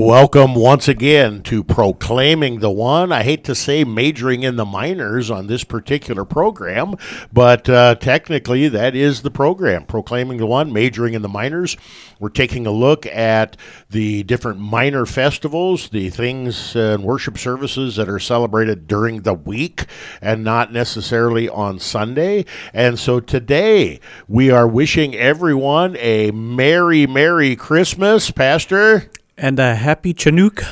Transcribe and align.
Welcome 0.00 0.54
once 0.54 0.86
again 0.86 1.42
to 1.42 1.64
Proclaiming 1.64 2.60
the 2.60 2.70
One. 2.70 3.10
I 3.10 3.24
hate 3.24 3.42
to 3.42 3.54
say 3.56 3.82
majoring 3.82 4.44
in 4.44 4.54
the 4.54 4.64
minors 4.64 5.28
on 5.28 5.48
this 5.48 5.64
particular 5.64 6.24
program, 6.24 6.94
but 7.32 7.68
uh, 7.68 7.96
technically 7.96 8.68
that 8.68 8.94
is 8.94 9.22
the 9.22 9.32
program. 9.32 9.86
Proclaiming 9.86 10.38
the 10.38 10.46
One, 10.46 10.72
majoring 10.72 11.14
in 11.14 11.22
the 11.22 11.28
minors. 11.28 11.76
We're 12.20 12.28
taking 12.28 12.64
a 12.64 12.70
look 12.70 13.06
at 13.06 13.56
the 13.90 14.22
different 14.22 14.60
minor 14.60 15.04
festivals, 15.04 15.88
the 15.88 16.10
things 16.10 16.76
and 16.76 17.02
worship 17.02 17.36
services 17.36 17.96
that 17.96 18.08
are 18.08 18.20
celebrated 18.20 18.86
during 18.86 19.22
the 19.22 19.34
week 19.34 19.86
and 20.22 20.44
not 20.44 20.72
necessarily 20.72 21.48
on 21.48 21.80
Sunday. 21.80 22.44
And 22.72 23.00
so 23.00 23.18
today 23.18 23.98
we 24.28 24.52
are 24.52 24.68
wishing 24.68 25.16
everyone 25.16 25.96
a 25.96 26.30
Merry, 26.30 27.04
Merry 27.08 27.56
Christmas, 27.56 28.30
Pastor 28.30 29.10
and 29.38 29.58
a 29.58 29.74
happy 29.74 30.12
Chanukah. 30.12 30.64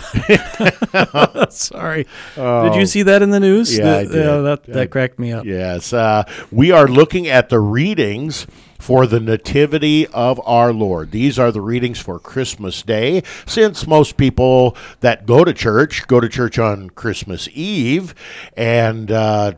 Sorry. 1.53 2.07
Oh, 2.37 2.69
did 2.69 2.79
you 2.79 2.87
see 2.87 3.03
that 3.03 3.23
in 3.23 3.31
the 3.31 3.41
news? 3.41 3.77
Yeah, 3.77 3.85
the, 3.85 3.97
I 3.97 4.05
did. 4.05 4.27
Uh, 4.27 4.43
that, 4.43 4.65
that 4.65 4.91
cracked 4.91 5.19
me 5.19 5.33
up. 5.33 5.45
Yes. 5.45 5.93
Uh, 5.93 6.25
we 6.51 6.73
are 6.73 6.89
looking 6.89 7.29
at 7.29 7.49
the 7.49 7.61
readings 7.61 8.47
for 8.79 9.07
the 9.07 9.21
Nativity 9.21 10.07
of 10.09 10.41
our 10.45 10.73
Lord. 10.73 11.11
These 11.11 11.39
are 11.39 11.51
the 11.51 11.61
readings 11.61 11.99
for 11.99 12.19
Christmas 12.19 12.83
Day, 12.83 13.23
since 13.47 13.87
most 13.87 14.17
people 14.17 14.77
that 15.01 15.27
go 15.27 15.45
to 15.45 15.55
church 15.55 16.07
go 16.07 16.21
to 16.21 16.29
church 16.29 16.59
on 16.59 16.91
Christmas 16.91 17.49
Eve, 17.53 18.15
and 18.57 19.11
uh, 19.11 19.53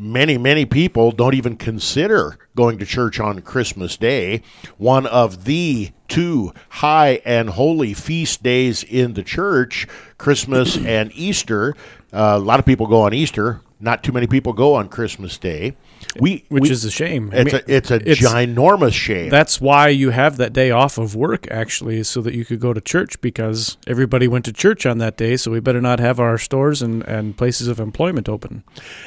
many, 0.00 0.38
many 0.38 0.64
people 0.64 1.12
don't 1.12 1.34
even 1.34 1.56
consider 1.56 2.38
going 2.56 2.78
to 2.78 2.86
church 2.86 3.20
on 3.20 3.42
Christmas 3.42 3.98
Day, 3.98 4.42
one 4.78 5.06
of 5.06 5.44
the 5.44 5.90
two 6.08 6.52
high 6.70 7.20
and 7.26 7.50
holy 7.50 7.92
feast 7.92 8.42
days 8.42 8.82
in 8.82 9.12
the 9.12 9.22
church, 9.22 9.86
Christmas 10.16 10.78
and 10.78 11.12
Easter. 11.14 11.74
Uh, 12.12 12.32
a 12.36 12.38
lot 12.38 12.58
of 12.58 12.66
people 12.66 12.86
go 12.86 13.02
on 13.02 13.12
Easter. 13.12 13.60
Not 13.78 14.02
too 14.02 14.12
many 14.12 14.26
people 14.26 14.54
go 14.54 14.74
on 14.74 14.88
Christmas 14.88 15.36
Day. 15.38 15.76
We, 16.18 16.44
which 16.48 16.64
we, 16.64 16.70
is 16.70 16.84
a 16.84 16.90
shame. 16.90 17.30
It's 17.32 17.54
I 17.54 17.58
mean, 17.58 17.64
a 17.68 17.72
it's 17.72 17.90
a 17.90 18.10
it's, 18.10 18.20
ginormous 18.20 18.92
shame. 18.92 19.30
That's 19.30 19.60
why 19.60 19.88
you 19.88 20.10
have 20.10 20.38
that 20.38 20.52
day 20.52 20.70
off 20.70 20.98
of 20.98 21.14
work, 21.14 21.48
actually, 21.50 22.02
so 22.02 22.20
that 22.22 22.34
you 22.34 22.44
could 22.44 22.58
go 22.58 22.72
to 22.72 22.80
church 22.80 23.20
because 23.20 23.76
everybody 23.86 24.26
went 24.26 24.44
to 24.46 24.52
church 24.52 24.86
on 24.86 24.98
that 24.98 25.16
day. 25.16 25.36
So 25.36 25.52
we 25.52 25.60
better 25.60 25.80
not 25.80 26.00
have 26.00 26.18
our 26.18 26.36
stores 26.36 26.82
and, 26.82 27.04
and 27.04 27.36
places 27.36 27.68
of 27.68 27.78
employment 27.78 28.28
open. 28.28 28.64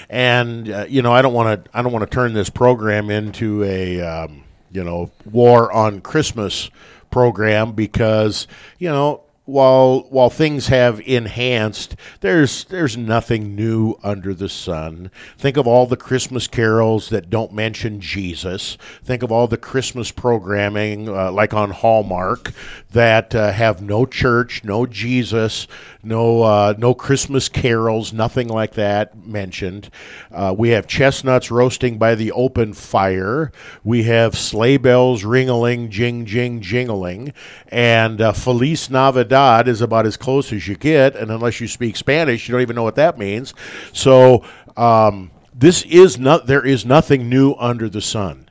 And 0.10 0.70
uh, 0.70 0.86
you 0.88 1.02
know, 1.02 1.12
I 1.12 1.22
don't 1.22 1.34
want 1.34 1.66
to 1.66 1.78
I 1.78 1.82
don't 1.82 1.92
want 1.92 2.10
to 2.10 2.14
turn 2.14 2.34
this 2.34 2.50
program 2.50 3.10
into 3.10 3.64
a 3.64 4.00
um, 4.02 4.44
you 4.72 4.84
know 4.84 5.12
war 5.30 5.72
on 5.74 6.00
Christmas 6.00 6.70
program 7.12 7.74
because 7.74 8.48
you 8.80 8.90
know 8.90 9.24
while 9.46 10.08
while 10.10 10.30
things 10.30 10.68
have 10.68 11.02
enhanced, 11.02 11.98
there's 12.22 12.64
there's 12.66 12.96
nothing 12.96 13.56
new 13.56 13.96
under 14.02 14.34
the 14.34 14.48
sun. 14.48 15.12
Think 15.38 15.58
of 15.58 15.68
all 15.68 15.86
the 15.86 15.98
Christmas 15.98 16.48
carols 16.48 17.10
that 17.10 17.30
don't 17.30 17.52
mention 17.52 18.00
Jesus. 18.00 18.78
Think 19.04 19.22
of 19.22 19.34
all 19.34 19.48
the 19.48 19.58
Christmas 19.58 20.12
programming, 20.12 21.10
uh, 21.10 21.32
like 21.32 21.54
on 21.54 21.72
Hallmark, 21.72 22.54
that 22.92 23.36
uh, 23.36 23.52
have 23.52 23.82
no 23.82 24.06
church, 24.06 24.64
no 24.64 24.86
Jesus, 24.86 25.68
no 26.02 26.44
uh, 26.44 26.74
no 26.78 26.94
Christmas 26.94 27.50
carols, 27.50 28.14
nothing 28.14 28.48
like 28.48 28.76
that 28.76 29.28
mentioned. 29.28 29.90
Uh, 30.32 30.56
we 30.58 30.70
have 30.70 30.88
chestnuts 30.88 31.52
roasting 31.52 31.98
by 31.98 32.16
the 32.16 32.32
open 32.32 32.72
fire. 32.72 33.52
We 33.84 34.04
have 34.04 34.38
sleigh 34.38 34.78
bells 34.78 35.24
ringling, 35.24 35.90
jing 35.90 36.26
jing 36.26 36.62
jingling, 36.62 37.34
and 37.68 38.22
uh, 38.22 38.32
Feliz 38.32 38.90
Navidad 38.90 39.33
Navidad 39.34 39.68
is 39.68 39.82
about 39.82 40.06
as 40.06 40.16
close 40.16 40.54
as 40.54 40.68
you 40.68 40.76
get, 40.76 41.16
and 41.16 41.32
unless 41.32 41.60
you 41.60 41.68
speak 41.68 41.96
Spanish, 41.96 42.48
you 42.48 42.52
don't 42.52 42.62
even 42.62 42.76
know 42.76 42.84
what 42.84 42.96
that 42.96 43.18
means. 43.18 43.56
So 43.92 44.46
um, 44.78 45.32
this 45.56 45.82
is 45.86 46.20
not. 46.20 46.46
There 46.46 46.64
is 46.64 46.86
nothing 46.86 47.30
new 47.30 47.56
under 47.58 47.90
the 47.90 48.02
sun. 48.02 48.48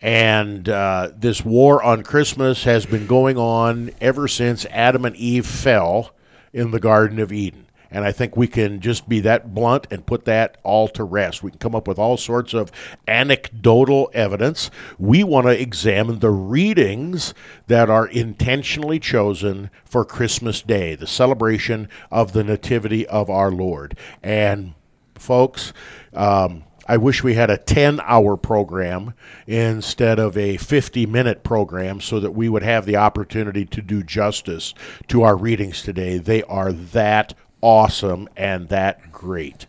And 0.00 0.68
uh, 0.68 1.10
this 1.16 1.44
war 1.44 1.82
on 1.82 2.04
Christmas 2.04 2.62
has 2.62 2.86
been 2.86 3.08
going 3.08 3.38
on 3.38 3.90
ever 4.00 4.28
since 4.28 4.64
Adam 4.66 5.04
and 5.04 5.16
Eve 5.16 5.46
fell 5.46 6.12
in 6.52 6.70
the 6.70 6.80
Garden 6.80 7.18
of 7.18 7.32
Eden. 7.32 7.66
And 7.90 8.04
I 8.04 8.12
think 8.12 8.36
we 8.36 8.46
can 8.46 8.80
just 8.80 9.08
be 9.08 9.20
that 9.20 9.54
blunt 9.54 9.86
and 9.90 10.06
put 10.06 10.24
that 10.26 10.58
all 10.62 10.88
to 10.88 11.04
rest. 11.04 11.42
We 11.42 11.50
can 11.50 11.58
come 11.58 11.74
up 11.74 11.88
with 11.88 11.98
all 11.98 12.16
sorts 12.16 12.54
of 12.54 12.70
anecdotal 13.08 14.10
evidence. 14.14 14.70
We 14.98 15.24
want 15.24 15.46
to 15.46 15.60
examine 15.60 16.20
the 16.20 16.30
readings 16.30 17.34
that 17.66 17.90
are 17.90 18.06
intentionally 18.06 18.98
chosen 18.98 19.70
for 19.84 20.04
Christmas 20.04 20.62
Day, 20.62 20.94
the 20.94 21.06
celebration 21.06 21.88
of 22.10 22.32
the 22.32 22.44
Nativity 22.44 23.06
of 23.06 23.28
our 23.28 23.50
Lord. 23.50 23.96
And, 24.22 24.74
folks, 25.16 25.72
um, 26.12 26.64
I 26.90 26.96
wish 26.96 27.22
we 27.22 27.34
had 27.34 27.50
a 27.50 27.56
10 27.56 28.00
hour 28.04 28.36
program 28.36 29.14
instead 29.46 30.18
of 30.18 30.36
a 30.36 30.56
50 30.56 31.06
minute 31.06 31.44
program 31.44 32.00
so 32.00 32.18
that 32.18 32.32
we 32.32 32.48
would 32.48 32.64
have 32.64 32.84
the 32.84 32.96
opportunity 32.96 33.64
to 33.66 33.80
do 33.80 34.02
justice 34.02 34.74
to 35.06 35.22
our 35.22 35.36
readings 35.36 35.82
today. 35.82 36.18
They 36.18 36.42
are 36.42 36.72
that 36.72 37.34
awesome 37.60 38.28
and 38.36 38.68
that 38.68 39.12
great. 39.12 39.66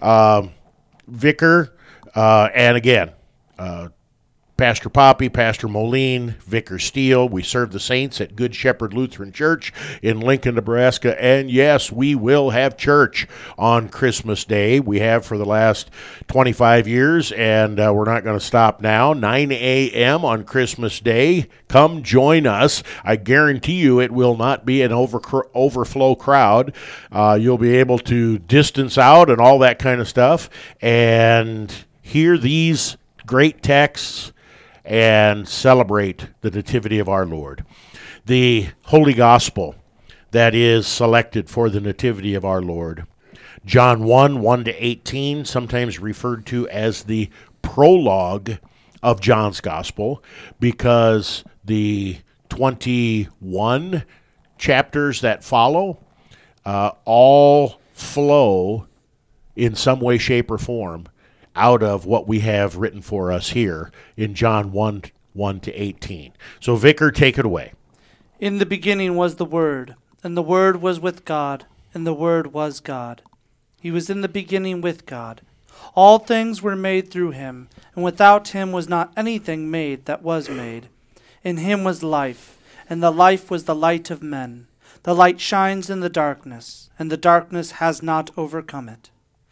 Um, 0.00 0.52
Vicar, 1.06 1.74
uh, 2.14 2.48
and 2.54 2.76
again, 2.76 3.12
uh, 3.58 3.88
Pastor 4.62 4.88
Poppy, 4.88 5.28
Pastor 5.28 5.66
Moline, 5.66 6.36
Vicar 6.46 6.78
Steele. 6.78 7.28
We 7.28 7.42
serve 7.42 7.72
the 7.72 7.80
saints 7.80 8.20
at 8.20 8.36
Good 8.36 8.54
Shepherd 8.54 8.94
Lutheran 8.94 9.32
Church 9.32 9.72
in 10.02 10.20
Lincoln, 10.20 10.54
Nebraska. 10.54 11.20
And 11.20 11.50
yes, 11.50 11.90
we 11.90 12.14
will 12.14 12.50
have 12.50 12.76
church 12.76 13.26
on 13.58 13.88
Christmas 13.88 14.44
Day. 14.44 14.78
We 14.78 15.00
have 15.00 15.26
for 15.26 15.36
the 15.36 15.44
last 15.44 15.90
25 16.28 16.86
years, 16.86 17.32
and 17.32 17.80
uh, 17.80 17.92
we're 17.92 18.04
not 18.04 18.22
going 18.22 18.38
to 18.38 18.44
stop 18.44 18.80
now. 18.80 19.12
9 19.12 19.50
a.m. 19.50 20.24
on 20.24 20.44
Christmas 20.44 21.00
Day. 21.00 21.48
Come 21.66 22.04
join 22.04 22.46
us. 22.46 22.84
I 23.02 23.16
guarantee 23.16 23.80
you 23.80 23.98
it 23.98 24.12
will 24.12 24.36
not 24.36 24.64
be 24.64 24.82
an 24.82 24.92
over, 24.92 25.20
overflow 25.56 26.14
crowd. 26.14 26.72
Uh, 27.10 27.36
you'll 27.40 27.58
be 27.58 27.78
able 27.78 27.98
to 27.98 28.38
distance 28.38 28.96
out 28.96 29.28
and 29.28 29.40
all 29.40 29.58
that 29.58 29.80
kind 29.80 30.00
of 30.00 30.06
stuff 30.06 30.48
and 30.80 31.74
hear 32.00 32.38
these 32.38 32.96
great 33.26 33.60
texts 33.60 34.31
and 34.84 35.48
celebrate 35.48 36.28
the 36.40 36.50
Nativity 36.50 36.98
of 36.98 37.08
our 37.08 37.26
Lord. 37.26 37.64
The 38.26 38.68
Holy 38.82 39.14
Gospel 39.14 39.74
that 40.32 40.54
is 40.54 40.86
selected 40.86 41.48
for 41.48 41.68
the 41.70 41.80
Nativity 41.80 42.34
of 42.34 42.44
our 42.44 42.62
Lord. 42.62 43.06
John 43.64 44.04
1 44.04 44.40
1 44.40 44.64
to 44.64 44.84
18, 44.84 45.44
sometimes 45.44 46.00
referred 46.00 46.46
to 46.46 46.68
as 46.68 47.04
the 47.04 47.30
prologue 47.60 48.52
of 49.02 49.20
John's 49.20 49.60
Gospel, 49.60 50.22
because 50.58 51.44
the 51.64 52.18
21 52.48 54.04
chapters 54.58 55.20
that 55.20 55.44
follow 55.44 56.04
uh, 56.64 56.92
all 57.04 57.80
flow 57.92 58.86
in 59.54 59.74
some 59.74 60.00
way, 60.00 60.18
shape, 60.18 60.50
or 60.50 60.58
form 60.58 61.06
out 61.54 61.82
of 61.82 62.06
what 62.06 62.26
we 62.26 62.40
have 62.40 62.76
written 62.76 63.02
for 63.02 63.32
us 63.32 63.50
here 63.50 63.90
in 64.16 64.34
John 64.34 64.72
1 64.72 65.02
1 65.34 65.60
to 65.60 65.72
18. 65.72 66.32
So, 66.60 66.76
Vicar, 66.76 67.10
take 67.10 67.38
it 67.38 67.44
away. 67.44 67.72
In 68.38 68.58
the 68.58 68.66
beginning 68.66 69.16
was 69.16 69.36
the 69.36 69.44
Word, 69.44 69.94
and 70.22 70.36
the 70.36 70.42
Word 70.42 70.82
was 70.82 71.00
with 71.00 71.24
God, 71.24 71.64
and 71.94 72.06
the 72.06 72.14
Word 72.14 72.52
was 72.52 72.80
God. 72.80 73.22
He 73.80 73.90
was 73.90 74.10
in 74.10 74.20
the 74.20 74.28
beginning 74.28 74.80
with 74.80 75.06
God. 75.06 75.40
All 75.94 76.18
things 76.18 76.62
were 76.62 76.76
made 76.76 77.10
through 77.10 77.30
him, 77.30 77.68
and 77.94 78.04
without 78.04 78.48
him 78.48 78.72
was 78.72 78.88
not 78.88 79.12
anything 79.16 79.70
made 79.70 80.04
that 80.06 80.22
was 80.22 80.48
made. 80.48 80.88
In 81.44 81.56
him 81.58 81.82
was 81.84 82.02
life, 82.02 82.58
and 82.88 83.02
the 83.02 83.10
life 83.10 83.50
was 83.50 83.64
the 83.64 83.74
light 83.74 84.10
of 84.10 84.22
men. 84.22 84.66
The 85.04 85.14
light 85.14 85.40
shines 85.40 85.90
in 85.90 86.00
the 86.00 86.08
darkness, 86.08 86.90
and 86.98 87.10
the 87.10 87.16
darkness 87.16 87.72
has 87.72 88.02
not 88.02 88.30
overcome 88.36 88.88
it. 88.88 89.10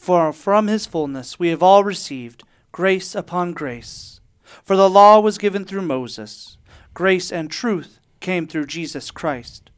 For 0.00 0.32
from 0.32 0.68
his 0.68 0.86
fullness 0.86 1.38
we 1.38 1.50
have 1.50 1.62
all 1.62 1.84
received 1.84 2.42
grace 2.72 3.14
upon 3.14 3.52
grace. 3.52 4.22
For 4.64 4.74
the 4.74 4.88
law 4.88 5.20
was 5.20 5.36
given 5.36 5.66
through 5.66 5.82
Moses, 5.82 6.56
grace 6.94 7.30
and 7.30 7.50
truth 7.50 8.00
came 8.18 8.46
through 8.46 8.64
Jesus 8.64 9.10
Christ. 9.10 9.68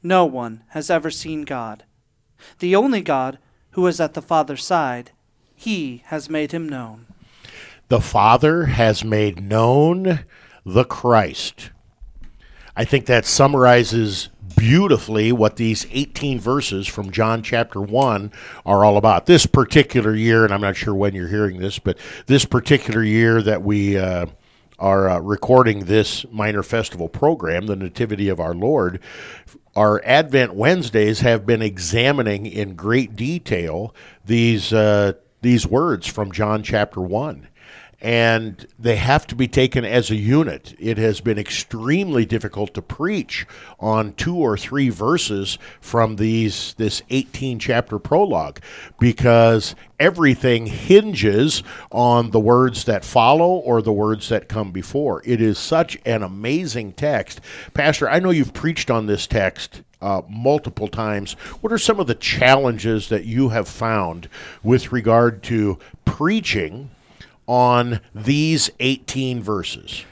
No 0.00 0.24
one 0.24 0.62
has 0.68 0.90
ever 0.90 1.10
seen 1.10 1.42
God. 1.42 1.82
The 2.60 2.76
only 2.76 3.00
God 3.00 3.40
who 3.72 3.84
is 3.88 3.98
at 3.98 4.14
the 4.14 4.22
Father's 4.22 4.64
side, 4.64 5.10
he 5.56 6.04
has 6.06 6.30
made 6.30 6.52
him 6.52 6.68
known. 6.68 7.06
The 7.88 8.00
Father 8.00 8.66
has 8.66 9.02
made 9.04 9.42
known 9.42 10.20
the 10.64 10.84
Christ. 10.84 11.70
I 12.76 12.84
think 12.84 13.06
that 13.06 13.26
summarizes 13.26 14.28
beautifully 14.58 15.32
what 15.32 15.56
these 15.56 15.86
18 15.90 16.40
verses 16.40 16.86
from 16.86 17.10
John 17.10 17.42
chapter 17.42 17.80
1 17.80 18.32
are 18.66 18.84
all 18.84 18.96
about. 18.96 19.26
This 19.26 19.46
particular 19.46 20.14
year, 20.14 20.44
and 20.44 20.52
I'm 20.52 20.60
not 20.60 20.76
sure 20.76 20.94
when 20.94 21.14
you're 21.14 21.28
hearing 21.28 21.58
this, 21.58 21.78
but 21.78 21.96
this 22.26 22.44
particular 22.44 23.02
year 23.02 23.40
that 23.42 23.62
we 23.62 23.96
uh, 23.96 24.26
are 24.78 25.08
uh, 25.08 25.18
recording 25.20 25.84
this 25.84 26.26
minor 26.30 26.62
festival 26.62 27.08
program, 27.08 27.66
the 27.66 27.76
Nativity 27.76 28.28
of 28.28 28.40
our 28.40 28.54
Lord, 28.54 29.00
our 29.76 30.02
Advent 30.04 30.54
Wednesdays 30.54 31.20
have 31.20 31.46
been 31.46 31.62
examining 31.62 32.46
in 32.46 32.74
great 32.74 33.14
detail 33.14 33.94
these 34.24 34.72
uh, 34.72 35.12
these 35.40 35.66
words 35.66 36.08
from 36.08 36.32
John 36.32 36.64
chapter 36.64 37.00
1 37.00 37.47
and 38.00 38.66
they 38.78 38.94
have 38.94 39.26
to 39.26 39.34
be 39.34 39.48
taken 39.48 39.84
as 39.84 40.10
a 40.10 40.16
unit. 40.16 40.74
It 40.78 40.98
has 40.98 41.20
been 41.20 41.38
extremely 41.38 42.24
difficult 42.24 42.72
to 42.74 42.82
preach 42.82 43.44
on 43.80 44.12
two 44.12 44.36
or 44.36 44.56
three 44.56 44.88
verses 44.88 45.58
from 45.80 46.16
these 46.16 46.74
this 46.74 47.02
18 47.10 47.58
chapter 47.58 47.98
prologue 47.98 48.60
because 49.00 49.74
everything 49.98 50.66
hinges 50.66 51.64
on 51.90 52.30
the 52.30 52.38
words 52.38 52.84
that 52.84 53.04
follow 53.04 53.56
or 53.56 53.82
the 53.82 53.92
words 53.92 54.28
that 54.28 54.48
come 54.48 54.70
before. 54.70 55.20
It 55.24 55.40
is 55.40 55.58
such 55.58 55.98
an 56.06 56.22
amazing 56.22 56.92
text. 56.92 57.40
Pastor, 57.74 58.08
I 58.08 58.20
know 58.20 58.30
you've 58.30 58.54
preached 58.54 58.92
on 58.92 59.06
this 59.06 59.26
text 59.26 59.82
uh, 60.00 60.22
multiple 60.28 60.86
times. 60.86 61.32
What 61.60 61.72
are 61.72 61.78
some 61.78 61.98
of 61.98 62.06
the 62.06 62.14
challenges 62.14 63.08
that 63.08 63.24
you 63.24 63.48
have 63.48 63.66
found 63.66 64.28
with 64.62 64.92
regard 64.92 65.42
to 65.44 65.80
preaching 66.04 66.90
on 67.48 68.00
these 68.14 68.70
18 68.78 69.42
verses? 69.42 70.04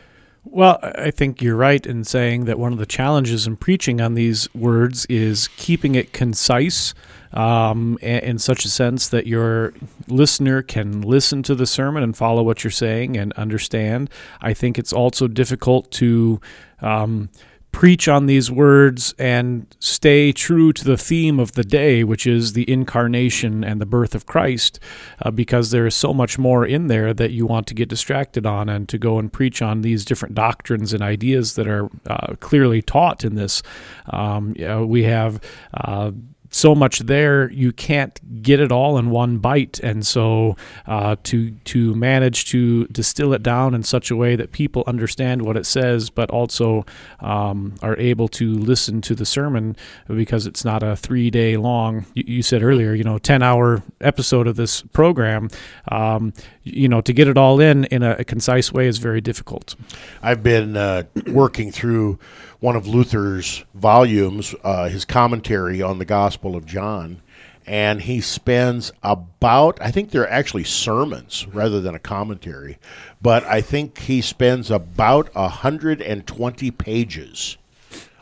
Well, 0.44 0.79
I 0.83 1.11
think 1.11 1.43
you're 1.43 1.56
right 1.56 1.85
in 1.85 2.05
saying 2.05 2.47
that 2.47 2.59
one 2.59 2.73
of 2.73 2.79
the 2.79 2.87
challenges 2.87 3.47
in 3.47 3.56
preaching 3.56 4.00
on 4.00 4.15
these 4.15 4.53
words 4.55 5.05
is 5.06 5.49
keeping 5.56 5.97
it 5.97 6.12
concise 6.12 6.94
um, 7.33 7.99
in 8.00 8.38
such 8.38 8.65
a 8.65 8.69
sense 8.69 9.09
that 9.09 9.27
your 9.27 9.75
listener 10.09 10.62
can 10.62 11.03
listen 11.03 11.43
to 11.43 11.55
the 11.55 11.67
sermon 11.67 12.03
and 12.03 12.17
follow 12.17 12.43
what 12.43 12.65
you're 12.65 12.71
saying 12.71 13.17
and 13.17 13.33
understand. 13.35 14.09
I 14.41 14.55
think 14.55 14.79
it's 14.79 14.93
also 14.93 15.29
difficult 15.29 15.91
to. 15.93 16.41
Um, 16.81 17.29
preach 17.76 18.08
on 18.08 18.25
these 18.25 18.50
words 18.50 19.14
and 19.19 19.67
stay 19.81 20.32
true 20.32 20.73
to 20.73 20.82
the 20.82 20.96
theme 20.96 21.38
of 21.38 21.52
the 21.52 21.62
day, 21.62 22.02
which 22.02 22.26
is 22.26 22.55
the 22.55 22.64
incarnation 22.73 23.62
and 23.62 23.82
the 23.82 23.84
birth 23.84 24.14
of 24.14 24.25
Christ, 24.25 24.81
uh, 25.20 25.31
because 25.31 25.73
there 25.73 25.87
is 25.87 25.94
so 25.94 26.14
much 26.14 26.38
more 26.38 26.64
in 26.64 26.87
there 26.87 27.12
that 27.12 27.32
you 27.32 27.44
want 27.44 27.67
to 27.67 27.75
get 27.75 27.90
distracted 27.90 28.46
on 28.46 28.70
and 28.70 28.88
to 28.88 28.96
go 28.96 29.19
and 29.19 29.31
preach 29.31 29.61
on 29.61 29.82
these 29.82 30.06
different 30.06 30.34
doctrines 30.34 30.94
and 30.94 31.02
ideas 31.02 31.55
that 31.56 31.69
are 31.69 31.90
uh, 32.06 32.34
clearly 32.40 32.81
taught 32.81 33.25
in 33.25 33.34
this. 33.34 33.62
Um, 34.08 34.55
you 34.56 34.67
know, 34.67 34.87
we 34.87 35.02
have. 35.02 35.38
Uh, 35.75 36.12
so 36.56 36.75
much 36.75 37.00
there 37.00 37.50
you 37.50 37.70
can't 37.70 38.43
get 38.43 38.61
it 38.61 38.73
all 38.73 38.97
in 38.97 39.11
one 39.11 39.38
bite. 39.38 39.79
And 39.81 40.06
so 40.06 40.56
uh, 40.87 41.17
to 41.25 41.50
to 41.50 41.94
manage 41.94 42.47
to 42.47 42.87
distill 42.87 43.35
it 43.35 43.43
down 43.43 43.75
in 43.75 43.82
such 43.82 44.11
a 44.11 44.17
way 44.17 44.37
that 44.37 44.53
people 44.53 44.82
understand 44.87 45.43
what 45.43 45.56
it 45.56 45.67
says 45.67 46.08
but 46.08 46.31
also 46.31 46.87
um, 47.20 47.75
are 47.82 47.97
able 47.99 48.29
to 48.29 48.55
listen 48.55 49.00
to 49.03 49.14
the 49.14 49.26
sermon 49.26 49.76
because 50.08 50.47
it's 50.47 50.64
not 50.64 50.82
a 50.82 50.97
three 50.97 51.31
day 51.31 51.56
long 51.56 52.06
you, 52.14 52.25
you, 52.26 52.43
said 52.43 52.62
earlier 52.62 52.94
you 52.94 53.05
know 53.05 53.19
10 53.19 53.43
hour 53.43 53.82
episode 54.00 54.47
of 54.47 54.56
this 54.56 54.82
program 54.82 55.49
um, 55.88 56.32
you 56.62 56.88
know 56.88 57.00
to 57.00 57.12
get 57.12 57.29
it 57.29 57.37
all 57.37 57.61
in 57.61 57.85
in 57.87 58.03
a, 58.03 58.17
a 58.19 58.25
concise 58.25 58.73
way 58.73 58.87
is 58.87 58.99
very 58.99 59.20
difficult. 59.20 59.75
I've 60.23 60.43
been 60.43 60.76
uh, 60.76 61.05
working 61.26 61.70
through 61.70 62.19
one 62.67 62.75
of 62.75 62.89
Luther's 62.89 63.65
volumes, 63.75 64.53
uh, 64.65 64.89
his 64.89 65.05
commentary 65.05 65.81
on 65.81 66.01
the 66.01 66.05
Gospel 66.05 66.57
of 66.57 66.67
John, 66.67 67.23
and 67.65 68.03
he 68.03 68.21
spends 68.21 68.91
about, 69.05 69.79
I 69.81 69.93
think 69.93 70.11
they're 70.11 70.29
actually 70.29 70.65
sermons 70.65 71.47
rather 71.53 71.81
than 71.81 71.95
a 71.95 72.01
commentary, 72.01 72.79
but 73.23 73.45
I 73.45 73.61
think 73.61 73.99
he 73.99 74.21
spends 74.21 74.69
about 74.69 75.33
120 75.37 76.71
pages 76.73 77.57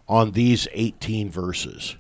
on 0.07 0.33
these 0.33 0.69
18 0.73 1.31
verses. 1.31 1.97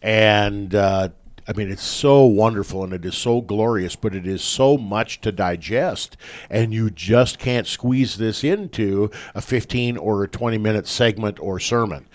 And 0.00 0.74
uh, 0.74 1.10
I 1.46 1.52
mean, 1.52 1.70
it's 1.70 1.82
so 1.84 2.24
wonderful 2.24 2.84
and 2.84 2.92
it 2.92 3.04
is 3.04 3.16
so 3.16 3.40
glorious, 3.40 3.96
but 3.96 4.14
it 4.14 4.26
is 4.26 4.42
so 4.42 4.78
much 4.78 5.20
to 5.22 5.32
digest, 5.32 6.16
and 6.48 6.72
you 6.72 6.90
just 6.90 7.38
can't 7.38 7.66
squeeze 7.66 8.16
this 8.16 8.44
into 8.44 9.10
a 9.34 9.42
15 9.42 9.96
or 9.96 10.24
a 10.24 10.28
20 10.28 10.58
minute 10.58 10.86
segment 10.86 11.38
or 11.40 11.60
sermon. 11.60 12.06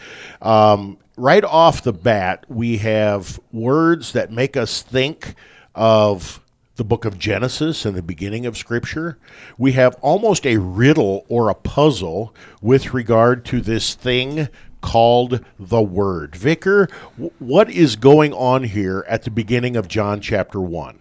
Um, 0.41 0.97
right 1.17 1.43
off 1.43 1.83
the 1.83 1.93
bat, 1.93 2.45
we 2.47 2.77
have 2.77 3.39
words 3.51 4.13
that 4.13 4.31
make 4.31 4.57
us 4.57 4.81
think 4.81 5.35
of 5.75 6.41
the 6.79 6.83
book 6.85 7.03
of 7.03 7.19
Genesis 7.19 7.85
and 7.85 7.95
the 7.95 8.01
beginning 8.01 8.45
of 8.45 8.57
Scripture, 8.57 9.19
we 9.57 9.73
have 9.73 9.95
almost 9.95 10.47
a 10.47 10.55
riddle 10.55 11.25
or 11.27 11.49
a 11.49 11.53
puzzle 11.53 12.33
with 12.61 12.93
regard 12.93 13.43
to 13.43 13.59
this 13.59 13.95
thing 13.95 14.47
called 14.81 15.43
the 15.57 15.81
Word. 15.81 16.35
Vicar, 16.35 16.87
what 17.39 17.69
is 17.69 17.95
going 17.95 18.33
on 18.33 18.63
here 18.63 19.05
at 19.07 19.23
the 19.23 19.31
beginning 19.31 19.75
of 19.75 19.87
John 19.87 20.21
chapter 20.21 20.59
1? 20.59 20.99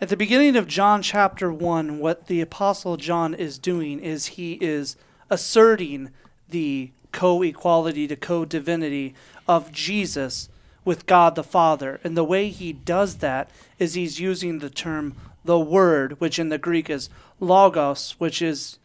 At 0.00 0.08
the 0.08 0.16
beginning 0.16 0.56
of 0.56 0.66
John 0.66 1.02
chapter 1.02 1.52
1, 1.52 1.98
what 1.98 2.26
the 2.26 2.40
Apostle 2.40 2.96
John 2.96 3.32
is 3.32 3.58
doing 3.58 4.00
is 4.00 4.26
he 4.26 4.54
is 4.54 4.96
asserting 5.30 6.10
the 6.48 6.90
co 7.12 7.42
equality, 7.42 8.06
the 8.06 8.16
co 8.16 8.44
divinity 8.44 9.14
of 9.48 9.72
Jesus 9.72 10.48
with 10.84 11.06
God 11.06 11.34
the 11.34 11.44
Father. 11.44 12.00
And 12.04 12.16
the 12.16 12.24
way 12.24 12.50
he 12.50 12.72
does 12.72 13.16
that 13.16 13.50
is 13.78 13.94
he's 13.94 14.20
using 14.20 14.58
the 14.58 14.70
term 14.70 15.14
the 15.44 15.58
Word, 15.58 16.20
which 16.20 16.38
in 16.38 16.48
the 16.48 16.58
Greek 16.58 16.90
is 16.90 17.08
logos, 17.40 18.16
which 18.18 18.42
is 18.42 18.78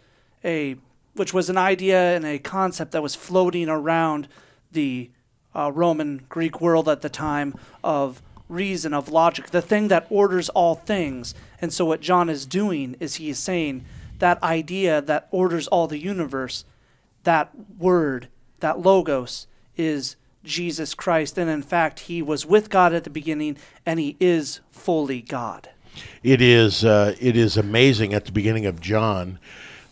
a 0.43 0.77
which 1.19 1.33
was 1.33 1.49
an 1.49 1.57
idea 1.57 2.15
and 2.15 2.25
a 2.25 2.39
concept 2.39 2.93
that 2.93 3.03
was 3.03 3.13
floating 3.13 3.67
around 3.67 4.27
the 4.71 5.11
uh, 5.53 5.71
Roman 5.71 6.25
Greek 6.29 6.61
world 6.61 6.87
at 6.87 7.01
the 7.01 7.09
time 7.09 7.53
of 7.83 8.21
reason, 8.47 8.93
of 8.93 9.09
logic, 9.09 9.51
the 9.51 9.61
thing 9.61 9.89
that 9.89 10.07
orders 10.09 10.49
all 10.49 10.75
things. 10.75 11.35
And 11.61 11.73
so, 11.73 11.85
what 11.85 12.01
John 12.01 12.29
is 12.29 12.45
doing 12.45 12.95
is 12.99 13.15
he 13.15 13.29
is 13.29 13.37
saying 13.37 13.85
that 14.19 14.41
idea 14.41 15.01
that 15.01 15.27
orders 15.31 15.67
all 15.67 15.87
the 15.87 15.99
universe, 15.99 16.65
that 17.23 17.51
word, 17.77 18.29
that 18.59 18.79
logos, 18.79 19.47
is 19.77 20.15
Jesus 20.43 20.93
Christ. 20.93 21.37
And 21.37 21.49
in 21.49 21.61
fact, 21.61 22.01
he 22.01 22.21
was 22.21 22.45
with 22.45 22.69
God 22.69 22.93
at 22.93 23.03
the 23.03 23.09
beginning 23.09 23.57
and 23.85 23.99
he 23.99 24.15
is 24.19 24.61
fully 24.71 25.21
God. 25.21 25.69
It 26.23 26.41
is, 26.41 26.85
uh, 26.85 27.15
it 27.19 27.35
is 27.35 27.57
amazing 27.57 28.13
at 28.13 28.25
the 28.25 28.31
beginning 28.31 28.65
of 28.65 28.79
John 28.79 29.39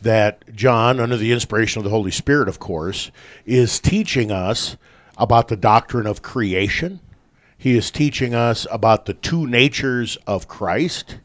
that 0.01 0.55
John, 0.55 0.99
under 0.99 1.17
the 1.17 1.31
inspiration 1.31 1.79
of 1.79 1.83
the 1.83 1.89
Holy 1.89 2.11
Spirit, 2.11 2.47
of 2.47 2.59
course, 2.59 3.11
is 3.45 3.79
teaching 3.79 4.31
us 4.31 4.77
about 5.17 5.47
the 5.47 5.55
doctrine 5.55 6.05
of 6.05 6.21
creation. 6.21 6.99
He 7.57 7.75
is 7.75 7.89
teaching 7.89 8.35
us 8.35 8.67
about 8.71 9.05
the 9.05 9.15
two 9.15 9.47
natures 9.47 10.17
of 10.27 10.47
Christ. 10.47 11.17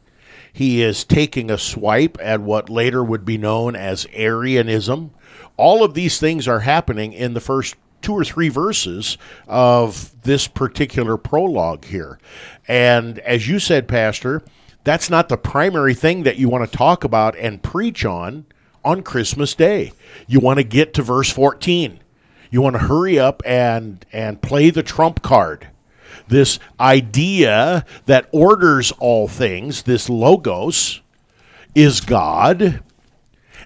He 0.52 0.82
is 0.82 1.04
taking 1.04 1.50
a 1.50 1.58
swipe 1.58 2.16
at 2.20 2.40
what 2.40 2.70
later 2.70 3.02
would 3.04 3.24
be 3.24 3.38
known 3.38 3.76
as 3.76 4.06
Arianism. 4.12 5.12
All 5.56 5.84
of 5.84 5.94
these 5.94 6.18
things 6.18 6.48
are 6.48 6.60
happening 6.60 7.12
in 7.12 7.34
the 7.34 7.40
first 7.40 7.76
two 8.00 8.14
or 8.14 8.24
three 8.24 8.48
verses 8.48 9.16
of 9.46 10.14
this 10.22 10.48
particular 10.48 11.16
prologue 11.16 11.84
here. 11.84 12.18
And 12.66 13.18
as 13.20 13.48
you 13.48 13.58
said, 13.58 13.86
Pastor, 13.86 14.42
that's 14.84 15.08
not 15.08 15.28
the 15.28 15.36
primary 15.36 15.94
thing 15.94 16.24
that 16.24 16.36
you 16.36 16.48
want 16.48 16.68
to 16.70 16.76
talk 16.76 17.04
about 17.04 17.36
and 17.36 17.62
preach 17.62 18.04
on 18.04 18.46
on 18.84 19.02
Christmas 19.02 19.54
Day. 19.54 19.92
You 20.26 20.40
want 20.40 20.58
to 20.58 20.64
get 20.64 20.94
to 20.94 21.02
verse 21.02 21.30
14. 21.30 22.00
You 22.50 22.60
want 22.60 22.74
to 22.74 22.80
hurry 22.80 23.18
up 23.18 23.42
and 23.46 24.04
and 24.12 24.42
play 24.42 24.70
the 24.70 24.82
trump 24.82 25.22
card. 25.22 25.68
This 26.28 26.58
idea 26.78 27.84
that 28.06 28.28
orders 28.32 28.92
all 28.98 29.28
things, 29.28 29.82
this 29.82 30.08
logos, 30.08 31.00
is 31.74 32.00
God. 32.00 32.82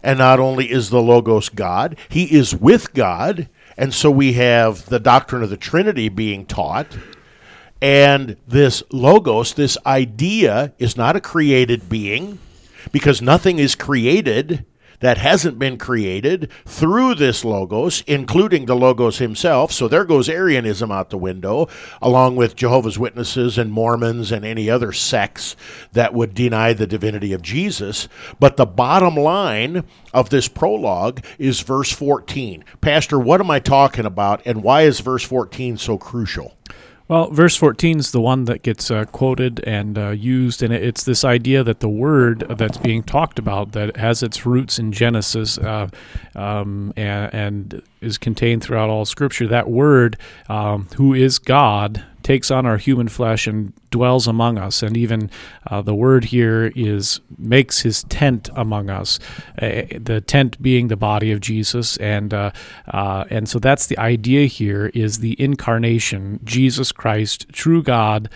And 0.03 0.19
not 0.19 0.39
only 0.39 0.71
is 0.71 0.91
the 0.91 1.03
Logos 1.03 1.49
God, 1.49 1.97
he 2.09 2.33
is 2.33 2.55
with 2.55 2.95
God. 2.95 3.49
And 3.77 3.93
so 3.93 4.11
we 4.11 4.35
have 4.35 4.87
the 4.87 5.01
doctrine 5.01 5.43
of 5.43 5.51
the 5.51 5.57
Trinity 5.57 6.09
being 6.09 6.47
taught. 6.47 6.97
And 7.83 8.37
this 8.47 8.83
Logos, 8.93 9.55
this 9.55 9.77
idea, 9.85 10.73
is 10.79 10.97
not 10.97 11.17
a 11.17 11.21
created 11.21 11.89
being 11.89 12.39
because 12.93 13.21
nothing 13.21 13.59
is 13.59 13.75
created 13.75 14.65
that 15.01 15.19
hasn't 15.19 15.59
been 15.59 15.79
created 15.79 16.51
through 16.65 17.15
this 17.15 17.45
logos, 17.45 18.03
including 18.07 18.67
the 18.67 18.77
logos 18.77 19.19
himself. 19.19 19.73
So 19.73 19.89
there 19.89 20.05
goes 20.05 20.29
Arianism 20.29 20.91
out 20.91 21.11
the 21.11 21.19
window, 21.19 21.69
along 22.01 22.37
with 22.37 22.57
Jehovah's 22.57 22.99
Witnesses 22.99 23.59
and 23.59 23.73
Mormons 23.73 24.33
and 24.33 24.45
any 24.45 24.71
other 24.71 24.93
sects 24.93 25.57
that 25.93 26.15
would 26.15 26.35
deny 26.35 26.73
the 26.73 26.87
divinity 26.87 27.33
of 27.33 27.43
Jesus. 27.43 28.09
But 28.39 28.57
the 28.57 28.67
bottom 28.67 29.17
line 29.17 29.85
of 30.13 30.31
this 30.31 30.49
prologue 30.49 31.25
is 31.39 31.61
verse 31.61 31.93
14. 31.93 32.65
Pastor, 32.81 33.19
what 33.19 33.41
am 33.41 33.51
I 33.51 33.61
talking 33.61 34.07
about, 34.07 34.43
and 34.47 34.63
why 34.63 34.83
is 34.83 35.01
verse 35.01 35.25
14 35.25 35.77
so 35.77 35.99
crucial? 35.99 36.57
Well, 37.09 37.31
verse 37.31 37.55
14 37.55 38.01
is 38.01 38.11
the 38.11 38.21
one 38.21 38.47
that 38.47 38.63
gets 38.63 38.91
uh, 38.91 39.05
quoted 39.05 39.61
and 39.65 39.97
uh, 39.97 40.11
used, 40.11 40.61
and 40.61 40.73
it's 40.73 41.05
this 41.05 41.25
idea 41.25 41.63
that 41.63 41.79
the 41.79 41.89
word 41.89 42.45
that's 42.59 42.79
being 42.79 43.05
talked 43.05 43.39
about 43.39 43.73
that 43.73 43.97
has 43.97 44.25
its 44.25 44.45
roots 44.45 44.81
in 44.81 44.91
Genesis 44.91 45.57
uh, 45.59 45.89
um, 46.35 46.93
and, 46.97 47.33
and, 47.33 47.83
is 48.01 48.19
contained 48.19 48.63
throughout 48.63 48.91
all 48.91 49.05
Scripture. 49.05 49.47
That 49.47 49.69
word, 49.71 50.17
um, 50.49 50.89
who 50.97 51.15
is 51.15 51.39
God, 51.39 52.05
takes 52.27 52.51
on 52.51 52.67
our 52.67 52.77
human 52.77 53.07
flesh 53.07 53.47
and 53.47 53.73
dwells 53.91 54.27
among 54.27 54.59
us. 54.59 54.83
And 54.83 54.97
even 54.97 55.31
uh, 55.71 55.81
the 55.81 55.95
word 55.95 56.25
here 56.25 56.73
is 56.75 57.21
makes 57.39 57.83
his 57.83 58.03
tent 58.05 58.51
among 58.57 58.91
us. 58.91 59.21
Uh, 59.63 59.83
the 59.97 60.21
tent 60.27 60.61
being 60.61 60.89
the 60.89 60.97
body 60.97 61.31
of 61.31 61.39
Jesus, 61.39 61.97
and 61.99 62.35
uh, 62.35 62.51
uh, 62.89 63.27
and 63.31 63.49
so 63.49 63.61
that's 63.61 63.87
the 63.87 63.97
idea 63.99 64.47
here 64.47 64.91
is 64.93 65.21
the 65.21 65.41
incarnation, 65.41 66.41
Jesus 66.43 66.91
Christ, 66.91 67.47
true 67.53 67.81
God, 67.81 68.29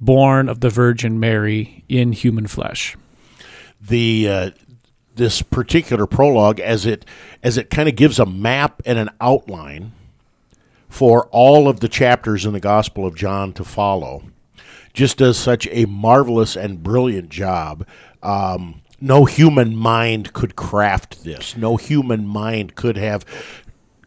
born 0.00 0.48
of 0.48 0.58
the 0.58 0.70
Virgin 0.70 1.20
Mary 1.20 1.84
in 1.88 2.10
human 2.10 2.48
flesh. 2.48 2.96
The 3.80 4.28
uh, 4.28 4.50
this 5.14 5.40
particular 5.40 6.08
prologue, 6.08 6.58
as 6.58 6.84
it 6.84 7.04
as 7.44 7.56
it 7.56 7.70
kind 7.70 7.88
of 7.88 7.94
gives 7.94 8.18
a 8.18 8.26
map 8.26 8.82
and 8.84 8.98
an 8.98 9.10
outline 9.20 9.92
for 10.90 11.26
all 11.28 11.68
of 11.68 11.80
the 11.80 11.88
chapters 11.88 12.44
in 12.44 12.52
the 12.52 12.60
Gospel 12.60 13.06
of 13.06 13.14
John 13.14 13.54
to 13.54 13.64
follow. 13.64 14.24
Just 14.92 15.18
does 15.18 15.38
such 15.38 15.68
a 15.70 15.86
marvelous 15.86 16.56
and 16.56 16.82
brilliant 16.82 17.30
job. 17.30 17.86
Um, 18.22 18.82
no 19.00 19.24
human 19.24 19.76
mind 19.76 20.32
could 20.32 20.56
craft 20.56 21.24
this. 21.24 21.56
No 21.56 21.76
human 21.76 22.26
mind 22.26 22.74
could 22.74 22.96
have 22.98 23.24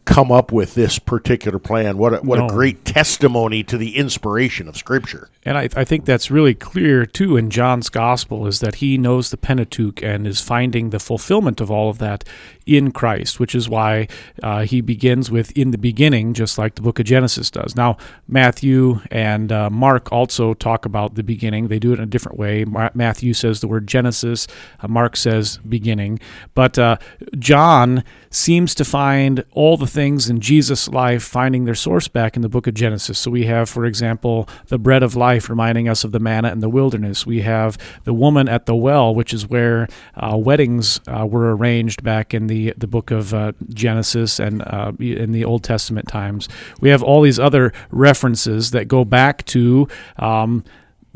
come 0.04 0.30
up 0.30 0.52
with 0.52 0.74
this 0.74 0.98
particular 0.98 1.58
plan. 1.58 1.96
What 1.96 2.14
a, 2.14 2.16
what 2.18 2.38
no. 2.38 2.46
a 2.46 2.48
great 2.48 2.84
testimony 2.84 3.62
to 3.64 3.78
the 3.78 3.96
inspiration 3.96 4.68
of 4.68 4.76
Scripture. 4.76 5.30
And 5.44 5.56
I, 5.56 5.68
I 5.74 5.84
think 5.84 6.04
that's 6.04 6.30
really 6.30 6.54
clear 6.54 7.06
too 7.06 7.36
in 7.36 7.50
John's 7.50 7.88
Gospel 7.88 8.46
is 8.46 8.60
that 8.60 8.76
he 8.76 8.98
knows 8.98 9.30
the 9.30 9.36
Pentateuch 9.36 10.02
and 10.02 10.26
is 10.26 10.40
finding 10.40 10.90
the 10.90 10.98
fulfillment 10.98 11.60
of 11.60 11.70
all 11.70 11.90
of 11.90 11.98
that 11.98 12.24
in 12.66 12.92
Christ, 12.92 13.40
which 13.40 13.54
is 13.54 13.68
why 13.68 14.08
uh, 14.42 14.62
he 14.62 14.80
begins 14.80 15.30
with 15.30 15.56
"in 15.56 15.70
the 15.70 15.78
beginning," 15.78 16.34
just 16.34 16.58
like 16.58 16.74
the 16.74 16.82
Book 16.82 16.98
of 16.98 17.04
Genesis 17.06 17.50
does. 17.50 17.76
Now, 17.76 17.96
Matthew 18.26 19.00
and 19.10 19.52
uh, 19.52 19.70
Mark 19.70 20.12
also 20.12 20.54
talk 20.54 20.86
about 20.86 21.14
the 21.14 21.22
beginning. 21.22 21.68
They 21.68 21.78
do 21.78 21.92
it 21.92 21.98
in 21.98 22.04
a 22.04 22.06
different 22.06 22.38
way. 22.38 22.64
Ma- 22.64 22.90
Matthew 22.94 23.34
says 23.34 23.60
the 23.60 23.68
word 23.68 23.86
Genesis. 23.86 24.46
Uh, 24.80 24.88
Mark 24.88 25.16
says 25.16 25.58
beginning, 25.68 26.20
but 26.54 26.78
uh, 26.78 26.96
John 27.38 28.02
seems 28.34 28.74
to 28.74 28.84
find 28.84 29.44
all 29.52 29.76
the 29.76 29.86
things 29.86 30.28
in 30.28 30.40
Jesus' 30.40 30.88
life 30.88 31.22
finding 31.22 31.64
their 31.64 31.74
source 31.74 32.08
back 32.08 32.34
in 32.34 32.42
the 32.42 32.48
Book 32.48 32.66
of 32.66 32.74
Genesis. 32.74 33.18
So 33.18 33.30
we 33.30 33.46
have, 33.46 33.68
for 33.68 33.84
example, 33.84 34.48
the 34.66 34.78
bread 34.78 35.04
of 35.04 35.14
life 35.14 35.48
reminding 35.48 35.88
us 35.88 36.02
of 36.02 36.10
the 36.10 36.18
manna 36.18 36.50
in 36.50 36.58
the 36.58 36.68
wilderness. 36.68 37.24
We 37.24 37.42
have 37.42 37.78
the 38.02 38.12
woman 38.12 38.48
at 38.48 38.66
the 38.66 38.74
well, 38.74 39.14
which 39.14 39.32
is 39.32 39.48
where 39.48 39.86
uh, 40.16 40.36
weddings 40.36 41.00
uh, 41.06 41.26
were 41.26 41.54
arranged 41.54 42.02
back 42.02 42.34
in 42.34 42.48
the, 42.48 42.74
the 42.76 42.88
book 42.88 43.12
of 43.12 43.32
uh, 43.32 43.52
Genesis 43.68 44.40
and 44.40 44.62
uh, 44.62 44.90
in 44.98 45.30
the 45.30 45.44
Old 45.44 45.62
Testament 45.62 46.08
times. 46.08 46.48
We 46.80 46.88
have 46.88 47.02
all 47.02 47.22
these 47.22 47.38
other 47.38 47.72
references 47.90 48.72
that 48.72 48.88
go 48.88 49.04
back 49.04 49.44
to. 49.46 49.86
Um, 50.18 50.64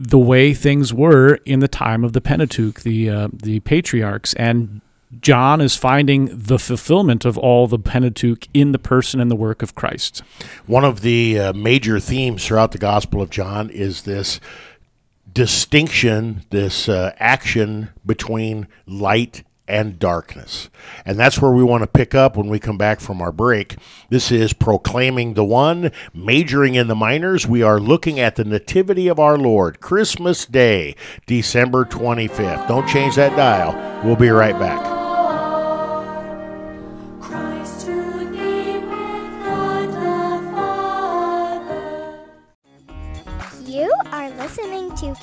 the 0.01 0.19
way 0.19 0.55
things 0.55 0.95
were 0.95 1.41
in 1.45 1.59
the 1.59 1.67
time 1.67 2.05
of 2.05 2.13
the 2.13 2.21
Pentateuch, 2.21 2.83
the 2.83 3.11
uh, 3.11 3.29
the 3.33 3.59
patriarchs, 3.61 4.33
and 4.35 4.81
John 5.21 5.61
is 5.61 5.75
finding 5.75 6.29
the 6.31 6.59
fulfillment 6.59 7.25
of 7.25 7.39
all 7.39 7.67
the 7.67 7.79
Pentateuch 7.79 8.47
in 8.53 8.73
the 8.73 8.79
person 8.79 9.21
and 9.21 9.31
the 9.31 9.37
work 9.37 9.63
of 9.63 9.75
Christ. 9.75 10.19
One 10.67 10.85
of 10.85 11.01
the 11.01 11.39
uh, 11.39 11.53
major 11.55 11.99
themes 11.99 12.45
throughout 12.45 12.73
the 12.73 12.79
Gospel 12.79 13.23
of 13.23 13.31
John 13.31 13.71
is 13.71 14.03
this 14.03 14.39
distinction, 15.33 16.45
this 16.51 16.89
uh, 16.89 17.15
action 17.19 17.91
between 18.05 18.69
light 18.87 19.45
and 19.69 19.99
darkness. 19.99 20.71
And 21.05 21.19
that's 21.19 21.41
where 21.41 21.51
we 21.51 21.63
want 21.63 21.83
to 21.83 21.87
pick 21.87 22.15
up 22.15 22.37
when 22.37 22.49
we 22.49 22.59
come 22.59 22.79
back 22.79 23.01
from 23.01 23.21
our 23.21 23.31
break. 23.31 23.77
This 24.09 24.33
is 24.33 24.53
proclaiming 24.53 25.35
the 25.35 25.45
one, 25.45 25.93
majoring 26.15 26.75
in 26.75 26.89
the 26.89 26.95
minors. 26.95 27.47
We 27.47 27.63
are 27.63 27.79
looking 27.79 28.19
at 28.19 28.37
the 28.37 28.45
Nativity 28.45 29.09
of 29.09 29.21
our 29.21 29.37
Lord, 29.37 29.81
Christmas 29.81 30.47
Day, 30.47 30.97
December 31.27 31.85
25th. 31.85 32.67
Don't 32.67 32.89
change 32.89 33.17
that 33.17 33.37
dial. 33.37 34.03
We'll 34.05 34.17
be 34.17 34.31
right 34.31 34.59
back. 34.59 34.98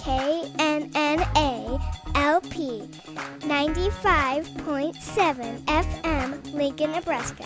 To 0.05 0.11
KNNA 0.11 1.81
LP 2.15 2.83
95.7 3.41 5.65
FM, 5.65 6.53
Lincoln, 6.53 6.91
Nebraska. 6.91 7.45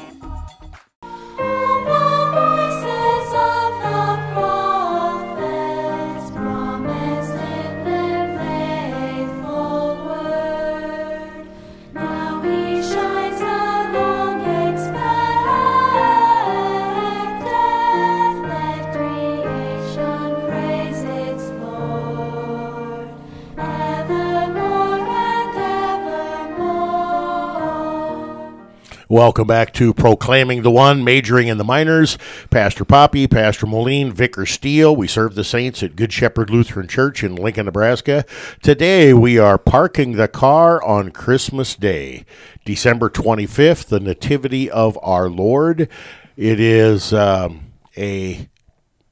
Welcome 29.19 29.47
back 29.47 29.73
to 29.73 29.93
Proclaiming 29.93 30.61
the 30.61 30.71
One, 30.71 31.03
majoring 31.03 31.49
in 31.49 31.57
the 31.57 31.65
minors. 31.65 32.17
Pastor 32.49 32.85
Poppy, 32.85 33.27
Pastor 33.27 33.65
Moline, 33.65 34.13
Vicar 34.13 34.45
Steele. 34.45 34.95
We 34.95 35.07
serve 35.07 35.35
the 35.35 35.43
saints 35.43 35.83
at 35.83 35.97
Good 35.97 36.13
Shepherd 36.13 36.49
Lutheran 36.49 36.87
Church 36.87 37.21
in 37.21 37.35
Lincoln, 37.35 37.65
Nebraska. 37.65 38.23
Today 38.63 39.13
we 39.13 39.37
are 39.37 39.57
parking 39.57 40.13
the 40.13 40.29
car 40.29 40.81
on 40.81 41.11
Christmas 41.11 41.75
Day, 41.75 42.23
December 42.63 43.09
25th, 43.09 43.87
the 43.87 43.99
Nativity 43.99 44.71
of 44.71 44.97
our 45.01 45.29
Lord. 45.29 45.89
It 46.37 46.61
is 46.61 47.11
um, 47.11 47.73
a 47.97 48.47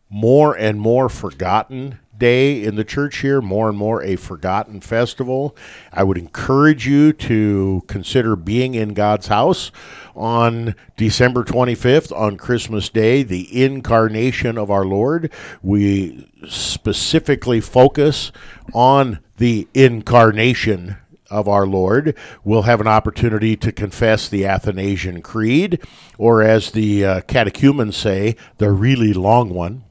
more 0.10 0.58
and 0.58 0.80
more 0.80 1.10
forgotten 1.10 2.00
day 2.18 2.64
in 2.64 2.76
the 2.76 2.84
church 2.84 3.20
here, 3.20 3.42
more 3.42 3.70
and 3.70 3.78
more 3.78 4.04
a 4.04 4.16
forgotten 4.16 4.82
festival. 4.82 5.56
I 5.92 6.04
would 6.04 6.18
encourage 6.18 6.88
you 6.88 7.14
to 7.14 7.84
consider 7.88 8.36
being 8.36 8.74
in 8.74 8.94
God's 8.94 9.28
house 9.28 9.72
on 10.16 10.76
December 10.96 11.44
25th, 11.44 12.16
on 12.16 12.38
Christmas 12.38 12.90
Day, 12.90 13.24
the 13.24 13.64
incarnation 13.64 14.58
of 14.58 14.72
our 14.72 14.86
Lord. 14.86 15.32
We 15.62 16.30
specifically 16.48 17.62
focus 17.62 18.32
on 18.74 19.20
the 19.38 19.68
incarnation 19.74 20.98
of 21.30 21.48
our 21.48 21.66
Lord. 21.68 22.16
We'll 22.44 22.64
have 22.64 22.82
an 22.82 22.88
opportunity 22.88 23.56
to 23.58 23.72
confess 23.72 24.30
the 24.30 24.46
Athanasian 24.46 25.22
Creed, 25.22 25.80
or 26.18 26.42
as 26.42 26.72
the 26.72 27.06
uh, 27.06 27.22
catechumens 27.22 27.98
say, 27.98 28.36
the 28.58 28.72
really 28.72 29.14
long 29.14 29.50
one. 29.50 29.84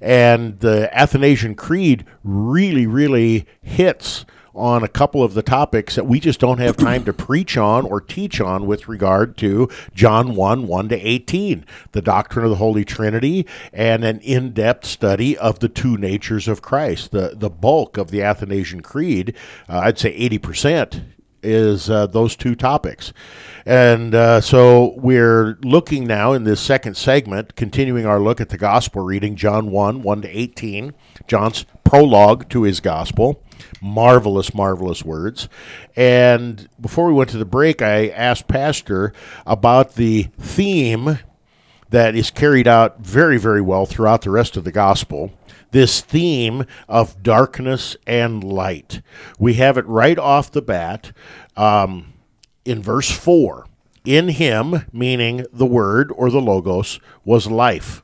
And 0.00 0.60
the 0.60 0.88
Athanasian 0.96 1.54
Creed 1.54 2.04
really, 2.24 2.86
really 2.86 3.46
hits 3.62 4.24
on 4.56 4.82
a 4.82 4.88
couple 4.88 5.22
of 5.22 5.34
the 5.34 5.42
topics 5.42 5.94
that 5.94 6.06
we 6.06 6.18
just 6.18 6.40
don't 6.40 6.58
have 6.58 6.76
time 6.76 7.04
to 7.04 7.12
preach 7.12 7.58
on 7.58 7.84
or 7.84 8.00
teach 8.00 8.40
on 8.40 8.66
with 8.66 8.88
regard 8.88 9.36
to 9.36 9.68
John 9.94 10.34
1 10.34 10.66
1 10.66 10.88
to 10.88 10.96
18, 10.96 11.64
the 11.92 12.02
doctrine 12.02 12.44
of 12.44 12.50
the 12.50 12.56
Holy 12.56 12.84
Trinity, 12.84 13.46
and 13.72 14.02
an 14.02 14.20
in 14.20 14.52
depth 14.52 14.86
study 14.86 15.36
of 15.36 15.58
the 15.58 15.68
two 15.68 15.98
natures 15.98 16.48
of 16.48 16.62
Christ. 16.62 17.10
The, 17.10 17.34
the 17.36 17.50
bulk 17.50 17.98
of 17.98 18.10
the 18.10 18.22
Athanasian 18.22 18.80
Creed, 18.80 19.34
uh, 19.68 19.80
I'd 19.84 19.98
say 19.98 20.18
80%, 20.18 21.02
is 21.46 21.88
uh, 21.88 22.06
those 22.06 22.36
two 22.36 22.54
topics. 22.54 23.12
And 23.64 24.14
uh, 24.14 24.40
so 24.40 24.94
we're 24.96 25.58
looking 25.62 26.06
now 26.06 26.32
in 26.32 26.44
this 26.44 26.60
second 26.60 26.96
segment, 26.96 27.56
continuing 27.56 28.04
our 28.04 28.20
look 28.20 28.40
at 28.40 28.50
the 28.50 28.58
gospel 28.58 29.02
reading, 29.02 29.36
John 29.36 29.70
1 29.70 30.02
1 30.02 30.22
to 30.22 30.28
18, 30.28 30.92
John's 31.26 31.64
prologue 31.84 32.48
to 32.50 32.62
his 32.62 32.80
gospel. 32.80 33.42
Marvelous, 33.80 34.54
marvelous 34.54 35.02
words. 35.04 35.48
And 35.94 36.68
before 36.80 37.06
we 37.06 37.14
went 37.14 37.30
to 37.30 37.38
the 37.38 37.44
break, 37.44 37.80
I 37.80 38.08
asked 38.08 38.48
Pastor 38.48 39.12
about 39.46 39.94
the 39.94 40.24
theme 40.38 41.18
that 41.90 42.14
is 42.14 42.30
carried 42.30 42.68
out 42.68 43.00
very, 43.00 43.38
very 43.38 43.60
well 43.60 43.86
throughout 43.86 44.22
the 44.22 44.30
rest 44.30 44.56
of 44.56 44.64
the 44.64 44.72
gospel 44.72 45.32
this 45.70 46.00
theme 46.00 46.64
of 46.88 47.22
darkness 47.22 47.96
and 48.06 48.42
light. 48.42 49.02
We 49.38 49.54
have 49.54 49.76
it 49.78 49.86
right 49.86 50.18
off 50.18 50.50
the 50.50 50.62
bat 50.62 51.12
um, 51.56 52.14
in 52.64 52.82
verse 52.82 53.10
4. 53.10 53.66
In 54.04 54.28
him, 54.28 54.86
meaning 54.92 55.46
the 55.52 55.66
Word 55.66 56.12
or 56.14 56.30
the 56.30 56.40
Logos, 56.40 57.00
was 57.24 57.48
life. 57.48 58.02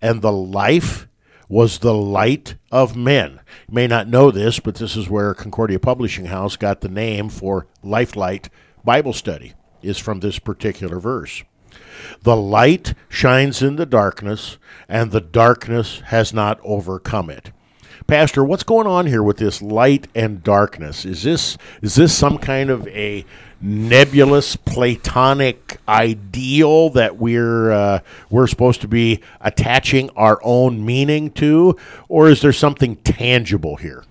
And 0.00 0.22
the 0.22 0.32
life 0.32 1.06
was 1.48 1.78
the 1.78 1.94
light 1.94 2.56
of 2.72 2.96
men. 2.96 3.40
You 3.68 3.74
may 3.74 3.86
not 3.86 4.08
know 4.08 4.30
this, 4.30 4.58
but 4.60 4.76
this 4.76 4.96
is 4.96 5.08
where 5.08 5.34
Concordia 5.34 5.78
Publishing 5.78 6.26
House 6.26 6.56
got 6.56 6.80
the 6.80 6.88
name 6.88 7.28
for 7.28 7.66
Lifelight 7.82 8.48
Bible 8.84 9.12
Study, 9.12 9.54
is 9.82 9.98
from 9.98 10.20
this 10.20 10.38
particular 10.38 10.98
verse. 10.98 11.44
The 12.22 12.36
light 12.36 12.94
shines 13.08 13.62
in 13.62 13.76
the 13.76 13.86
darkness, 13.86 14.58
and 14.88 15.10
the 15.10 15.20
darkness 15.20 16.00
has 16.06 16.32
not 16.32 16.60
overcome 16.62 17.30
it. 17.30 17.52
Pastor, 18.06 18.44
what's 18.44 18.62
going 18.62 18.86
on 18.86 19.06
here 19.06 19.22
with 19.22 19.38
this 19.38 19.60
light 19.60 20.06
and 20.14 20.42
darkness? 20.42 21.04
Is 21.04 21.24
this 21.24 21.58
is 21.82 21.96
this 21.96 22.16
some 22.16 22.38
kind 22.38 22.70
of 22.70 22.86
a 22.88 23.24
nebulous 23.60 24.54
Platonic 24.54 25.78
ideal 25.88 26.90
that 26.90 27.16
we're 27.16 27.72
uh, 27.72 28.00
we're 28.30 28.46
supposed 28.46 28.80
to 28.82 28.88
be 28.88 29.20
attaching 29.40 30.10
our 30.10 30.38
own 30.44 30.84
meaning 30.84 31.30
to, 31.32 31.76
or 32.08 32.28
is 32.28 32.42
there 32.42 32.52
something 32.52 32.94
tangible 32.96 33.76
here? 33.76 34.04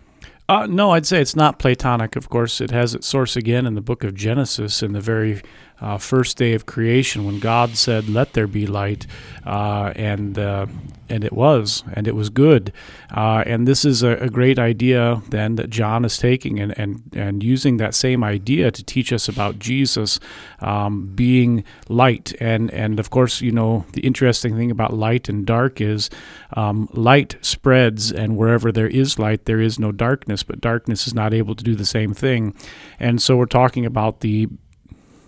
Uh, 0.47 0.67
no, 0.67 0.91
I'd 0.91 1.07
say 1.07 1.21
it's 1.21 1.35
not 1.35 1.57
Platonic. 1.57 2.15
Of 2.15 2.29
course, 2.29 2.61
it 2.61 2.71
has 2.71 2.93
its 2.93 3.07
source 3.07 3.35
again 3.35 3.65
in 3.65 3.73
the 3.73 3.81
book 3.81 4.03
of 4.03 4.13
Genesis, 4.13 4.83
in 4.83 4.91
the 4.93 5.01
very 5.01 5.41
uh, 5.81 5.97
first 5.97 6.37
day 6.37 6.53
of 6.53 6.65
creation 6.65 7.25
when 7.25 7.39
God 7.39 7.75
said, 7.77 8.09
"Let 8.09 8.33
there 8.33 8.47
be 8.47 8.65
light," 8.65 9.05
uh, 9.45 9.91
and 9.95 10.37
uh, 10.39 10.67
and 11.09 11.23
it 11.23 11.33
was, 11.33 11.83
and 11.93 12.07
it 12.07 12.15
was 12.15 12.29
good. 12.29 12.73
Uh, 13.11 13.43
and 13.45 13.67
this 13.67 13.85
is 13.85 14.01
a, 14.01 14.11
a, 14.17 14.29
great 14.29 14.57
idea 14.57 15.21
then 15.29 15.55
that 15.55 15.69
John 15.69 16.03
is 16.03 16.17
taking 16.17 16.59
and, 16.59 16.77
and 16.77 17.03
and 17.13 17.43
using 17.43 17.77
that 17.77 17.93
same 17.93 18.23
idea 18.23 18.71
to 18.71 18.83
teach 18.83 19.13
us 19.13 19.27
about 19.27 19.59
Jesus 19.59 20.19
um, 20.59 21.07
being 21.13 21.63
light. 21.89 22.33
And 22.39 22.71
and 22.71 22.99
of 22.99 23.09
course, 23.09 23.41
you 23.41 23.51
know 23.51 23.85
the 23.93 24.01
interesting 24.01 24.55
thing 24.55 24.71
about 24.71 24.93
light 24.93 25.29
and 25.29 25.45
dark 25.45 25.81
is 25.81 26.09
um, 26.53 26.89
light 26.93 27.35
spreads, 27.41 28.11
and 28.11 28.37
wherever 28.37 28.71
there 28.71 28.87
is 28.87 29.19
light, 29.19 29.45
there 29.45 29.61
is 29.61 29.77
no 29.77 29.91
darkness. 29.91 30.41
But 30.41 30.61
darkness 30.61 31.05
is 31.05 31.13
not 31.13 31.33
able 31.33 31.55
to 31.55 31.63
do 31.63 31.75
the 31.75 31.85
same 31.85 32.13
thing. 32.13 32.55
And 32.99 33.21
so 33.21 33.35
we're 33.35 33.45
talking 33.45 33.85
about 33.85 34.21
the 34.21 34.47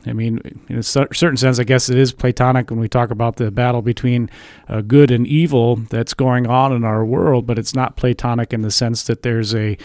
I 0.09 0.13
mean, 0.13 0.39
in 0.69 0.77
a 0.77 0.83
certain 0.83 1.37
sense, 1.37 1.59
I 1.59 1.63
guess 1.63 1.89
it 1.89 1.97
is 1.97 2.11
Platonic 2.11 2.69
when 2.69 2.79
we 2.79 2.87
talk 2.87 3.11
about 3.11 3.37
the 3.37 3.51
battle 3.51 3.81
between 3.81 4.29
uh, 4.67 4.81
good 4.81 5.11
and 5.11 5.27
evil 5.27 5.75
that's 5.75 6.13
going 6.13 6.47
on 6.47 6.73
in 6.73 6.83
our 6.83 7.05
world, 7.05 7.45
but 7.45 7.59
it's 7.59 7.75
not 7.75 7.95
Platonic 7.95 8.53
in 8.53 8.61
the 8.61 8.71
sense 8.71 9.03
that 9.03 9.21
there's 9.23 9.53
a 9.53 9.77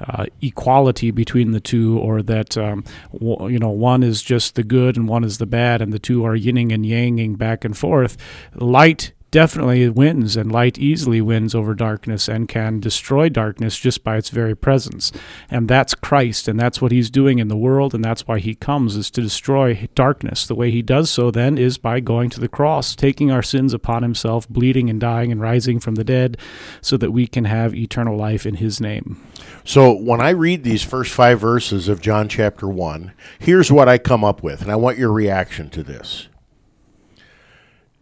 uh, 0.00 0.26
equality 0.40 1.10
between 1.10 1.50
the 1.50 1.60
two, 1.60 1.98
or 1.98 2.22
that 2.22 2.56
um, 2.56 2.84
w- 3.12 3.48
you 3.48 3.58
know 3.58 3.70
one 3.70 4.02
is 4.02 4.22
just 4.22 4.54
the 4.54 4.62
good 4.62 4.96
and 4.96 5.08
one 5.08 5.24
is 5.24 5.38
the 5.38 5.46
bad, 5.46 5.82
and 5.82 5.92
the 5.92 5.98
two 5.98 6.24
are 6.24 6.36
yinning 6.36 6.72
and 6.72 6.84
yanging 6.84 7.36
back 7.36 7.64
and 7.64 7.76
forth. 7.76 8.16
Light 8.54 9.12
definitely 9.30 9.88
wins, 9.88 10.36
and 10.36 10.50
light 10.50 10.78
easily 10.78 11.20
wins 11.20 11.54
over 11.54 11.74
darkness 11.74 12.28
and 12.28 12.48
can 12.48 12.80
destroy 12.80 13.28
darkness 13.28 13.78
just 13.78 14.02
by 14.02 14.16
its 14.16 14.30
very 14.30 14.54
presence. 14.54 15.12
And 15.50 15.68
that's 15.68 15.94
Christ, 15.94 16.48
and 16.48 16.58
that's 16.58 16.80
what 16.80 16.92
he's 16.92 17.10
doing 17.10 17.38
in 17.38 17.48
the 17.48 17.56
world, 17.56 17.94
and 17.94 18.04
that's 18.04 18.26
why 18.26 18.38
he 18.38 18.54
comes, 18.54 18.96
is 18.96 19.10
to 19.12 19.20
destroy 19.20 19.88
darkness. 19.94 20.46
The 20.46 20.54
way 20.54 20.70
he 20.70 20.82
does 20.82 21.10
so 21.10 21.30
then 21.30 21.58
is 21.58 21.78
by 21.78 22.00
going 22.00 22.30
to 22.30 22.40
the 22.40 22.48
cross, 22.48 22.94
taking 22.94 23.30
our 23.30 23.42
sins 23.42 23.74
upon 23.74 24.02
himself, 24.02 24.48
bleeding 24.48 24.88
and 24.88 25.00
dying 25.00 25.30
and 25.30 25.40
rising 25.40 25.80
from 25.80 25.96
the 25.96 26.04
dead, 26.04 26.38
so 26.80 26.96
that 26.96 27.12
we 27.12 27.26
can 27.26 27.44
have 27.44 27.74
eternal 27.74 28.16
life 28.16 28.46
in 28.46 28.54
his 28.54 28.80
name. 28.80 29.20
So 29.64 29.92
when 29.92 30.20
I 30.20 30.30
read 30.30 30.64
these 30.64 30.82
first 30.82 31.12
five 31.12 31.40
verses 31.40 31.88
of 31.88 32.00
John 32.00 32.28
chapter 32.28 32.66
1, 32.66 33.12
here's 33.38 33.70
what 33.70 33.88
I 33.88 33.98
come 33.98 34.24
up 34.24 34.42
with, 34.42 34.62
and 34.62 34.70
I 34.70 34.76
want 34.76 34.98
your 34.98 35.12
reaction 35.12 35.68
to 35.70 35.82
this. 35.82 36.28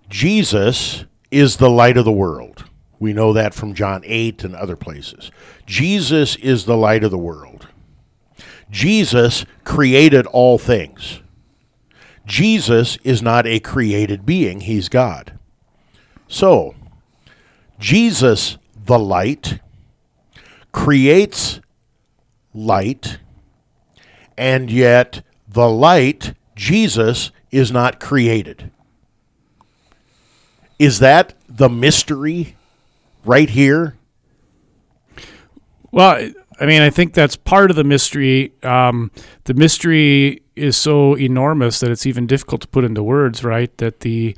Jesus 0.08 1.04
is 1.30 1.56
the 1.56 1.70
light 1.70 1.96
of 1.96 2.04
the 2.04 2.12
world. 2.12 2.64
We 2.98 3.12
know 3.12 3.32
that 3.32 3.54
from 3.54 3.74
John 3.74 4.02
8 4.04 4.44
and 4.44 4.54
other 4.54 4.76
places. 4.76 5.30
Jesus 5.66 6.36
is 6.36 6.64
the 6.64 6.76
light 6.76 7.04
of 7.04 7.10
the 7.10 7.18
world. 7.18 7.68
Jesus 8.70 9.44
created 9.64 10.26
all 10.26 10.58
things. 10.58 11.20
Jesus 12.24 12.98
is 13.04 13.22
not 13.22 13.46
a 13.46 13.60
created 13.60 14.26
being, 14.26 14.60
he's 14.60 14.88
God. 14.88 15.38
So, 16.26 16.74
Jesus, 17.78 18.58
the 18.84 18.98
light, 18.98 19.60
creates 20.72 21.60
light, 22.52 23.18
and 24.36 24.70
yet 24.70 25.22
the 25.46 25.68
light, 25.68 26.34
Jesus, 26.56 27.30
is 27.50 27.70
not 27.70 28.00
created. 28.00 28.72
Is 30.78 30.98
that 30.98 31.34
the 31.48 31.68
mystery 31.68 32.56
right 33.24 33.48
here? 33.48 33.96
Well, 35.90 36.30
I 36.60 36.66
mean, 36.66 36.82
I 36.82 36.90
think 36.90 37.14
that's 37.14 37.36
part 37.36 37.70
of 37.70 37.76
the 37.76 37.84
mystery. 37.84 38.52
Um, 38.62 39.10
the 39.44 39.54
mystery 39.54 40.42
is 40.54 40.76
so 40.76 41.16
enormous 41.16 41.80
that 41.80 41.90
it's 41.90 42.06
even 42.06 42.26
difficult 42.26 42.62
to 42.62 42.68
put 42.68 42.84
into 42.84 43.02
words, 43.02 43.44
right? 43.44 43.76
That 43.78 44.00
the 44.00 44.36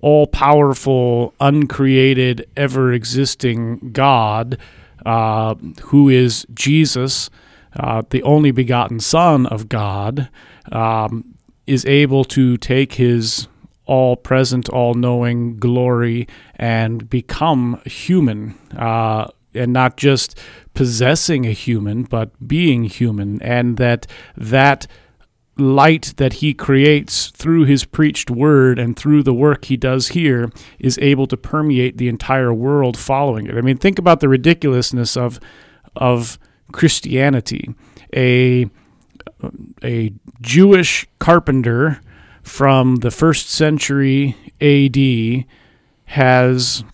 all 0.00 0.26
powerful, 0.26 1.34
uncreated, 1.40 2.48
ever 2.56 2.92
existing 2.92 3.90
God, 3.92 4.58
uh, 5.04 5.54
who 5.84 6.08
is 6.08 6.46
Jesus, 6.54 7.30
uh, 7.76 8.02
the 8.10 8.22
only 8.22 8.50
begotten 8.50 9.00
Son 9.00 9.46
of 9.46 9.68
God, 9.68 10.28
um, 10.70 11.34
is 11.66 11.84
able 11.86 12.24
to 12.24 12.56
take 12.56 12.94
his 12.94 13.48
all 13.88 14.16
present, 14.16 14.68
all 14.68 14.94
knowing 14.94 15.56
glory 15.56 16.28
and 16.54 17.10
become 17.10 17.80
human. 17.84 18.54
Uh, 18.76 19.26
and 19.54 19.72
not 19.72 19.96
just 19.96 20.38
possessing 20.74 21.46
a 21.46 21.52
human, 21.52 22.02
but 22.02 22.30
being 22.46 22.84
human, 22.84 23.40
and 23.42 23.78
that 23.78 24.06
that 24.36 24.86
light 25.56 26.14
that 26.18 26.34
he 26.34 26.54
creates 26.54 27.28
through 27.30 27.64
his 27.64 27.84
preached 27.84 28.30
word 28.30 28.78
and 28.78 28.96
through 28.96 29.22
the 29.24 29.34
work 29.34 29.64
he 29.64 29.76
does 29.76 30.08
here 30.08 30.52
is 30.78 30.98
able 30.98 31.26
to 31.26 31.36
permeate 31.36 31.96
the 31.96 32.08
entire 32.08 32.54
world 32.54 32.96
following 32.96 33.46
it. 33.46 33.56
I 33.56 33.60
mean, 33.62 33.76
think 33.76 33.98
about 33.98 34.20
the 34.20 34.28
ridiculousness 34.28 35.16
of 35.16 35.40
of 35.96 36.38
Christianity. 36.72 37.74
A 38.14 38.68
a 39.82 40.12
Jewish 40.40 41.06
carpenter 41.18 42.00
from 42.48 42.96
the 42.96 43.10
first 43.10 43.50
century 43.50 44.36
AD 44.60 45.46
has 46.06 46.84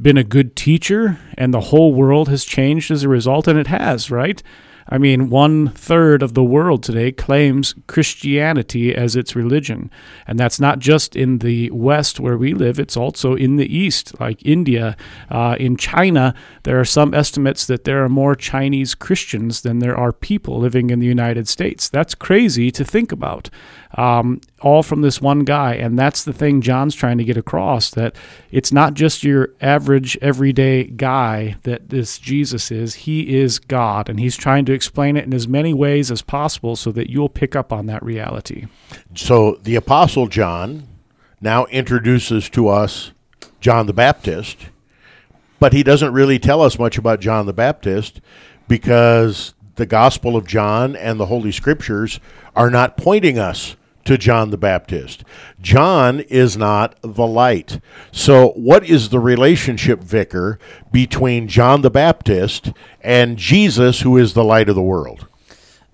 been 0.00 0.16
a 0.16 0.24
good 0.24 0.54
teacher 0.56 1.18
and 1.36 1.52
the 1.52 1.60
whole 1.60 1.92
world 1.92 2.28
has 2.28 2.44
changed 2.44 2.90
as 2.90 3.02
a 3.02 3.08
result, 3.08 3.48
and 3.48 3.58
it 3.58 3.66
has, 3.66 4.10
right? 4.10 4.42
I 4.88 4.98
mean, 4.98 5.30
one 5.30 5.68
third 5.68 6.22
of 6.22 6.34
the 6.34 6.42
world 6.42 6.82
today 6.82 7.12
claims 7.12 7.74
Christianity 7.86 8.94
as 8.94 9.16
its 9.16 9.36
religion. 9.36 9.90
And 10.26 10.38
that's 10.38 10.60
not 10.60 10.80
just 10.80 11.14
in 11.16 11.38
the 11.38 11.70
West 11.70 12.20
where 12.20 12.36
we 12.36 12.52
live, 12.52 12.78
it's 12.78 12.96
also 12.96 13.34
in 13.34 13.56
the 13.56 13.74
East, 13.74 14.18
like 14.20 14.44
India. 14.44 14.96
Uh, 15.30 15.56
in 15.58 15.76
China, 15.76 16.34
there 16.64 16.80
are 16.80 16.84
some 16.84 17.14
estimates 17.14 17.64
that 17.66 17.84
there 17.84 18.04
are 18.04 18.08
more 18.08 18.34
Chinese 18.34 18.94
Christians 18.94 19.62
than 19.62 19.78
there 19.78 19.96
are 19.96 20.12
people 20.12 20.58
living 20.58 20.90
in 20.90 20.98
the 20.98 21.06
United 21.06 21.48
States. 21.48 21.88
That's 21.88 22.14
crazy 22.14 22.70
to 22.72 22.84
think 22.84 23.12
about. 23.12 23.50
Um, 23.94 24.40
all 24.60 24.82
from 24.82 25.02
this 25.02 25.20
one 25.20 25.40
guy. 25.40 25.74
And 25.74 25.98
that's 25.98 26.24
the 26.24 26.32
thing 26.32 26.62
John's 26.62 26.94
trying 26.94 27.18
to 27.18 27.24
get 27.24 27.36
across 27.36 27.90
that 27.90 28.16
it's 28.50 28.72
not 28.72 28.94
just 28.94 29.22
your 29.22 29.50
average, 29.60 30.16
everyday 30.22 30.84
guy 30.84 31.56
that 31.64 31.90
this 31.90 32.18
Jesus 32.18 32.70
is. 32.70 32.94
He 32.94 33.36
is 33.36 33.58
God. 33.58 34.08
And 34.08 34.18
he's 34.18 34.36
trying 34.36 34.64
to 34.66 34.72
explain 34.72 35.16
it 35.16 35.24
in 35.24 35.34
as 35.34 35.46
many 35.46 35.74
ways 35.74 36.10
as 36.10 36.22
possible 36.22 36.74
so 36.74 36.90
that 36.92 37.10
you'll 37.10 37.28
pick 37.28 37.54
up 37.54 37.72
on 37.72 37.86
that 37.86 38.02
reality. 38.02 38.66
So 39.14 39.58
the 39.62 39.76
Apostle 39.76 40.26
John 40.26 40.88
now 41.42 41.66
introduces 41.66 42.48
to 42.50 42.68
us 42.68 43.10
John 43.60 43.86
the 43.86 43.92
Baptist, 43.92 44.56
but 45.58 45.72
he 45.72 45.82
doesn't 45.82 46.12
really 46.12 46.38
tell 46.38 46.62
us 46.62 46.78
much 46.78 46.98
about 46.98 47.20
John 47.20 47.46
the 47.46 47.52
Baptist 47.52 48.20
because 48.68 49.54
the 49.76 49.86
Gospel 49.86 50.36
of 50.36 50.46
John 50.46 50.96
and 50.96 51.18
the 51.18 51.26
Holy 51.26 51.52
Scriptures 51.52 52.20
are 52.54 52.70
not 52.70 52.96
pointing 52.96 53.38
us 53.38 53.76
to 54.04 54.18
John 54.18 54.50
the 54.50 54.56
Baptist. 54.56 55.24
John 55.60 56.20
is 56.20 56.56
not 56.56 56.96
the 57.02 57.26
light. 57.26 57.80
So, 58.10 58.50
what 58.50 58.84
is 58.88 59.08
the 59.08 59.20
relationship, 59.20 60.00
Vicar, 60.00 60.58
between 60.90 61.48
John 61.48 61.82
the 61.82 61.90
Baptist 61.90 62.72
and 63.00 63.36
Jesus, 63.36 64.00
who 64.00 64.16
is 64.16 64.34
the 64.34 64.44
light 64.44 64.68
of 64.68 64.74
the 64.74 64.82
world? 64.82 65.28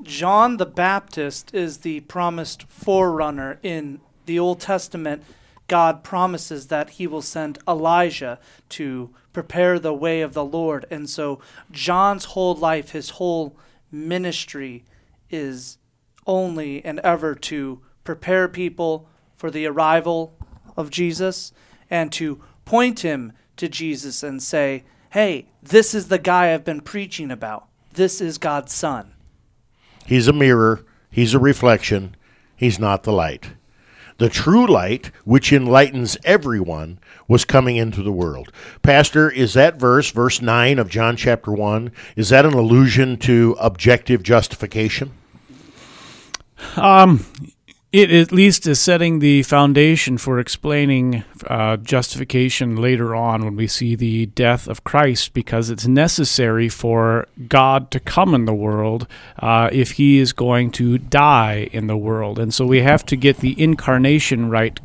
John 0.03 0.57
the 0.57 0.67
Baptist 0.67 1.55
is 1.55 1.79
the 1.79 2.01
promised 2.01 2.63
forerunner 2.69 3.59
in 3.63 4.01
the 4.27 4.39
Old 4.39 4.61
Testament. 4.61 5.23
God 5.67 6.03
promises 6.03 6.69
that 6.69 6.91
he 6.91 7.07
will 7.07 7.23
send 7.23 7.59
Elijah 7.69 8.39
to 8.71 9.11
prepare 9.33 9.79
the 9.79 9.93
way 9.93 10.23
of 10.23 10.33
the 10.33 10.45
Lord. 10.45 10.87
And 10.91 11.11
so 11.11 11.41
John's 11.71 12.25
whole 12.27 12.55
life, 12.55 12.91
his 12.91 13.11
whole 13.11 13.55
ministry 13.93 14.85
is 15.31 15.79
only 16.27 16.85
and 16.85 17.01
ever 17.01 17.35
to 17.35 17.81
prepare 18.09 18.49
people 18.49 19.07
for 19.37 19.51
the 19.51 19.67
arrival 19.67 20.35
of 20.79 20.89
Jesus 20.89 21.53
and 21.91 22.11
to 22.11 22.43
point 22.65 23.01
him 23.01 23.35
to 23.59 23.69
Jesus 23.69 24.23
and 24.23 24.43
say, 24.43 24.85
hey, 25.11 25.51
this 25.63 25.95
is 25.95 26.09
the 26.09 26.19
guy 26.19 26.55
I've 26.55 26.65
been 26.65 26.81
preaching 26.81 27.31
about. 27.31 27.69
This 27.93 28.23
is 28.23 28.39
God's 28.39 28.73
Son. 28.73 29.13
He's 30.07 30.27
a 30.27 30.33
mirror, 30.33 30.87
he's 31.11 31.35
a 31.35 31.39
reflection, 31.39 32.17
he's 32.57 32.79
not 32.79 33.03
the 33.03 33.13
light. 33.13 33.51
The 34.17 34.31
true 34.31 34.67
light, 34.67 35.11
which 35.27 35.53
enlightens 35.53 36.17
everyone, 36.25 37.01
was 37.29 37.45
coming 37.45 37.77
into 37.77 38.03
the 38.03 38.11
world. 38.11 38.51
Pastor, 38.81 39.31
is 39.31 39.53
that 39.53 39.79
verse, 39.79 40.11
verse 40.13 40.41
9 40.41 40.79
of 40.79 40.89
John 40.89 41.15
chapter 41.15 41.53
1, 41.53 41.93
is 42.17 42.31
that 42.31 42.47
an 42.47 42.55
allusion 42.55 43.19
to 43.19 43.55
objective 43.61 44.23
justification? 44.23 45.13
Um, 46.77 47.25
it 47.91 48.13
at 48.13 48.33
least 48.33 48.67
is 48.67 48.79
setting 48.79 49.19
the 49.19 49.43
foundation 49.45 50.19
for 50.19 50.39
explaining 50.39 51.25
uh, 51.47 51.79
justification 51.79 52.77
later 52.77 53.15
on 53.15 53.45
when 53.45 53.57
we 53.57 53.67
see 53.67 53.95
the 53.95 54.27
death 54.27 54.69
of 54.69 54.85
Christ, 54.85 55.33
because 55.33 55.71
it's 55.71 55.87
necessary 55.87 56.69
for 56.69 57.27
God 57.49 57.91
to 57.93 58.01
come 58.01 58.35
in 58.35 58.45
the 58.45 58.53
world 58.53 59.07
uh, 59.39 59.71
if 59.73 59.93
He 59.93 60.19
is 60.19 60.35
going 60.35 60.71
to 60.73 60.99
die 60.99 61.71
in 61.73 61.87
the 61.87 61.97
world. 61.97 62.39
And 62.39 62.53
so 62.53 62.67
we 62.67 62.83
have 62.83 63.07
to 63.07 63.17
get 63.17 63.39
the 63.39 63.59
incarnation 63.61 64.51
right 64.51 64.79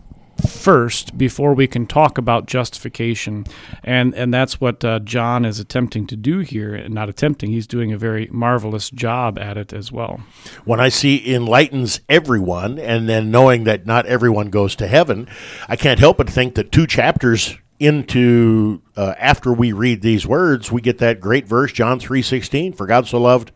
first 0.48 1.18
before 1.18 1.54
we 1.54 1.68
can 1.68 1.86
talk 1.86 2.18
about 2.18 2.46
justification. 2.46 3.46
And 3.84 4.14
and 4.16 4.34
that's 4.34 4.60
what 4.62 4.84
uh, 4.84 5.00
John 5.00 5.46
is 5.46 5.60
attempting 5.60 6.08
to 6.08 6.16
do 6.16 6.40
here. 6.40 6.76
And 6.76 6.94
not 6.94 7.10
attempting 7.10 7.52
he's 7.52 7.68
doing 7.68 7.92
a 7.92 7.98
very 7.98 8.28
marvelous 8.32 8.90
job 8.90 9.38
at 9.40 9.58
it 9.58 9.74
as 9.74 9.92
well. 9.92 10.22
When 10.66 10.80
I 10.80 10.90
see 10.90 11.34
enlightens 11.34 12.02
everyone 12.10 12.80
and 12.80 13.10
then 13.10 13.32
knowing 13.32 13.64
that 13.66 13.86
not 13.86 14.06
everyone 14.06 14.50
goes 14.50 14.76
to 14.78 14.88
heaven 14.88 15.28
I 15.68 15.76
can't 15.76 16.00
help 16.00 16.18
but 16.18 16.30
think 16.30 16.56
that 16.56 16.72
two 16.72 16.88
chapters 16.88 17.58
into 17.80 18.82
uh, 18.96 19.14
after 19.18 19.52
we 19.52 19.74
read 19.74 20.02
these 20.02 20.26
words 20.26 20.72
we 20.72 20.82
get 20.82 21.00
that 21.00 21.20
great 21.20 21.48
verse 21.48 21.72
John 21.72 22.00
3:16 22.00 22.76
for 22.76 22.86
God 22.86 23.08
so 23.08 23.20
loved 23.20 23.52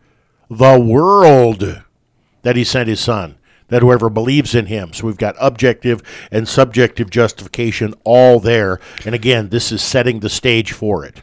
the 0.50 0.78
world 0.78 1.82
that 2.42 2.56
he 2.56 2.64
sent 2.64 2.88
his 2.88 3.00
son 3.00 3.37
that 3.68 3.82
whoever 3.82 4.10
believes 4.10 4.54
in 4.54 4.66
him. 4.66 4.92
So 4.92 5.06
we've 5.06 5.16
got 5.16 5.36
objective 5.40 6.02
and 6.30 6.48
subjective 6.48 7.10
justification 7.10 7.94
all 8.04 8.40
there. 8.40 8.80
And 9.04 9.14
again, 9.14 9.48
this 9.50 9.72
is 9.72 9.82
setting 9.82 10.20
the 10.20 10.28
stage 10.28 10.72
for 10.72 11.04
it. 11.04 11.22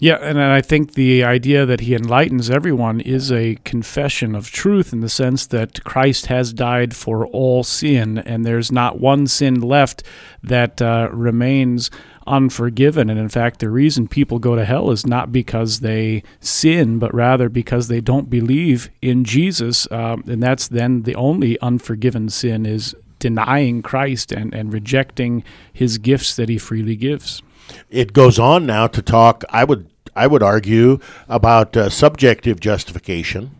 Yeah, 0.00 0.18
and 0.22 0.40
I 0.40 0.60
think 0.60 0.94
the 0.94 1.24
idea 1.24 1.66
that 1.66 1.80
he 1.80 1.92
enlightens 1.92 2.50
everyone 2.50 3.00
is 3.00 3.32
a 3.32 3.56
confession 3.64 4.36
of 4.36 4.48
truth 4.48 4.92
in 4.92 5.00
the 5.00 5.08
sense 5.08 5.44
that 5.46 5.82
Christ 5.82 6.26
has 6.26 6.52
died 6.52 6.94
for 6.94 7.26
all 7.26 7.64
sin, 7.64 8.18
and 8.18 8.46
there's 8.46 8.70
not 8.70 9.00
one 9.00 9.26
sin 9.26 9.60
left 9.60 10.04
that 10.40 10.80
uh, 10.80 11.08
remains 11.10 11.90
unforgiven. 12.28 13.10
And 13.10 13.18
in 13.18 13.28
fact, 13.28 13.60
the 13.60 13.70
reason 13.70 14.08
people 14.08 14.38
go 14.38 14.54
to 14.54 14.64
hell 14.64 14.90
is 14.90 15.06
not 15.06 15.32
because 15.32 15.80
they 15.80 16.22
sin, 16.40 16.98
but 16.98 17.14
rather 17.14 17.48
because 17.48 17.88
they 17.88 18.00
don't 18.00 18.30
believe 18.30 18.90
in 19.02 19.24
Jesus. 19.24 19.90
Um, 19.90 20.24
and 20.26 20.42
that's 20.42 20.68
then 20.68 21.02
the 21.02 21.14
only 21.14 21.58
unforgiven 21.60 22.28
sin 22.28 22.66
is 22.66 22.94
denying 23.18 23.82
Christ 23.82 24.30
and, 24.32 24.54
and 24.54 24.72
rejecting 24.72 25.42
his 25.72 25.98
gifts 25.98 26.36
that 26.36 26.48
he 26.48 26.58
freely 26.58 26.96
gives. 26.96 27.42
It 27.90 28.12
goes 28.12 28.38
on 28.38 28.66
now 28.66 28.86
to 28.86 29.02
talk, 29.02 29.44
I 29.50 29.64
would 29.64 29.90
I 30.16 30.26
would 30.26 30.42
argue 30.42 30.98
about 31.28 31.76
uh, 31.76 31.90
subjective 31.90 32.58
justification 32.58 33.57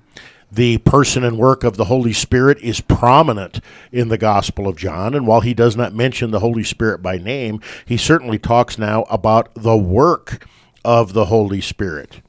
the 0.50 0.78
person 0.78 1.24
and 1.24 1.38
work 1.38 1.64
of 1.64 1.76
the 1.76 1.86
Holy 1.86 2.12
Spirit 2.12 2.58
is 2.60 2.80
prominent 2.80 3.60
in 3.92 4.08
the 4.08 4.18
Gospel 4.18 4.66
of 4.66 4.76
John. 4.76 5.14
And 5.14 5.26
while 5.26 5.40
he 5.40 5.54
does 5.54 5.76
not 5.76 5.94
mention 5.94 6.30
the 6.30 6.40
Holy 6.40 6.64
Spirit 6.64 7.02
by 7.02 7.18
name, 7.18 7.60
he 7.84 7.96
certainly 7.96 8.38
talks 8.38 8.78
now 8.78 9.02
about 9.04 9.54
the 9.54 9.76
work 9.76 10.46
of 10.84 11.12
the 11.12 11.26
Holy 11.26 11.60
Spirit. 11.60 12.22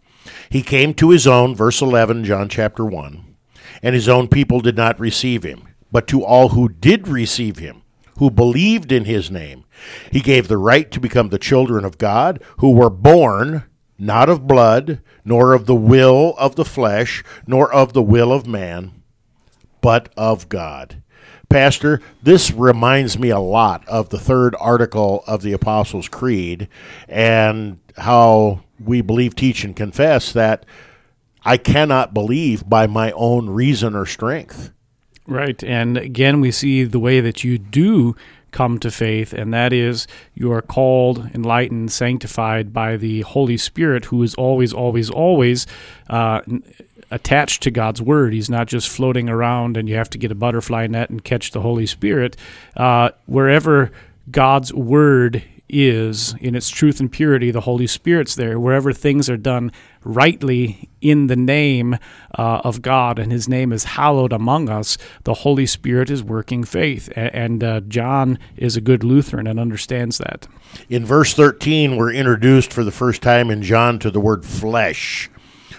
He 0.49 0.61
came 0.61 0.93
to 0.95 1.11
his 1.11 1.27
own, 1.27 1.55
verse 1.55 1.81
11, 1.81 2.25
John 2.25 2.49
chapter 2.49 2.85
1, 2.85 3.35
and 3.81 3.95
his 3.95 4.09
own 4.09 4.27
people 4.27 4.59
did 4.59 4.75
not 4.75 4.99
receive 4.99 5.43
him. 5.43 5.67
But 5.91 6.07
to 6.07 6.23
all 6.23 6.49
who 6.49 6.69
did 6.69 7.07
receive 7.07 7.57
him, 7.57 7.81
who 8.17 8.29
believed 8.29 8.91
in 8.91 9.05
his 9.05 9.31
name, 9.31 9.63
he 10.11 10.19
gave 10.19 10.47
the 10.47 10.57
right 10.57 10.91
to 10.91 10.99
become 10.99 11.29
the 11.29 11.39
children 11.39 11.85
of 11.85 11.97
God, 11.97 12.43
who 12.57 12.71
were 12.71 12.89
born 12.89 13.63
not 13.97 14.29
of 14.29 14.47
blood, 14.47 15.01
nor 15.23 15.53
of 15.53 15.65
the 15.65 15.75
will 15.75 16.35
of 16.37 16.55
the 16.55 16.65
flesh, 16.65 17.23
nor 17.45 17.71
of 17.71 17.93
the 17.93 18.01
will 18.01 18.31
of 18.31 18.47
man, 18.47 19.03
but 19.81 20.09
of 20.17 20.49
God. 20.49 21.01
Pastor, 21.49 21.99
this 22.21 22.51
reminds 22.51 23.17
me 23.17 23.29
a 23.29 23.39
lot 23.39 23.87
of 23.87 24.09
the 24.09 24.19
third 24.19 24.55
article 24.59 25.23
of 25.25 25.41
the 25.41 25.53
Apostles' 25.53 26.07
Creed 26.07 26.67
and 27.07 27.79
how 27.97 28.61
we 28.79 29.01
believe, 29.01 29.35
teach, 29.35 29.63
and 29.63 29.75
confess 29.75 30.31
that 30.31 30.65
I 31.43 31.57
cannot 31.57 32.13
believe 32.13 32.69
by 32.69 32.85
my 32.85 33.11
own 33.13 33.49
reason 33.49 33.95
or 33.95 34.05
strength. 34.05 34.71
Right. 35.25 35.63
And 35.63 35.97
again, 35.97 36.41
we 36.41 36.51
see 36.51 36.83
the 36.83 36.99
way 36.99 37.19
that 37.19 37.43
you 37.43 37.57
do 37.57 38.15
come 38.51 38.79
to 38.79 38.91
faith, 38.91 39.33
and 39.33 39.53
that 39.53 39.73
is 39.73 40.07
you 40.33 40.51
are 40.51 40.61
called, 40.61 41.29
enlightened, 41.33 41.91
sanctified 41.91 42.73
by 42.73 42.97
the 42.97 43.21
Holy 43.21 43.57
Spirit, 43.57 44.05
who 44.05 44.23
is 44.23 44.35
always, 44.35 44.73
always, 44.73 45.09
always 45.09 45.67
uh, 46.09 46.41
attached 47.11 47.63
to 47.63 47.71
God's 47.71 48.01
Word. 48.01 48.33
He's 48.33 48.49
not 48.49 48.67
just 48.67 48.89
floating 48.89 49.29
around 49.29 49.77
and 49.77 49.89
you 49.89 49.95
have 49.95 50.09
to 50.11 50.17
get 50.17 50.31
a 50.31 50.35
butterfly 50.35 50.87
net 50.87 51.09
and 51.09 51.23
catch 51.23 51.51
the 51.51 51.61
Holy 51.61 51.85
Spirit. 51.85 52.37
Uh, 52.75 53.09
wherever 53.25 53.91
God's 54.31 54.73
Word 54.73 55.43
is 55.69 56.33
in 56.41 56.55
its 56.55 56.69
truth 56.69 56.99
and 56.99 57.11
purity, 57.11 57.51
the 57.51 57.61
Holy 57.61 57.87
Spirit's 57.87 58.35
there. 58.35 58.59
Wherever 58.59 58.91
things 58.91 59.29
are 59.29 59.37
done 59.37 59.71
rightly 60.03 60.89
in 61.01 61.27
the 61.27 61.35
name 61.35 61.93
uh, 62.37 62.61
of 62.63 62.81
God 62.81 63.19
and 63.19 63.31
His 63.31 63.47
name 63.47 63.71
is 63.71 63.83
hallowed 63.83 64.33
among 64.33 64.69
us, 64.69 64.97
the 65.23 65.35
Holy 65.35 65.65
Spirit 65.65 66.09
is 66.09 66.23
working 66.23 66.63
faith. 66.63 67.11
And 67.15 67.63
uh, 67.63 67.81
John 67.81 68.39
is 68.57 68.75
a 68.75 68.81
good 68.81 69.03
Lutheran 69.03 69.47
and 69.47 69.59
understands 69.59 70.17
that. 70.17 70.47
In 70.89 71.05
verse 71.05 71.33
13, 71.33 71.95
we're 71.95 72.13
introduced 72.13 72.73
for 72.73 72.83
the 72.83 72.91
first 72.91 73.21
time 73.21 73.51
in 73.51 73.61
John 73.61 73.99
to 73.99 74.11
the 74.11 74.19
word 74.19 74.45
flesh. 74.45 75.29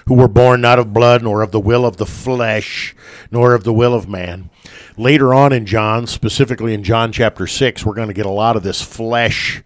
Who 0.06 0.14
were 0.14 0.28
born 0.28 0.60
not 0.60 0.78
of 0.78 0.92
blood, 0.92 1.22
nor 1.22 1.42
of 1.42 1.52
the 1.52 1.60
will 1.60 1.84
of 1.84 1.98
the 1.98 2.06
flesh, 2.06 2.96
nor 3.30 3.54
of 3.54 3.64
the 3.64 3.72
will 3.72 3.94
of 3.94 4.08
man. 4.08 4.50
Later 4.96 5.32
on 5.32 5.52
in 5.52 5.66
John, 5.66 6.06
specifically 6.06 6.74
in 6.74 6.82
John 6.82 7.12
chapter 7.12 7.46
6, 7.46 7.84
we're 7.84 7.94
going 7.94 8.08
to 8.08 8.14
get 8.14 8.26
a 8.26 8.30
lot 8.30 8.56
of 8.56 8.62
this 8.62 8.82
flesh 8.82 9.62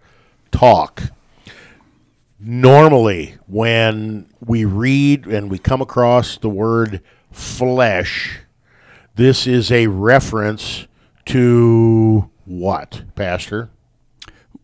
talk. 0.55 1.03
Normally, 2.39 3.37
when 3.47 4.27
we 4.39 4.65
read 4.65 5.25
and 5.25 5.51
we 5.51 5.57
come 5.57 5.81
across 5.81 6.37
the 6.37 6.49
word 6.49 7.01
flesh, 7.31 8.39
this 9.15 9.47
is 9.47 9.71
a 9.71 9.87
reference 9.87 10.87
to 11.25 12.29
what, 12.45 13.03
Pastor? 13.15 13.69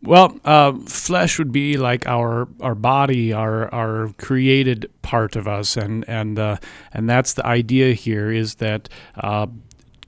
Well, 0.03 0.39
uh, 0.45 0.73
flesh 0.87 1.37
would 1.37 1.51
be 1.51 1.77
like 1.77 2.07
our 2.07 2.47
our 2.59 2.75
body, 2.75 3.33
our 3.33 3.71
our 3.73 4.13
created 4.17 4.89
part 5.01 5.35
of 5.35 5.47
us, 5.47 5.77
and 5.77 6.07
and 6.07 6.39
uh, 6.39 6.57
and 6.91 7.09
that's 7.09 7.33
the 7.33 7.45
idea 7.45 7.93
here 7.93 8.31
is 8.31 8.55
that 8.55 8.89
uh, 9.15 9.47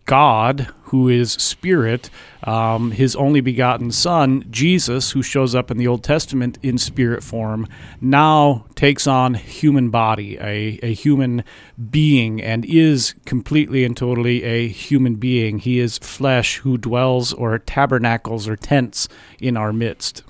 God, 0.06 0.68
who 0.86 1.08
is 1.10 1.32
spirit, 1.34 2.10
um, 2.44 2.92
his 2.92 3.16
only 3.16 3.42
begotten 3.42 3.92
Son, 3.92 4.46
Jesus, 4.50 5.12
who 5.12 5.24
shows 5.24 5.56
up 5.56 5.72
in 5.72 5.78
the 5.78 5.88
Old 5.88 6.04
Testament 6.04 6.58
in 6.62 6.78
spirit 6.78 7.24
form, 7.24 7.68
now 8.02 8.66
takes 8.76 9.08
on 9.08 9.34
human 9.34 9.89
body, 9.89 10.38
a, 10.38 10.80
a 10.84 10.94
human 10.94 11.44
being, 11.89 12.42
and 12.42 12.66
is 12.66 13.16
completely 13.26 13.84
and 13.84 13.96
totally 13.96 14.44
a 14.44 14.68
human 14.68 15.16
being. 15.16 15.60
He 15.60 15.80
is 15.80 15.98
flesh 15.98 16.58
who 16.60 16.78
dwells 16.78 17.34
or 17.34 17.58
tabernacles 17.60 18.48
or 18.48 18.56
tents 18.56 19.08
in 19.39 19.56
our 19.56 19.72
midst. 19.72 20.24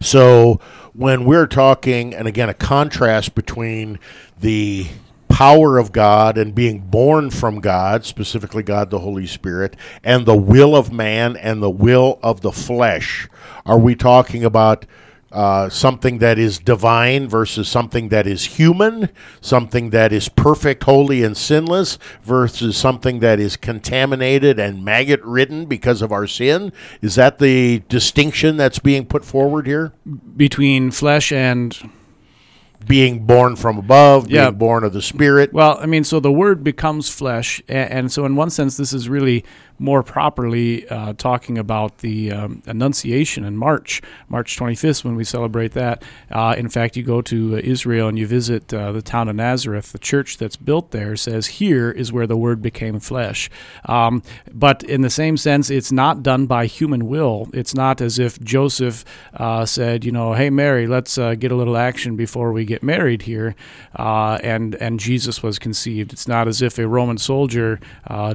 So 0.00 0.60
when 0.94 1.24
we're 1.24 1.46
talking, 1.46 2.14
and 2.14 2.26
again, 2.26 2.48
a 2.48 2.54
contrast 2.54 3.34
between 3.34 3.98
the 4.40 4.88
power 5.34 5.78
of 5.78 5.90
God 5.90 6.38
and 6.38 6.54
being 6.54 6.78
born 6.78 7.28
from 7.28 7.58
God, 7.58 8.04
specifically 8.04 8.62
God 8.62 8.90
the 8.90 9.00
Holy 9.00 9.26
Spirit, 9.26 9.74
and 10.04 10.26
the 10.26 10.36
will 10.36 10.76
of 10.76 10.92
man 10.92 11.36
and 11.36 11.60
the 11.60 11.70
will 11.70 12.20
of 12.22 12.42
the 12.42 12.52
flesh, 12.52 13.28
are 13.66 13.78
we 13.78 13.96
talking 13.96 14.44
about? 14.44 14.86
Uh, 15.32 15.68
something 15.68 16.18
that 16.18 16.38
is 16.38 16.60
divine 16.60 17.28
versus 17.28 17.68
something 17.68 18.08
that 18.08 18.24
is 18.24 18.44
human, 18.44 19.08
something 19.40 19.90
that 19.90 20.12
is 20.12 20.28
perfect, 20.28 20.84
holy, 20.84 21.24
and 21.24 21.36
sinless 21.36 21.98
versus 22.22 22.76
something 22.76 23.18
that 23.18 23.40
is 23.40 23.56
contaminated 23.56 24.60
and 24.60 24.84
maggot 24.84 25.20
ridden 25.24 25.66
because 25.66 26.02
of 26.02 26.12
our 26.12 26.28
sin? 26.28 26.72
Is 27.02 27.16
that 27.16 27.40
the 27.40 27.80
distinction 27.88 28.56
that's 28.56 28.78
being 28.78 29.06
put 29.06 29.24
forward 29.24 29.66
here? 29.66 29.92
Between 30.36 30.92
flesh 30.92 31.32
and 31.32 31.76
being 32.86 33.24
born 33.26 33.56
from 33.56 33.78
above, 33.78 34.30
Yeah. 34.30 34.46
being 34.50 34.58
born 34.58 34.84
of 34.84 34.92
the 34.92 35.02
Spirit. 35.02 35.52
Well, 35.52 35.78
I 35.80 35.86
mean, 35.86 36.04
so 36.04 36.20
the 36.20 36.32
word 36.32 36.62
becomes 36.64 37.08
flesh, 37.08 37.62
and, 37.68 37.90
and 37.90 38.12
so 38.12 38.24
in 38.24 38.36
one 38.36 38.50
sense, 38.50 38.76
this 38.76 38.92
is 38.92 39.08
really 39.08 39.44
more 39.84 40.02
properly 40.02 40.88
uh, 40.88 41.12
talking 41.12 41.58
about 41.58 41.98
the 41.98 42.32
um, 42.32 42.62
Annunciation 42.66 43.44
in 43.44 43.56
March, 43.56 44.00
March 44.28 44.58
25th, 44.58 45.04
when 45.04 45.14
we 45.14 45.24
celebrate 45.24 45.72
that. 45.72 46.02
Uh, 46.30 46.54
in 46.56 46.68
fact, 46.70 46.96
you 46.96 47.02
go 47.02 47.20
to 47.20 47.58
Israel 47.58 48.08
and 48.08 48.18
you 48.18 48.26
visit 48.26 48.72
uh, 48.72 48.92
the 48.92 49.02
town 49.02 49.28
of 49.28 49.36
Nazareth. 49.36 49.92
The 49.92 49.98
church 49.98 50.38
that's 50.38 50.56
built 50.56 50.90
there 50.90 51.16
says, 51.16 51.46
"Here 51.46 51.90
is 51.90 52.12
where 52.12 52.26
the 52.26 52.36
Word 52.36 52.62
became 52.62 52.98
flesh." 52.98 53.50
Um, 53.84 54.22
but 54.52 54.82
in 54.82 55.02
the 55.02 55.10
same 55.10 55.36
sense, 55.36 55.70
it's 55.70 55.92
not 55.92 56.22
done 56.22 56.46
by 56.46 56.66
human 56.66 57.06
will. 57.06 57.48
It's 57.52 57.74
not 57.74 58.00
as 58.00 58.18
if 58.18 58.40
Joseph 58.40 59.04
uh, 59.34 59.66
said, 59.66 60.04
"You 60.04 60.12
know, 60.12 60.32
hey 60.32 60.48
Mary, 60.48 60.86
let's 60.86 61.18
uh, 61.18 61.34
get 61.34 61.52
a 61.52 61.56
little 61.56 61.76
action 61.76 62.16
before 62.16 62.52
we 62.52 62.64
get 62.64 62.82
married 62.82 63.22
here," 63.22 63.54
and 63.94 64.74
and 64.76 64.98
Jesus 64.98 65.42
was 65.42 65.58
conceived. 65.58 66.12
It's 66.12 66.26
not 66.26 66.48
as 66.48 66.62
if 66.62 66.78
a 66.78 66.88
Roman 66.88 67.18
soldier 67.18 67.80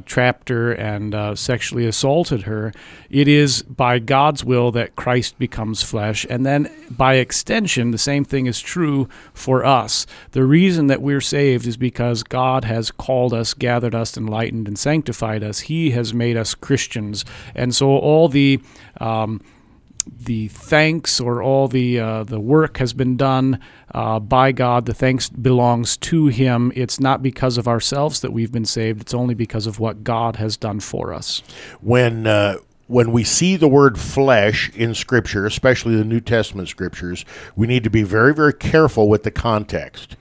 trapped 0.06 0.48
her 0.48 0.72
and 0.72 1.14
uh, 1.14 1.34
sexually 1.40 1.86
assaulted 1.86 2.42
her. 2.42 2.72
It 3.08 3.28
is 3.28 3.62
by 3.62 3.98
God's 3.98 4.44
will 4.44 4.70
that 4.72 4.96
Christ 4.96 5.38
becomes 5.38 5.82
flesh, 5.82 6.26
and 6.28 6.44
then 6.44 6.70
by 6.90 7.14
extension, 7.14 7.90
the 7.90 7.98
same 7.98 8.24
thing 8.24 8.46
is 8.46 8.60
true 8.60 9.08
for 9.32 9.64
us. 9.64 10.06
The 10.32 10.44
reason 10.44 10.86
that 10.88 11.02
we're 11.02 11.20
saved 11.20 11.66
is 11.66 11.76
because 11.76 12.22
God 12.22 12.64
has 12.64 12.90
called 12.90 13.32
us, 13.32 13.54
gathered 13.54 13.94
us, 13.94 14.16
enlightened, 14.16 14.68
and 14.68 14.78
sanctified 14.78 15.42
us. 15.42 15.60
He 15.60 15.90
has 15.90 16.14
made 16.14 16.36
us 16.36 16.54
Christians, 16.54 17.24
and 17.54 17.74
so 17.74 17.88
all 17.88 18.28
the 18.28 18.60
um, 19.00 19.40
the 20.06 20.48
thanks 20.48 21.20
or 21.20 21.42
all 21.42 21.68
the 21.68 21.98
uh, 21.98 22.24
the 22.24 22.40
work 22.40 22.78
has 22.78 22.92
been 22.92 23.16
done 23.16 23.60
uh, 23.94 24.20
by 24.20 24.52
God. 24.52 24.86
The 24.86 24.94
thanks 24.94 25.28
belongs 25.28 25.96
to 25.98 26.26
Him. 26.26 26.72
It's 26.74 27.00
not 27.00 27.22
because 27.22 27.58
of 27.58 27.68
ourselves 27.68 28.20
that 28.20 28.32
we've 28.32 28.52
been 28.52 28.64
saved. 28.64 29.00
It's 29.00 29.14
only 29.14 29.34
because 29.34 29.66
of 29.66 29.78
what 29.78 30.04
God 30.04 30.36
has 30.36 30.56
done 30.56 30.80
for 30.80 31.12
us. 31.12 31.42
when 31.80 32.26
uh, 32.26 32.56
when 32.86 33.12
we 33.12 33.22
see 33.22 33.54
the 33.54 33.68
word 33.68 33.96
flesh 33.96 34.68
in 34.74 34.94
Scripture, 34.96 35.46
especially 35.46 35.94
the 35.94 36.04
New 36.04 36.20
Testament 36.20 36.68
Scriptures, 36.68 37.24
we 37.54 37.68
need 37.68 37.84
to 37.84 37.90
be 37.90 38.02
very, 38.02 38.34
very 38.34 38.52
careful 38.52 39.08
with 39.08 39.22
the 39.22 39.30
context 39.30 40.16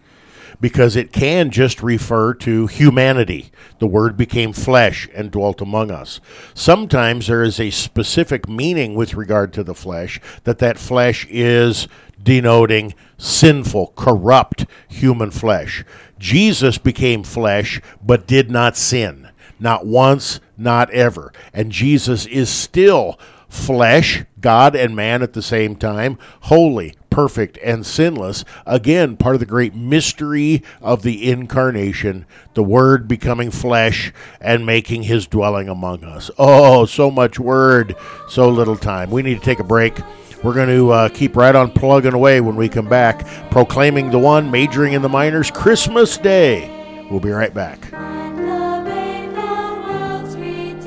because 0.61 0.95
it 0.95 1.11
can 1.11 1.49
just 1.49 1.81
refer 1.81 2.33
to 2.35 2.67
humanity. 2.67 3.51
The 3.79 3.87
Word 3.87 4.17
became 4.17 4.53
flesh 4.53 5.09
and 5.15 5.31
dwelt 5.31 5.61
among 5.61 5.89
us. 5.89 6.19
Sometimes 6.53 7.27
there 7.27 7.41
is 7.41 7.59
a 7.59 7.71
specific 7.71 8.47
meaning 8.47 8.93
with 8.93 9.15
regard 9.15 9.51
to 9.53 9.63
the 9.63 9.73
flesh 9.73 10.19
that 10.43 10.59
that 10.59 10.77
flesh 10.77 11.25
is 11.29 11.87
denoting 12.21 12.93
sinful, 13.19 13.93
corrupt 13.95 14.65
human 14.87 15.29
flesh. 15.29 15.85
Jesus 16.17 16.79
became 16.79 17.23
flesh 17.23 17.79
but 18.03 18.25
did 18.25 18.49
not 18.49 18.75
sin. 18.75 19.29
Not 19.59 19.85
once, 19.85 20.39
not 20.57 20.89
ever. 20.89 21.31
And 21.53 21.71
Jesus 21.71 22.25
is 22.25 22.49
still 22.49 23.19
flesh, 23.49 24.23
God 24.39 24.75
and 24.75 24.95
man 24.95 25.21
at 25.21 25.33
the 25.33 25.41
same 25.41 25.75
time, 25.75 26.17
holy, 26.41 26.95
perfect, 27.09 27.57
and 27.63 27.85
sinless. 27.85 28.45
Again, 28.65 29.17
part 29.17 29.35
of 29.35 29.39
the 29.39 29.45
great 29.45 29.75
mystery 29.75 30.63
of 30.81 31.01
the 31.01 31.29
incarnation, 31.29 32.25
the 32.53 32.63
Word 32.63 33.07
becoming 33.07 33.51
flesh 33.51 34.13
and 34.39 34.65
making 34.65 35.03
his 35.03 35.27
dwelling 35.27 35.67
among 35.67 36.03
us. 36.03 36.29
Oh, 36.37 36.85
so 36.85 37.11
much 37.11 37.39
Word, 37.39 37.95
so 38.29 38.47
little 38.47 38.77
time. 38.77 39.09
We 39.11 39.23
need 39.23 39.39
to 39.39 39.45
take 39.45 39.59
a 39.59 39.63
break. 39.63 39.97
We're 40.43 40.53
going 40.53 40.69
to 40.69 40.91
uh, 40.91 41.09
keep 41.09 41.35
right 41.35 41.53
on 41.53 41.71
plugging 41.71 42.13
away 42.13 42.39
when 42.39 42.55
we 42.55 42.69
come 42.69 42.87
back, 42.87 43.25
proclaiming 43.51 44.09
the 44.09 44.19
one, 44.19 44.49
majoring 44.49 44.93
in 44.93 45.01
the 45.01 45.09
minors, 45.09 45.51
Christmas 45.51 46.17
Day. 46.17 46.69
We'll 47.11 47.19
be 47.19 47.31
right 47.31 47.53
back. 47.53 47.91
Elevate 47.91 49.33
the 49.33 49.83
world's 49.85 50.37
Redeemer. 50.37 50.79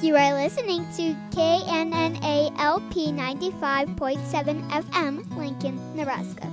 You 0.00 0.16
are 0.16 0.32
listening 0.34 0.86
to 0.96 1.14
KNNA 1.36 2.58
LP 2.58 3.12
95.7 3.12 4.70
FM, 4.70 5.36
Lincoln, 5.36 5.96
Nebraska. 5.96 6.50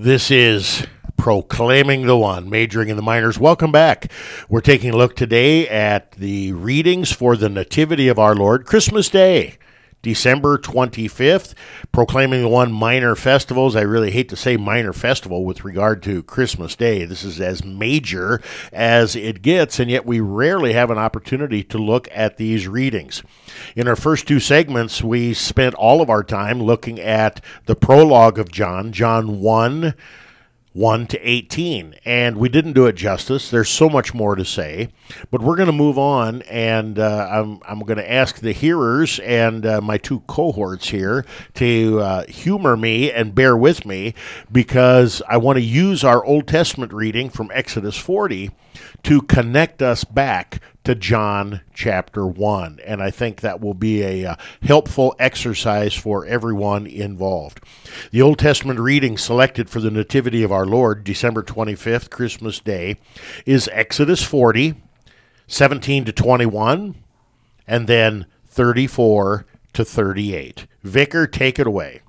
This 0.00 0.30
is 0.30 0.86
Proclaiming 1.16 2.06
the 2.06 2.16
One, 2.16 2.48
majoring 2.48 2.88
in 2.88 2.94
the 2.94 3.02
minors. 3.02 3.36
Welcome 3.36 3.72
back. 3.72 4.12
We're 4.48 4.60
taking 4.60 4.94
a 4.94 4.96
look 4.96 5.16
today 5.16 5.66
at 5.66 6.12
the 6.12 6.52
readings 6.52 7.10
for 7.10 7.36
the 7.36 7.48
Nativity 7.48 8.06
of 8.06 8.16
our 8.16 8.36
Lord, 8.36 8.64
Christmas 8.64 9.08
Day. 9.08 9.58
December 10.08 10.56
25th, 10.56 11.52
proclaiming 11.92 12.48
one 12.48 12.72
minor 12.72 13.14
festivals. 13.14 13.76
I 13.76 13.82
really 13.82 14.10
hate 14.10 14.30
to 14.30 14.36
say 14.36 14.56
minor 14.56 14.94
festival 14.94 15.44
with 15.44 15.64
regard 15.64 16.02
to 16.04 16.22
Christmas 16.22 16.74
Day. 16.74 17.04
This 17.04 17.24
is 17.24 17.42
as 17.42 17.62
major 17.62 18.40
as 18.72 19.14
it 19.14 19.42
gets, 19.42 19.78
and 19.78 19.90
yet 19.90 20.06
we 20.06 20.20
rarely 20.20 20.72
have 20.72 20.90
an 20.90 20.96
opportunity 20.96 21.62
to 21.64 21.76
look 21.76 22.08
at 22.10 22.38
these 22.38 22.66
readings. 22.66 23.22
In 23.76 23.86
our 23.86 23.96
first 23.96 24.26
two 24.26 24.40
segments, 24.40 25.02
we 25.04 25.34
spent 25.34 25.74
all 25.74 26.00
of 26.00 26.08
our 26.08 26.24
time 26.24 26.62
looking 26.62 26.98
at 26.98 27.44
the 27.66 27.76
prologue 27.76 28.38
of 28.38 28.50
John, 28.50 28.92
John 28.92 29.40
1. 29.40 29.92
1 30.78 31.08
to 31.08 31.18
18. 31.28 31.96
And 32.04 32.36
we 32.36 32.48
didn't 32.48 32.74
do 32.74 32.86
it 32.86 32.94
justice. 32.94 33.50
There's 33.50 33.68
so 33.68 33.88
much 33.88 34.14
more 34.14 34.36
to 34.36 34.44
say. 34.44 34.90
But 35.30 35.42
we're 35.42 35.56
going 35.56 35.66
to 35.66 35.72
move 35.72 35.98
on, 35.98 36.42
and 36.42 37.00
uh, 37.00 37.28
I'm, 37.30 37.60
I'm 37.68 37.80
going 37.80 37.98
to 37.98 38.10
ask 38.10 38.38
the 38.38 38.52
hearers 38.52 39.18
and 39.18 39.66
uh, 39.66 39.80
my 39.80 39.98
two 39.98 40.20
cohorts 40.20 40.90
here 40.90 41.26
to 41.54 42.00
uh, 42.00 42.26
humor 42.26 42.76
me 42.76 43.10
and 43.10 43.34
bear 43.34 43.56
with 43.56 43.84
me 43.84 44.14
because 44.52 45.20
I 45.28 45.38
want 45.38 45.56
to 45.56 45.62
use 45.62 46.04
our 46.04 46.24
Old 46.24 46.46
Testament 46.46 46.92
reading 46.92 47.28
from 47.28 47.50
Exodus 47.52 47.96
40 47.96 48.52
to 49.04 49.22
connect 49.22 49.82
us 49.82 50.04
back 50.04 50.60
to 50.84 50.94
John 50.94 51.60
chapter 51.74 52.26
1. 52.26 52.80
And 52.84 53.02
I 53.02 53.10
think 53.10 53.40
that 53.40 53.60
will 53.60 53.74
be 53.74 54.02
a 54.02 54.30
uh, 54.30 54.36
helpful 54.62 55.14
exercise 55.18 55.94
for 55.94 56.24
everyone 56.24 56.86
involved. 56.86 57.60
The 58.10 58.22
Old 58.22 58.38
Testament 58.38 58.80
reading 58.80 59.18
selected 59.18 59.68
for 59.68 59.80
the 59.80 59.90
Nativity 59.90 60.42
of 60.42 60.50
our 60.50 60.64
Lord, 60.64 61.04
December 61.04 61.42
25th, 61.42 62.08
Christmas 62.08 62.58
Day, 62.60 62.96
is 63.44 63.68
Exodus 63.72 64.22
40, 64.22 64.76
17 65.46 66.06
to 66.06 66.12
21, 66.12 66.94
and 67.66 67.86
then 67.86 68.26
34 68.46 69.46
to 69.74 69.84
38. 69.84 70.66
Vicar, 70.82 71.26
take 71.26 71.58
it 71.58 71.66
away. 71.66 72.00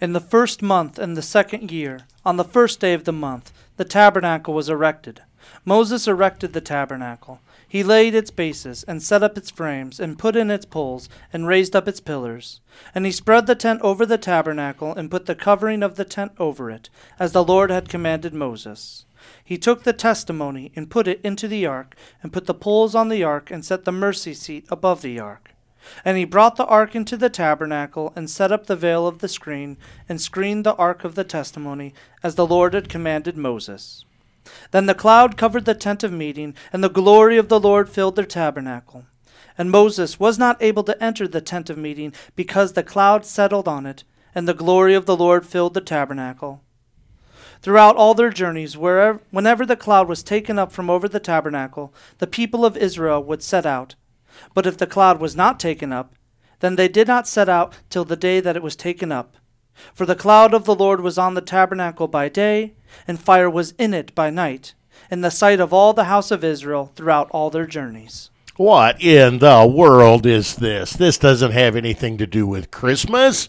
In 0.00 0.12
the 0.12 0.20
first 0.20 0.62
month 0.62 0.98
in 0.98 1.14
the 1.14 1.22
second 1.22 1.70
year, 1.70 2.00
on 2.24 2.36
the 2.36 2.44
first 2.44 2.80
day 2.80 2.94
of 2.94 3.04
the 3.04 3.12
month, 3.12 3.52
the 3.76 3.84
tabernacle 3.84 4.54
was 4.54 4.68
erected. 4.68 5.22
Moses 5.64 6.08
erected 6.08 6.52
the 6.52 6.60
tabernacle. 6.60 7.40
He 7.66 7.82
laid 7.82 8.14
its 8.14 8.30
bases, 8.30 8.84
and 8.84 9.02
set 9.02 9.22
up 9.22 9.38
its 9.38 9.50
frames, 9.50 9.98
and 9.98 10.18
put 10.18 10.36
in 10.36 10.50
its 10.50 10.66
poles, 10.66 11.08
and 11.32 11.46
raised 11.46 11.74
up 11.74 11.88
its 11.88 12.00
pillars. 12.00 12.60
And 12.94 13.06
he 13.06 13.12
spread 13.12 13.46
the 13.46 13.54
tent 13.54 13.80
over 13.80 14.04
the 14.04 14.18
tabernacle, 14.18 14.94
and 14.94 15.10
put 15.10 15.26
the 15.26 15.34
covering 15.34 15.82
of 15.82 15.96
the 15.96 16.04
tent 16.04 16.32
over 16.38 16.70
it, 16.70 16.90
as 17.18 17.32
the 17.32 17.44
Lord 17.44 17.70
had 17.70 17.88
commanded 17.88 18.34
Moses. 18.34 19.06
He 19.42 19.56
took 19.56 19.84
the 19.84 19.92
testimony, 19.92 20.70
and 20.76 20.90
put 20.90 21.08
it 21.08 21.20
into 21.24 21.48
the 21.48 21.64
ark, 21.64 21.96
and 22.22 22.32
put 22.32 22.46
the 22.46 22.54
poles 22.54 22.94
on 22.94 23.08
the 23.08 23.24
ark, 23.24 23.50
and 23.50 23.64
set 23.64 23.84
the 23.84 23.92
mercy 23.92 24.34
seat 24.34 24.66
above 24.68 25.00
the 25.00 25.18
ark. 25.18 25.52
And 26.04 26.18
he 26.18 26.24
brought 26.24 26.56
the 26.56 26.66
ark 26.66 26.94
into 26.94 27.16
the 27.16 27.30
tabernacle, 27.30 28.12
and 28.14 28.28
set 28.28 28.52
up 28.52 28.66
the 28.66 28.76
veil 28.76 29.06
of 29.06 29.20
the 29.20 29.28
screen, 29.28 29.78
and 30.08 30.20
screened 30.20 30.64
the 30.64 30.76
ark 30.76 31.04
of 31.04 31.14
the 31.14 31.24
testimony, 31.24 31.94
as 32.22 32.34
the 32.34 32.46
Lord 32.46 32.74
had 32.74 32.88
commanded 32.88 33.36
Moses. 33.36 34.04
Then 34.70 34.86
the 34.86 34.94
cloud 34.94 35.36
covered 35.36 35.64
the 35.64 35.74
tent 35.74 36.02
of 36.02 36.12
meeting, 36.12 36.54
and 36.72 36.82
the 36.82 36.88
glory 36.88 37.38
of 37.38 37.48
the 37.48 37.60
Lord 37.60 37.88
filled 37.88 38.16
their 38.16 38.24
tabernacle. 38.24 39.04
And 39.56 39.70
Moses 39.70 40.18
was 40.18 40.38
not 40.38 40.62
able 40.62 40.82
to 40.84 41.02
enter 41.02 41.28
the 41.28 41.40
tent 41.40 41.70
of 41.70 41.78
meeting, 41.78 42.12
because 42.34 42.72
the 42.72 42.82
cloud 42.82 43.24
settled 43.24 43.68
on 43.68 43.86
it, 43.86 44.04
and 44.34 44.48
the 44.48 44.54
glory 44.54 44.94
of 44.94 45.06
the 45.06 45.16
Lord 45.16 45.46
filled 45.46 45.74
the 45.74 45.80
tabernacle. 45.80 46.62
Throughout 47.60 47.96
all 47.96 48.14
their 48.14 48.30
journeys, 48.30 48.76
wherever, 48.76 49.20
whenever 49.30 49.64
the 49.64 49.76
cloud 49.76 50.08
was 50.08 50.22
taken 50.22 50.58
up 50.58 50.72
from 50.72 50.90
over 50.90 51.08
the 51.08 51.20
tabernacle, 51.20 51.94
the 52.18 52.26
people 52.26 52.64
of 52.64 52.76
Israel 52.76 53.22
would 53.22 53.42
set 53.42 53.64
out. 53.64 53.94
But 54.54 54.66
if 54.66 54.76
the 54.76 54.86
cloud 54.86 55.20
was 55.20 55.36
not 55.36 55.60
taken 55.60 55.92
up, 55.92 56.14
then 56.58 56.76
they 56.76 56.88
did 56.88 57.06
not 57.06 57.28
set 57.28 57.48
out 57.48 57.74
till 57.90 58.04
the 58.04 58.16
day 58.16 58.40
that 58.40 58.56
it 58.56 58.62
was 58.62 58.74
taken 58.74 59.12
up. 59.12 59.36
For 59.94 60.06
the 60.06 60.16
cloud 60.16 60.54
of 60.54 60.64
the 60.64 60.74
Lord 60.74 61.00
was 61.00 61.18
on 61.18 61.34
the 61.34 61.40
tabernacle 61.40 62.08
by 62.08 62.28
day, 62.28 62.74
and 63.06 63.20
fire 63.20 63.50
was 63.50 63.72
in 63.78 63.94
it 63.94 64.14
by 64.14 64.30
night, 64.30 64.74
in 65.10 65.20
the 65.20 65.30
sight 65.30 65.60
of 65.60 65.72
all 65.72 65.92
the 65.92 66.04
house 66.04 66.30
of 66.30 66.44
Israel 66.44 66.92
throughout 66.94 67.30
all 67.30 67.50
their 67.50 67.66
journeys. 67.66 68.30
What 68.56 69.02
in 69.02 69.38
the 69.38 69.66
world 69.66 70.26
is 70.26 70.56
this? 70.56 70.92
This 70.92 71.18
doesn't 71.18 71.52
have 71.52 71.74
anything 71.74 72.18
to 72.18 72.26
do 72.26 72.46
with 72.46 72.70
Christmas. 72.70 73.48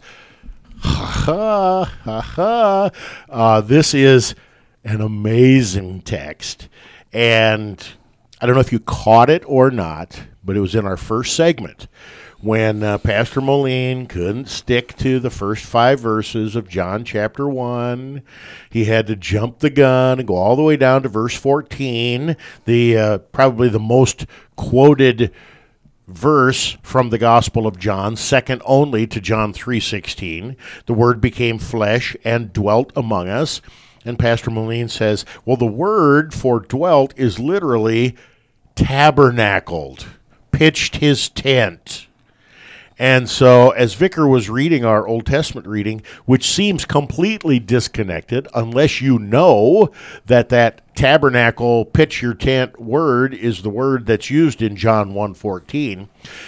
Ha 0.80 1.06
ha 1.06 1.84
ha 2.04 2.22
ha. 2.22 2.90
Uh, 3.30 3.62
this 3.62 3.94
is 3.94 4.36
an 4.84 5.02
amazing 5.02 6.02
text. 6.02 6.70
And 7.12 7.86
I 8.42 8.46
don't 8.46 8.56
know 8.56 8.62
if 8.62 8.72
you 8.72 8.80
caught 8.80 9.30
it 9.30 9.44
or 9.46 9.72
not, 9.72 10.22
but 10.44 10.58
it 10.58 10.62
was 10.62 10.76
in 10.76 10.86
our 10.86 10.98
first 10.98 11.36
segment 11.36 11.88
when 12.44 12.84
uh, 12.84 12.98
Pastor 12.98 13.40
Moline 13.40 14.06
couldn't 14.06 14.50
stick 14.50 14.98
to 14.98 15.18
the 15.18 15.30
first 15.30 15.64
five 15.64 16.02
verses 16.02 16.58
of 16.58 16.68
John 16.68 17.06
chapter 17.06 17.48
1. 17.48 18.22
He 18.70 18.84
had 18.84 19.08
to 19.08 19.16
jump 19.16 19.60
the 19.60 19.70
gun 19.70 20.20
and 20.20 20.28
go 20.28 20.36
all 20.36 20.58
the 20.58 20.62
way 20.62 20.76
down 20.76 21.04
to 21.04 21.10
verse 21.10 21.36
14, 21.38 22.36
the 22.66 22.98
uh, 22.98 23.18
probably 23.20 23.70
the 23.70 23.80
most 23.80 24.26
quoted 24.58 25.32
verse 26.06 26.76
from 26.84 27.12
the 27.12 27.18
gospel 27.18 27.66
of 27.66 27.80
John 27.80 28.18
second 28.18 28.62
only 28.66 29.08
to 29.08 29.22
John 29.22 29.54
3:16 29.54 30.58
the 30.86 30.94
word 30.94 31.22
became 31.22 31.58
flesh 31.58 32.14
and 32.26 32.52
dwelt 32.52 32.92
among 32.94 33.30
us. 33.30 33.62
And 34.04 34.20
pastor 34.20 34.52
Moline 34.52 34.90
says 34.90 35.24
well 35.46 35.56
the 35.56 35.66
word 35.66 36.34
for 36.34 36.60
dwelt 36.60 37.14
is 37.16 37.40
literally 37.40 38.18
tabernacled 38.76 40.08
pitched 40.52 40.98
his 40.98 41.30
tent 41.30 42.08
and 43.04 43.30
so, 43.30 43.72
as 43.72 43.96
Vicar 43.96 44.26
was 44.26 44.50
reading 44.50 44.86
our 44.86 45.06
Old 45.06 45.26
Testament 45.26 45.68
reading, 45.68 46.04
which 46.24 46.50
seems 46.50 46.86
completely 46.86 47.60
disconnected, 47.60 48.48
unless 48.54 49.02
you 49.02 49.20
know 49.20 49.92
that 50.26 50.48
that 50.48 50.96
tabernacle, 50.96 51.84
pitch 51.84 52.22
your 52.22 52.34
tent 52.34 52.80
word 52.80 53.34
is 53.34 53.62
the 53.62 53.70
word 53.70 54.06
that's 54.06 54.30
used 54.30 54.62
in 54.62 54.78
John 54.78 55.12
1.14, 55.12 56.08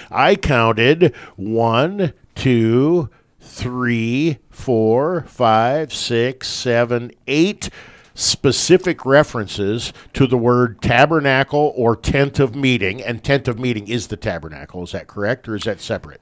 I 0.09 0.37
counted 0.37 1.13
one, 1.35 2.13
two, 2.35 3.09
three, 3.41 4.37
four, 4.49 5.25
five, 5.27 5.93
six, 5.93 6.47
seven, 6.47 7.11
eight 7.27 7.69
specific 8.13 9.05
references 9.05 9.91
to 10.13 10.25
the 10.25 10.37
word 10.37 10.81
tabernacle 10.81 11.73
or 11.75 11.97
tent 11.97 12.39
of 12.39 12.55
meeting, 12.55 13.03
and 13.03 13.21
tent 13.21 13.49
of 13.49 13.59
meeting 13.59 13.89
is 13.89 14.07
the 14.07 14.15
tabernacle. 14.15 14.83
Is 14.83 14.93
that 14.93 15.07
correct, 15.07 15.49
or 15.49 15.55
is 15.57 15.65
that 15.65 15.81
separate? 15.81 16.21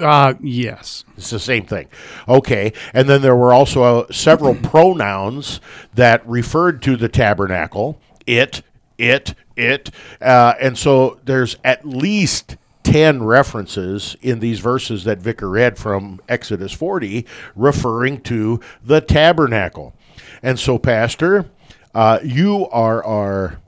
Uh, 0.00 0.34
yes. 0.40 1.04
It's 1.16 1.30
the 1.30 1.38
same 1.38 1.66
thing. 1.66 1.88
Okay. 2.28 2.72
And 2.94 3.08
then 3.08 3.22
there 3.22 3.36
were 3.36 3.52
also 3.52 3.82
uh, 3.82 4.12
several 4.12 4.54
pronouns 4.62 5.60
that 5.94 6.26
referred 6.26 6.82
to 6.82 6.96
the 6.96 7.08
tabernacle 7.08 8.00
it, 8.26 8.62
it, 8.98 9.34
it. 9.56 9.90
Uh, 10.20 10.54
and 10.60 10.78
so 10.78 11.20
there's 11.24 11.56
at 11.64 11.84
least 11.84 12.56
10 12.84 13.22
references 13.22 14.16
in 14.22 14.40
these 14.40 14.60
verses 14.60 15.04
that 15.04 15.18
Vicar 15.18 15.48
read 15.48 15.78
from 15.78 16.20
Exodus 16.28 16.72
40 16.72 17.26
referring 17.54 18.20
to 18.22 18.60
the 18.84 19.00
tabernacle. 19.00 19.94
And 20.42 20.58
so, 20.58 20.78
Pastor, 20.78 21.46
uh, 21.94 22.18
you 22.24 22.68
are 22.70 23.04
our 23.04 23.60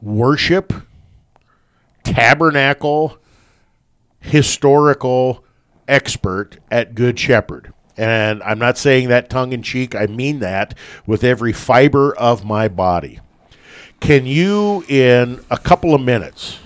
worship, 0.00 0.72
tabernacle, 2.02 3.18
historical 4.20 5.44
expert 5.88 6.58
at 6.70 6.94
Good 6.94 7.18
Shepherd. 7.18 7.72
And 7.96 8.42
I'm 8.44 8.60
not 8.60 8.78
saying 8.78 9.08
that 9.08 9.28
tongue 9.28 9.52
in 9.52 9.62
cheek, 9.62 9.96
I 9.96 10.06
mean 10.06 10.38
that 10.38 10.74
with 11.04 11.24
every 11.24 11.52
fiber 11.52 12.16
of 12.16 12.44
my 12.44 12.68
body. 12.68 13.18
Can 13.98 14.24
you, 14.26 14.84
in 14.88 15.40
a 15.50 15.58
couple 15.58 15.94
of 15.94 16.00
minutes, 16.00 16.60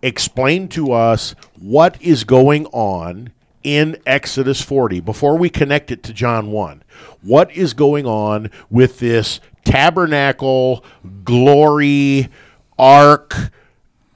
explain 0.00 0.68
to 0.68 0.92
us 0.92 1.34
what 1.60 2.00
is 2.00 2.24
going 2.24 2.64
on 2.66 3.32
in 3.62 3.96
Exodus 4.06 4.62
40 4.62 5.00
before 5.00 5.36
we 5.36 5.50
connect 5.50 5.90
it 5.90 6.02
to 6.04 6.14
John 6.14 6.50
1? 6.50 6.82
What 7.20 7.52
is 7.52 7.74
going 7.74 8.06
on 8.06 8.50
with 8.70 8.98
this 8.98 9.40
tabernacle, 9.64 10.82
glory, 11.24 12.30
ark, 12.78 13.36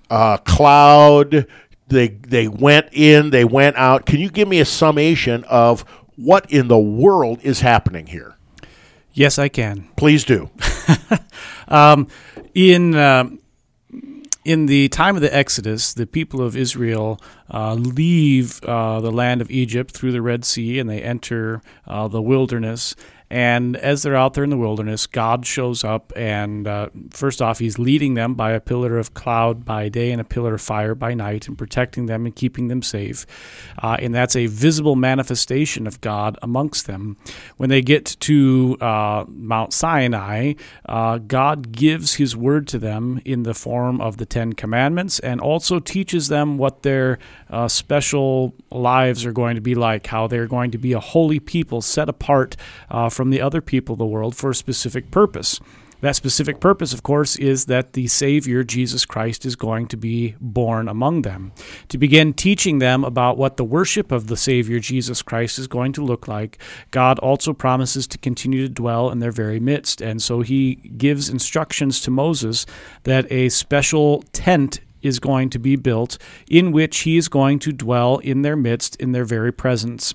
uh, 0.09 0.39
cloud? 0.39 1.47
They 1.89 2.09
they 2.09 2.49
went 2.49 2.89
in, 2.93 3.31
they 3.31 3.45
went 3.45 3.77
out. 3.77 4.07
Can 4.07 4.19
you 4.19 4.31
give 4.31 4.49
me 4.49 4.61
a 4.61 4.65
summation 4.65 5.45
of 5.45 5.83
what 6.17 6.51
in 6.51 6.69
the 6.69 6.79
world 6.79 7.41
is 7.43 7.61
happening 7.61 8.07
here? 8.07 8.37
Yes, 9.13 9.39
I 9.39 9.49
can. 9.49 9.89
Please 9.97 10.25
do. 10.25 10.51
Um, 11.69 12.07
in 12.55 12.95
um 12.95 13.41
in 14.47 14.67
the 14.67 14.89
time 14.91 15.17
of 15.17 15.23
the 15.23 15.35
Exodus, 15.35 15.93
the 15.93 16.07
people 16.07 16.41
of 16.41 16.57
Israel 16.57 17.21
uh, 17.53 17.75
leave 17.75 18.63
uh, 18.63 19.01
the 19.01 19.11
land 19.11 19.41
of 19.41 19.51
Egypt 19.51 19.91
through 19.91 20.13
the 20.13 20.23
Red 20.23 20.45
Sea 20.45 20.79
and 20.79 20.89
they 20.89 21.03
enter 21.03 21.63
uh, 21.85 22.07
the 22.07 22.23
wilderness. 22.23 22.95
And 23.29 23.77
as 23.77 24.03
they're 24.03 24.15
out 24.15 24.35
there 24.35 24.45
in 24.45 24.51
the 24.51 24.57
wilderness, 24.57 25.07
God 25.07 25.45
shows 25.45 25.83
up, 25.83 26.13
and 26.15 26.69
uh, 26.69 26.91
first 27.11 27.43
off, 27.43 27.59
He's 27.59 27.79
leading 27.79 28.15
them 28.15 28.35
by 28.35 28.53
a 28.53 28.61
pillar 28.61 28.99
of 28.99 29.15
cloud 29.15 29.65
by 29.65 29.89
day 29.89 30.13
and 30.13 30.21
a 30.21 30.25
pillar 30.25 30.55
of 30.55 30.61
fire 30.61 30.95
by 30.95 31.13
night, 31.15 31.49
and 31.49 31.59
protecting 31.59 32.07
them 32.07 32.25
and 32.25 32.37
keeping 32.37 32.69
them 32.69 32.83
safe. 32.83 33.27
Uh, 33.83 33.97
and 33.99 34.15
that's 34.15 34.37
a 34.37 34.47
visible 34.47 34.95
manifestation 34.95 35.89
of 35.89 36.01
God 36.01 36.39
amongst 36.41 36.87
them. 36.87 37.17
When 37.57 37.69
they 37.69 37.83
get 37.83 38.05
to 38.21 38.77
uh, 38.81 39.25
Mount 39.27 39.73
Sinai, 39.73 40.55
uh, 40.85 41.19
God 41.19 41.73
gives 41.73 42.15
His 42.15 42.37
word 42.37 42.69
to 42.69 42.79
them 42.79 43.21
in 43.25 43.43
the 43.43 43.55
form 43.55 44.01
of 44.01 44.19
the 44.19 44.27
Ten 44.27 44.53
Commandments, 44.53 45.19
and 45.19 45.41
also 45.41 45.81
teaches 45.81 46.29
them 46.29 46.59
what 46.59 46.83
their 46.85 47.19
uh, 47.51 47.67
special 47.67 48.55
lives 48.71 49.27
are 49.27 49.33
going 49.33 49.57
to 49.57 49.61
be 49.61 49.75
like, 49.75 50.07
how 50.07 50.29
they're 50.29 50.47
going 50.47 50.71
to 50.71 50.79
be 50.79 50.93
a 50.93 51.01
holy 51.01 51.41
people 51.41 51.83
set 51.83 52.09
apart 52.09 52.57
uh, 52.89 53.09
from 53.17 53.31
the 53.31 53.41
other 53.41 53.61
people 53.61 53.95
of 53.95 53.99
the 53.99 54.07
world 54.07 54.37
for 54.37 54.51
a 54.51 54.55
specific 54.55 55.11
purpose. 55.11 55.59
That 56.03 56.15
specific 56.15 56.61
purpose, 56.61 56.93
of 56.93 57.03
course, 57.03 57.37
is 57.37 57.65
that 57.67 57.95
the 57.95 58.07
Savior, 58.07 58.63
Jesus 58.63 59.07
Christ, 59.07 59.47
is 59.47 59.57
going 59.57 59.87
to 59.89 59.97
be 59.97 60.35
born 60.41 60.89
among 60.89 61.23
them. 61.23 61.53
To 61.89 61.97
begin 61.97 62.35
teaching 62.35 62.81
them 62.81 63.03
about 63.03 63.39
what 63.39 63.57
the 63.57 63.65
worship 63.65 64.13
of 64.13 64.27
the 64.27 64.37
Savior, 64.37 64.79
Jesus 64.79 65.23
Christ, 65.23 65.59
is 65.59 65.67
going 65.67 65.95
to 65.95 66.05
look 66.05 66.29
like, 66.29 66.59
God 66.91 67.19
also 67.21 67.55
promises 67.55 68.07
to 68.09 68.19
continue 68.19 68.69
to 68.69 68.73
dwell 68.73 69.11
in 69.11 69.21
their 69.21 69.33
very 69.33 69.59
midst. 69.59 70.03
And 70.03 70.21
so 70.21 70.43
he 70.43 70.75
gives 70.75 71.31
instructions 71.31 72.03
to 72.03 72.11
Moses 72.11 72.67
that 73.05 73.31
a 73.33 73.49
special 73.49 74.23
tent 74.33 74.81
is 75.01 75.19
going 75.19 75.49
to 75.51 75.59
be 75.59 75.77
built 75.77 76.19
in 76.51 76.73
which 76.73 76.99
he 77.01 77.17
is 77.17 77.29
going 77.29 77.59
to 77.61 77.73
dwell 77.73 78.19
in 78.19 78.43
their 78.43 78.57
midst, 78.57 78.97
in 78.97 79.13
their 79.13 79.25
very 79.25 79.53
presence 79.53 80.15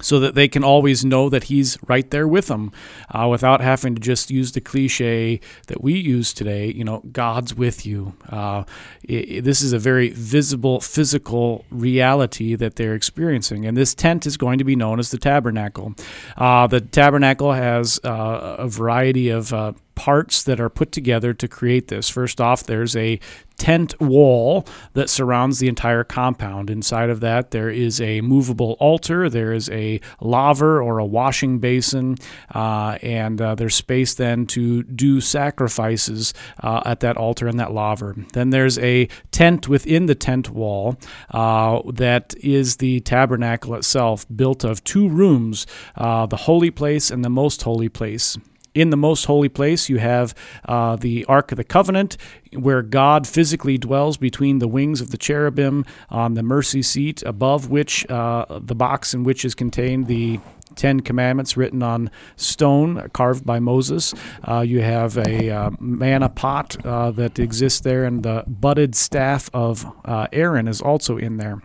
so 0.00 0.18
that 0.20 0.34
they 0.34 0.48
can 0.48 0.62
always 0.64 1.04
know 1.04 1.28
that 1.28 1.44
he's 1.44 1.78
right 1.86 2.10
there 2.10 2.26
with 2.28 2.46
them 2.46 2.72
uh, 3.10 3.26
without 3.28 3.60
having 3.60 3.94
to 3.94 4.00
just 4.00 4.30
use 4.30 4.52
the 4.52 4.60
cliche 4.60 5.40
that 5.66 5.82
we 5.82 5.94
use 5.98 6.32
today 6.32 6.70
you 6.72 6.84
know 6.84 7.00
god's 7.12 7.54
with 7.54 7.84
you. 7.86 8.14
Uh, 8.30 8.64
i 9.08 9.26
i- 9.36 9.40
this 9.40 9.62
is 9.62 9.72
a 9.72 9.78
very 9.78 10.10
visible 10.10 10.80
physical 10.80 11.64
reality 11.70 12.54
that 12.54 12.76
they're 12.76 12.94
experiencing. 12.94 13.64
And 13.66 13.76
this 13.76 13.94
tent 13.94 14.26
is 14.26 14.36
going 14.36 14.58
to 14.58 14.64
be 14.64 14.76
known 14.76 14.98
as 14.98 15.10
the 15.10 15.18
tabernacle. 15.18 15.94
Uh, 16.36 16.66
the 16.66 16.80
tabernacle 16.80 17.52
has 17.52 17.98
uh, 18.04 18.56
a 18.58 18.68
variety 18.68 19.28
of 19.30 19.52
uh, 19.52 19.72
parts 19.98 20.44
that 20.44 20.60
are 20.60 20.68
put 20.68 20.92
together 20.92 21.34
to 21.34 21.48
create 21.48 21.88
this. 21.88 22.08
First 22.08 22.40
off, 22.40 22.62
there's 22.62 22.94
a 22.94 23.18
tent 23.56 24.00
wall 24.00 24.64
that 24.92 25.10
surrounds 25.10 25.58
the 25.58 25.66
entire 25.66 26.04
compound. 26.04 26.70
Inside 26.70 27.10
of 27.10 27.18
that, 27.18 27.50
there 27.50 27.68
is 27.68 28.00
a 28.00 28.20
movable 28.20 28.76
altar, 28.78 29.28
there 29.28 29.52
is 29.52 29.68
a 29.70 30.00
laver 30.20 30.80
or 30.80 30.98
a 31.00 31.04
washing 31.04 31.58
basin, 31.58 32.14
uh, 32.54 32.96
and 33.02 33.42
uh, 33.42 33.56
there's 33.56 33.74
space 33.74 34.14
then 34.14 34.46
to 34.46 34.84
do 34.84 35.20
sacrifices 35.20 36.32
uh, 36.62 36.82
at 36.86 37.00
that 37.00 37.16
altar 37.16 37.48
and 37.48 37.58
that 37.58 37.72
laver. 37.72 38.14
Then 38.32 38.50
there's 38.50 38.78
a 38.78 39.08
tent 39.32 39.68
within 39.68 40.06
the 40.06 40.14
tent 40.14 40.50
wall 40.50 40.96
uh, 41.30 41.82
that 41.92 42.34
is 42.40 42.76
the 42.76 43.00
tabernacle 43.00 43.74
itself, 43.74 44.24
built 44.34 44.62
of 44.62 44.84
two 44.84 45.08
rooms 45.08 45.66
uh, 45.96 46.26
the 46.26 46.36
holy 46.36 46.70
place 46.70 47.10
and 47.10 47.24
the 47.24 47.30
most 47.30 47.62
holy 47.62 47.88
place. 47.88 48.38
In 48.78 48.90
the 48.90 48.96
most 48.96 49.24
holy 49.24 49.48
place, 49.48 49.88
you 49.88 49.98
have 49.98 50.36
uh, 50.64 50.94
the 50.94 51.24
Ark 51.24 51.50
of 51.50 51.56
the 51.56 51.64
Covenant, 51.64 52.16
where 52.52 52.80
God 52.80 53.26
physically 53.26 53.76
dwells 53.76 54.16
between 54.16 54.60
the 54.60 54.68
wings 54.68 55.00
of 55.00 55.10
the 55.10 55.18
cherubim 55.18 55.84
on 56.10 56.34
the 56.34 56.44
mercy 56.44 56.82
seat, 56.82 57.20
above 57.26 57.70
which 57.70 58.08
uh, 58.08 58.46
the 58.60 58.76
box 58.76 59.14
in 59.14 59.24
which 59.24 59.44
is 59.44 59.56
contained 59.56 60.06
the 60.06 60.38
Ten 60.76 61.00
Commandments 61.00 61.56
written 61.56 61.82
on 61.82 62.08
stone, 62.36 63.08
carved 63.12 63.44
by 63.44 63.58
Moses. 63.58 64.14
Uh, 64.46 64.60
you 64.60 64.80
have 64.80 65.18
a 65.18 65.50
uh, 65.50 65.70
manna 65.80 66.28
pot 66.28 66.76
uh, 66.86 67.10
that 67.10 67.40
exists 67.40 67.80
there, 67.80 68.04
and 68.04 68.22
the 68.22 68.44
budded 68.46 68.94
staff 68.94 69.50
of 69.52 69.84
uh, 70.04 70.28
Aaron 70.32 70.68
is 70.68 70.80
also 70.80 71.16
in 71.18 71.38
there. 71.38 71.60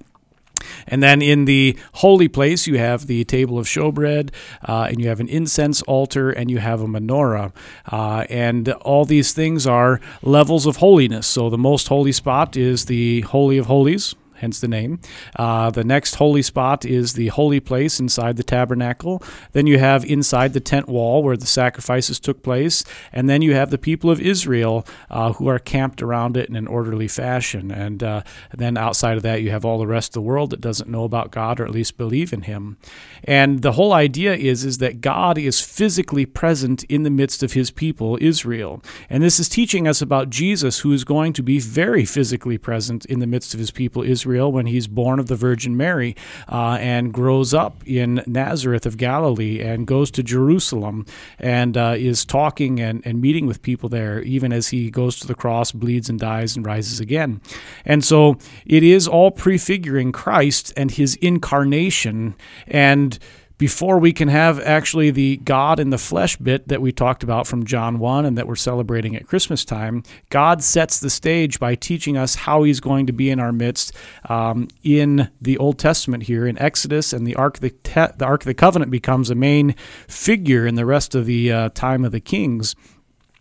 And 0.87 1.01
then 1.01 1.21
in 1.21 1.45
the 1.45 1.77
holy 1.93 2.27
place, 2.27 2.67
you 2.67 2.77
have 2.77 3.07
the 3.07 3.23
table 3.25 3.57
of 3.57 3.65
showbread, 3.65 4.31
uh, 4.67 4.87
and 4.89 4.99
you 4.99 5.07
have 5.07 5.19
an 5.19 5.27
incense 5.27 5.81
altar, 5.83 6.29
and 6.29 6.49
you 6.49 6.59
have 6.59 6.81
a 6.81 6.87
menorah. 6.87 7.51
Uh, 7.91 8.25
and 8.29 8.69
all 8.69 9.05
these 9.05 9.33
things 9.33 9.67
are 9.67 9.99
levels 10.21 10.65
of 10.65 10.77
holiness. 10.77 11.27
So 11.27 11.49
the 11.49 11.57
most 11.57 11.87
holy 11.87 12.11
spot 12.11 12.55
is 12.57 12.85
the 12.85 13.21
Holy 13.21 13.57
of 13.57 13.67
Holies. 13.67 14.15
Hence 14.43 14.59
the 14.59 14.67
name. 14.67 14.99
Uh, 15.37 15.69
the 15.69 15.85
next 15.85 16.15
holy 16.15 16.41
spot 16.41 16.83
is 16.83 17.13
the 17.13 17.27
holy 17.29 17.61
place 17.61 17.97
inside 17.97 18.35
the 18.35 18.43
tabernacle. 18.43 19.23
Then 19.53 19.67
you 19.67 19.79
have 19.79 20.03
inside 20.03 20.51
the 20.51 20.59
tent 20.59 20.89
wall 20.89 21.23
where 21.23 21.37
the 21.37 21.45
sacrifices 21.45 22.19
took 22.19 22.43
place. 22.43 22.83
And 23.13 23.29
then 23.29 23.41
you 23.41 23.53
have 23.53 23.69
the 23.69 23.77
people 23.77 24.11
of 24.11 24.19
Israel 24.19 24.85
uh, 25.09 25.31
who 25.31 25.47
are 25.47 25.59
camped 25.59 26.01
around 26.01 26.35
it 26.35 26.49
in 26.49 26.57
an 26.57 26.67
orderly 26.67 27.07
fashion. 27.07 27.71
And 27.71 28.03
uh, 28.03 28.23
then 28.53 28.75
outside 28.75 29.15
of 29.15 29.23
that, 29.23 29.41
you 29.41 29.49
have 29.51 29.63
all 29.63 29.79
the 29.79 29.87
rest 29.87 30.09
of 30.09 30.15
the 30.15 30.21
world 30.21 30.49
that 30.49 30.59
doesn't 30.59 30.89
know 30.89 31.05
about 31.05 31.31
God 31.31 31.61
or 31.61 31.63
at 31.63 31.71
least 31.71 31.95
believe 31.95 32.33
in 32.33 32.41
Him. 32.41 32.75
And 33.23 33.61
the 33.61 33.71
whole 33.71 33.93
idea 33.93 34.35
is 34.35 34.65
is 34.65 34.79
that 34.79 34.99
God 34.99 35.37
is 35.37 35.61
physically 35.61 36.25
present 36.25 36.83
in 36.95 37.03
the 37.03 37.09
midst 37.09 37.43
of 37.43 37.53
His 37.53 37.71
people, 37.71 38.17
Israel. 38.19 38.83
And 39.09 39.23
this 39.23 39.39
is 39.39 39.47
teaching 39.47 39.87
us 39.87 40.01
about 40.01 40.29
Jesus, 40.29 40.79
who 40.79 40.91
is 40.91 41.05
going 41.05 41.31
to 41.31 41.43
be 41.43 41.59
very 41.61 42.03
physically 42.03 42.57
present 42.57 43.05
in 43.05 43.19
the 43.19 43.27
midst 43.27 43.53
of 43.53 43.61
His 43.61 43.71
people, 43.71 44.03
Israel, 44.03 44.32
when 44.33 44.65
he's 44.65 44.87
born 44.87 45.19
of 45.19 45.27
the 45.27 45.35
Virgin 45.35 45.77
Mary 45.77 46.15
uh, 46.49 46.77
and 46.79 47.13
grows 47.13 47.53
up 47.53 47.83
in 47.85 48.23
Nazareth 48.25 48.85
of 48.85 48.97
Galilee 48.97 49.61
and 49.61 49.85
goes 49.87 50.09
to 50.11 50.23
Jerusalem 50.23 51.05
and 51.39 51.77
uh, 51.77 51.95
is 51.97 52.25
talking 52.25 52.79
and, 52.79 53.01
and 53.05 53.21
meeting 53.21 53.45
with 53.45 53.61
people 53.61 53.89
there, 53.89 54.21
even 54.21 54.51
as 54.51 54.69
he 54.69 54.89
goes 54.89 55.19
to 55.19 55.27
the 55.27 55.35
cross, 55.35 55.71
bleeds 55.71 56.09
and 56.09 56.19
dies 56.19 56.55
and 56.55 56.65
rises 56.65 56.99
again. 56.99 57.41
And 57.85 58.03
so 58.03 58.37
it 58.65 58.83
is 58.83 59.07
all 59.07 59.31
prefiguring 59.31 60.11
Christ 60.11 60.73
and 60.75 60.91
his 60.91 61.15
incarnation 61.15 62.35
and 62.67 63.19
before 63.63 63.97
we 63.97 64.11
can 64.11 64.27
have 64.27 64.59
actually 64.59 65.09
the 65.09 65.37
God 65.37 65.79
in 65.79 65.89
the 65.89 65.97
flesh 65.97 66.35
bit 66.35 66.67
that 66.67 66.81
we 66.81 66.91
talked 66.91 67.23
about 67.23 67.47
from 67.47 67.65
John 67.65 67.97
1 67.97 68.25
and 68.25 68.37
that 68.37 68.45
we're 68.45 68.57
celebrating 68.57 69.15
at 69.15 69.25
Christmas 69.25 69.63
time, 69.63 70.03
God 70.29 70.61
sets 70.61 70.99
the 70.99 71.09
stage 71.09 71.61
by 71.61 71.75
teaching 71.75 72.17
us 72.17 72.35
how 72.35 72.63
he's 72.63 72.81
going 72.81 73.07
to 73.07 73.13
be 73.13 73.29
in 73.29 73.39
our 73.39 73.53
midst 73.53 73.93
um, 74.27 74.67
in 74.83 75.29
the 75.39 75.57
Old 75.59 75.79
Testament 75.79 76.23
here 76.23 76.45
in 76.45 76.59
Exodus, 76.59 77.13
and 77.13 77.25
the 77.25 77.35
Ark 77.35 77.59
the, 77.59 77.69
Te- 77.69 78.13
the 78.17 78.25
Ark 78.25 78.41
of 78.41 78.47
the 78.47 78.53
Covenant 78.53 78.91
becomes 78.91 79.29
a 79.29 79.35
main 79.35 79.75
figure 80.09 80.67
in 80.67 80.75
the 80.75 80.85
rest 80.85 81.15
of 81.15 81.25
the 81.25 81.49
uh, 81.49 81.69
time 81.69 82.03
of 82.03 82.11
the 82.11 82.19
kings 82.19 82.75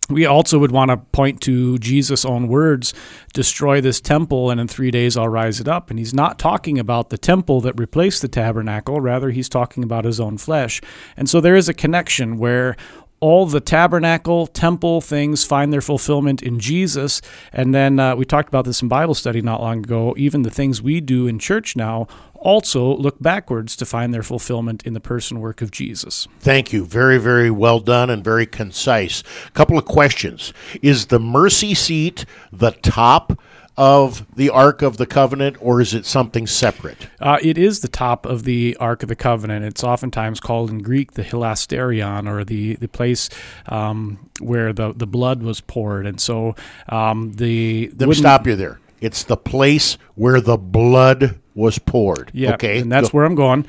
we 0.09 0.25
also 0.25 0.59
would 0.59 0.71
want 0.71 0.89
to 0.89 0.97
point 0.97 1.41
to 1.41 1.77
Jesus' 1.77 2.25
own 2.25 2.47
words 2.47 2.93
destroy 3.33 3.81
this 3.81 4.01
temple, 4.01 4.49
and 4.49 4.59
in 4.59 4.67
three 4.67 4.91
days 4.91 5.17
I'll 5.17 5.29
rise 5.29 5.59
it 5.59 5.67
up. 5.67 5.89
And 5.89 5.97
he's 5.97 6.13
not 6.13 6.37
talking 6.37 6.77
about 6.77 7.09
the 7.09 7.17
temple 7.17 7.61
that 7.61 7.79
replaced 7.79 8.21
the 8.21 8.27
tabernacle, 8.27 9.01
rather, 9.01 9.31
he's 9.31 9.49
talking 9.49 9.83
about 9.83 10.05
his 10.05 10.19
own 10.19 10.37
flesh. 10.37 10.81
And 11.17 11.29
so 11.29 11.41
there 11.41 11.55
is 11.55 11.69
a 11.69 11.73
connection 11.73 12.37
where 12.37 12.75
all 13.23 13.45
the 13.45 13.61
tabernacle, 13.61 14.47
temple 14.47 14.99
things 14.99 15.45
find 15.45 15.71
their 15.71 15.79
fulfillment 15.79 16.43
in 16.43 16.59
Jesus. 16.59 17.21
And 17.53 17.73
then 17.73 17.97
uh, 17.97 18.17
we 18.17 18.25
talked 18.25 18.49
about 18.49 18.65
this 18.65 18.81
in 18.81 18.89
Bible 18.89 19.13
study 19.13 19.41
not 19.41 19.61
long 19.61 19.79
ago. 19.79 20.13
Even 20.17 20.41
the 20.41 20.51
things 20.51 20.81
we 20.81 20.99
do 20.99 21.25
in 21.25 21.39
church 21.39 21.77
now 21.77 22.05
also 22.35 22.97
look 22.97 23.21
backwards 23.21 23.77
to 23.77 23.85
find 23.85 24.13
their 24.13 24.23
fulfillment 24.23 24.85
in 24.85 24.91
the 24.91 24.99
person 24.99 25.39
work 25.39 25.61
of 25.61 25.71
Jesus. 25.71 26.27
Thank 26.39 26.73
you. 26.73 26.83
Very, 26.83 27.17
very 27.17 27.49
well 27.49 27.79
done 27.79 28.09
and 28.09 28.21
very 28.21 28.45
concise. 28.45 29.23
A 29.47 29.51
Couple 29.51 29.77
of 29.77 29.85
questions. 29.85 30.51
Is 30.81 31.05
the 31.05 31.19
mercy 31.19 31.73
seat 31.73 32.25
the 32.51 32.71
top 32.71 33.39
of 33.75 34.25
the 34.35 34.49
Ark 34.49 34.81
of 34.81 34.97
the 34.97 35.05
Covenant, 35.05 35.57
or 35.59 35.81
is 35.81 35.93
it 35.93 36.05
something 36.05 36.45
separate? 36.47 37.07
Uh, 37.19 37.39
it 37.41 37.57
is 37.57 37.79
the 37.79 37.87
top 37.87 38.25
of 38.25 38.43
the 38.43 38.77
Ark 38.79 39.01
of 39.03 39.09
the 39.09 39.15
Covenant. 39.15 39.65
It's 39.65 39.83
oftentimes 39.83 40.39
called 40.39 40.69
in 40.69 40.79
Greek 40.79 41.13
the 41.13 41.23
hilasterion, 41.23 42.29
or 42.29 42.43
the 42.43 42.75
the 42.75 42.87
place 42.87 43.29
um, 43.67 44.29
where 44.39 44.73
the, 44.73 44.93
the 44.93 45.07
blood 45.07 45.41
was 45.43 45.59
poured. 45.61 46.05
And 46.05 46.19
so 46.21 46.55
um, 46.89 47.33
the 47.33 47.91
Let 47.97 48.09
me 48.09 48.15
stop 48.15 48.45
you 48.47 48.55
there. 48.55 48.79
It's 49.01 49.23
the 49.23 49.37
place 49.37 49.97
where 50.15 50.39
the 50.39 50.57
blood 50.57 51.39
was 51.55 51.77
poured. 51.79 52.31
Yeah, 52.33 52.53
Okay. 52.53 52.79
and 52.79 52.91
that's 52.91 53.09
Go- 53.09 53.17
where 53.17 53.25
I'm 53.25 53.35
going. 53.35 53.65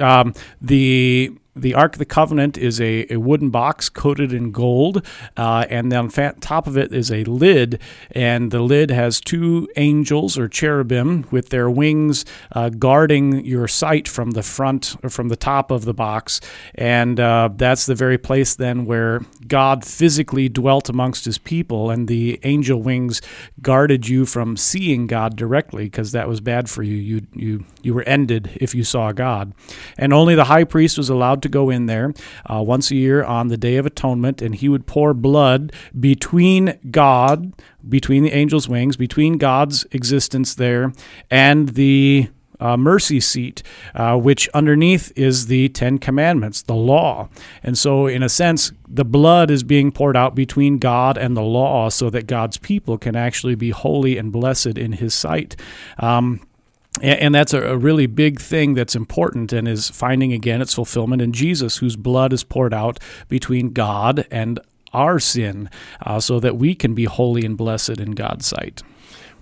Um, 0.00 0.34
the 0.60 1.32
the 1.56 1.74
Ark 1.74 1.94
of 1.94 1.98
the 1.98 2.04
Covenant 2.04 2.58
is 2.58 2.80
a, 2.80 3.06
a 3.12 3.16
wooden 3.16 3.50
box 3.50 3.88
coated 3.88 4.32
in 4.32 4.50
gold, 4.50 5.06
uh, 5.36 5.64
and 5.70 5.92
on 5.92 6.08
top 6.08 6.66
of 6.66 6.76
it 6.76 6.92
is 6.92 7.12
a 7.12 7.24
lid, 7.24 7.80
and 8.10 8.50
the 8.50 8.60
lid 8.60 8.90
has 8.90 9.20
two 9.20 9.68
angels 9.76 10.36
or 10.36 10.48
cherubim 10.48 11.26
with 11.30 11.50
their 11.50 11.70
wings 11.70 12.24
uh, 12.52 12.70
guarding 12.70 13.44
your 13.44 13.68
sight 13.68 14.08
from 14.08 14.32
the 14.32 14.42
front 14.42 14.96
or 15.02 15.10
from 15.10 15.28
the 15.28 15.36
top 15.36 15.70
of 15.70 15.84
the 15.84 15.94
box, 15.94 16.40
and 16.74 17.20
uh, 17.20 17.48
that's 17.54 17.86
the 17.86 17.94
very 17.94 18.18
place 18.18 18.56
then 18.56 18.84
where 18.84 19.20
God 19.46 19.84
physically 19.84 20.48
dwelt 20.48 20.88
amongst 20.88 21.24
His 21.24 21.38
people, 21.38 21.90
and 21.90 22.08
the 22.08 22.40
angel 22.42 22.82
wings 22.82 23.22
guarded 23.62 24.08
you 24.08 24.26
from 24.26 24.56
seeing 24.56 25.06
God 25.06 25.36
directly 25.36 25.84
because 25.84 26.12
that 26.12 26.28
was 26.28 26.40
bad 26.40 26.68
for 26.68 26.82
you. 26.82 26.96
You 26.96 27.26
you 27.32 27.64
you 27.82 27.94
were 27.94 28.02
ended 28.02 28.50
if 28.60 28.74
you 28.74 28.82
saw 28.82 29.12
God, 29.12 29.52
and 29.96 30.12
only 30.12 30.34
the 30.34 30.44
high 30.44 30.64
priest 30.64 30.98
was 30.98 31.08
allowed 31.08 31.43
to 31.44 31.48
go 31.48 31.70
in 31.70 31.86
there 31.86 32.12
uh, 32.52 32.60
once 32.60 32.90
a 32.90 32.96
year 32.96 33.22
on 33.22 33.48
the 33.48 33.56
Day 33.56 33.76
of 33.76 33.86
Atonement, 33.86 34.42
and 34.42 34.54
he 34.54 34.68
would 34.68 34.86
pour 34.86 35.14
blood 35.14 35.72
between 35.98 36.78
God, 36.90 37.52
between 37.88 38.24
the 38.24 38.32
angel's 38.32 38.68
wings, 38.68 38.96
between 38.96 39.38
God's 39.38 39.86
existence 39.92 40.54
there, 40.54 40.92
and 41.30 41.70
the 41.70 42.28
uh, 42.60 42.76
mercy 42.76 43.20
seat, 43.20 43.62
uh, 43.94 44.16
which 44.16 44.48
underneath 44.54 45.12
is 45.16 45.46
the 45.46 45.68
Ten 45.70 45.98
Commandments, 45.98 46.62
the 46.62 46.74
law. 46.74 47.28
And 47.62 47.76
so, 47.76 48.06
in 48.06 48.22
a 48.22 48.28
sense, 48.28 48.72
the 48.88 49.04
blood 49.04 49.50
is 49.50 49.62
being 49.62 49.92
poured 49.92 50.16
out 50.16 50.34
between 50.34 50.78
God 50.78 51.18
and 51.18 51.36
the 51.36 51.42
law 51.42 51.88
so 51.88 52.10
that 52.10 52.26
God's 52.26 52.56
people 52.56 52.96
can 52.96 53.16
actually 53.16 53.54
be 53.54 53.70
holy 53.70 54.16
and 54.16 54.32
blessed 54.32 54.78
in 54.78 54.92
His 54.92 55.14
sight. 55.14 55.56
Um, 55.98 56.40
and, 57.02 57.34
that's 57.34 57.52
a, 57.52 57.60
a 57.62 57.76
really 57.76 58.06
big 58.06 58.40
thing 58.40 58.74
that's 58.74 58.94
important 58.94 59.52
and 59.52 59.66
is 59.66 59.90
finding 59.90 60.32
again 60.32 60.60
its 60.60 60.74
fulfillment 60.74 61.20
in 61.20 61.32
Jesus, 61.32 61.78
whose 61.78 61.96
blood 61.96 62.32
is 62.32 62.44
poured 62.44 62.72
out 62.72 63.00
between 63.28 63.72
God 63.72 64.26
and 64.30 64.60
our 64.92 65.18
sin 65.18 65.68
uh, 66.02 66.20
so 66.20 66.38
that 66.40 66.56
we 66.56 66.74
can 66.74 66.94
be 66.94 67.04
holy 67.04 67.44
and 67.44 67.56
blessed 67.56 67.98
in 67.98 68.12
God's 68.12 68.46
sight. 68.46 68.82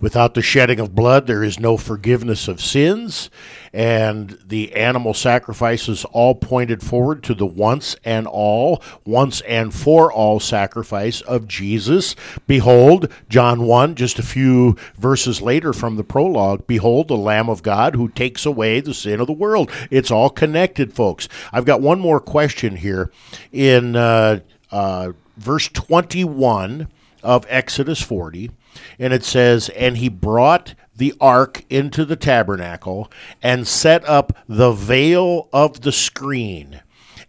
Without 0.03 0.35
the 0.35 0.43
shedding 0.43 0.81
of 0.81 0.97
blood, 0.97 1.29
there 1.29 1.45
is 1.45 1.61
no 1.61 1.77
forgiveness 1.77 2.49
of 2.49 2.61
sins. 2.61 3.31
And 3.73 4.37
the 4.45 4.75
animal 4.75 5.15
sacrifices 5.15 6.05
all 6.07 6.35
pointed 6.35 6.83
forward 6.83 7.23
to 7.23 7.35
the 7.35 7.47
once 7.47 7.95
and 8.05 8.27
all, 8.27 8.83
once 9.07 9.43
and 9.43 9.73
for 9.73 10.13
all 10.13 10.41
sacrifice 10.41 11.21
of 11.21 11.47
Jesus. 11.47 12.17
Behold, 12.49 13.13
John 13.29 13.63
1, 13.63 13.95
just 13.95 14.19
a 14.19 14.25
few 14.25 14.77
verses 14.99 15.41
later 15.41 15.73
from 15.73 15.95
the 15.95 16.05
prologue, 16.05 16.67
behold 16.67 17.07
the 17.07 17.17
Lamb 17.17 17.49
of 17.49 17.63
God 17.63 17.95
who 17.95 18.09
takes 18.09 18.45
away 18.45 18.81
the 18.81 18.95
sin 18.95 19.21
of 19.21 19.29
the 19.29 19.33
world. 19.33 19.71
It's 19.89 20.11
all 20.11 20.31
connected, 20.31 20.93
folks. 20.93 21.29
I've 21.53 21.65
got 21.65 21.81
one 21.81 22.01
more 22.01 22.19
question 22.19 22.75
here. 22.75 23.13
In 23.53 23.95
uh, 23.95 24.41
uh, 24.73 25.13
verse 25.37 25.69
21 25.69 26.89
of 27.23 27.47
Exodus 27.49 28.03
40, 28.03 28.51
and 28.99 29.13
it 29.13 29.25
says, 29.25 29.69
And 29.71 29.97
he 29.99 30.09
brought 30.09 30.75
the 30.97 31.15
ark 31.21 31.65
into 31.71 32.05
the 32.05 32.17
tabernacle 32.17 33.11
and 33.43 33.67
set 33.67 34.07
up 34.09 34.37
the 34.49 34.73
veil 34.73 35.49
of 35.53 35.81
the 35.83 35.93
screen 35.93 36.81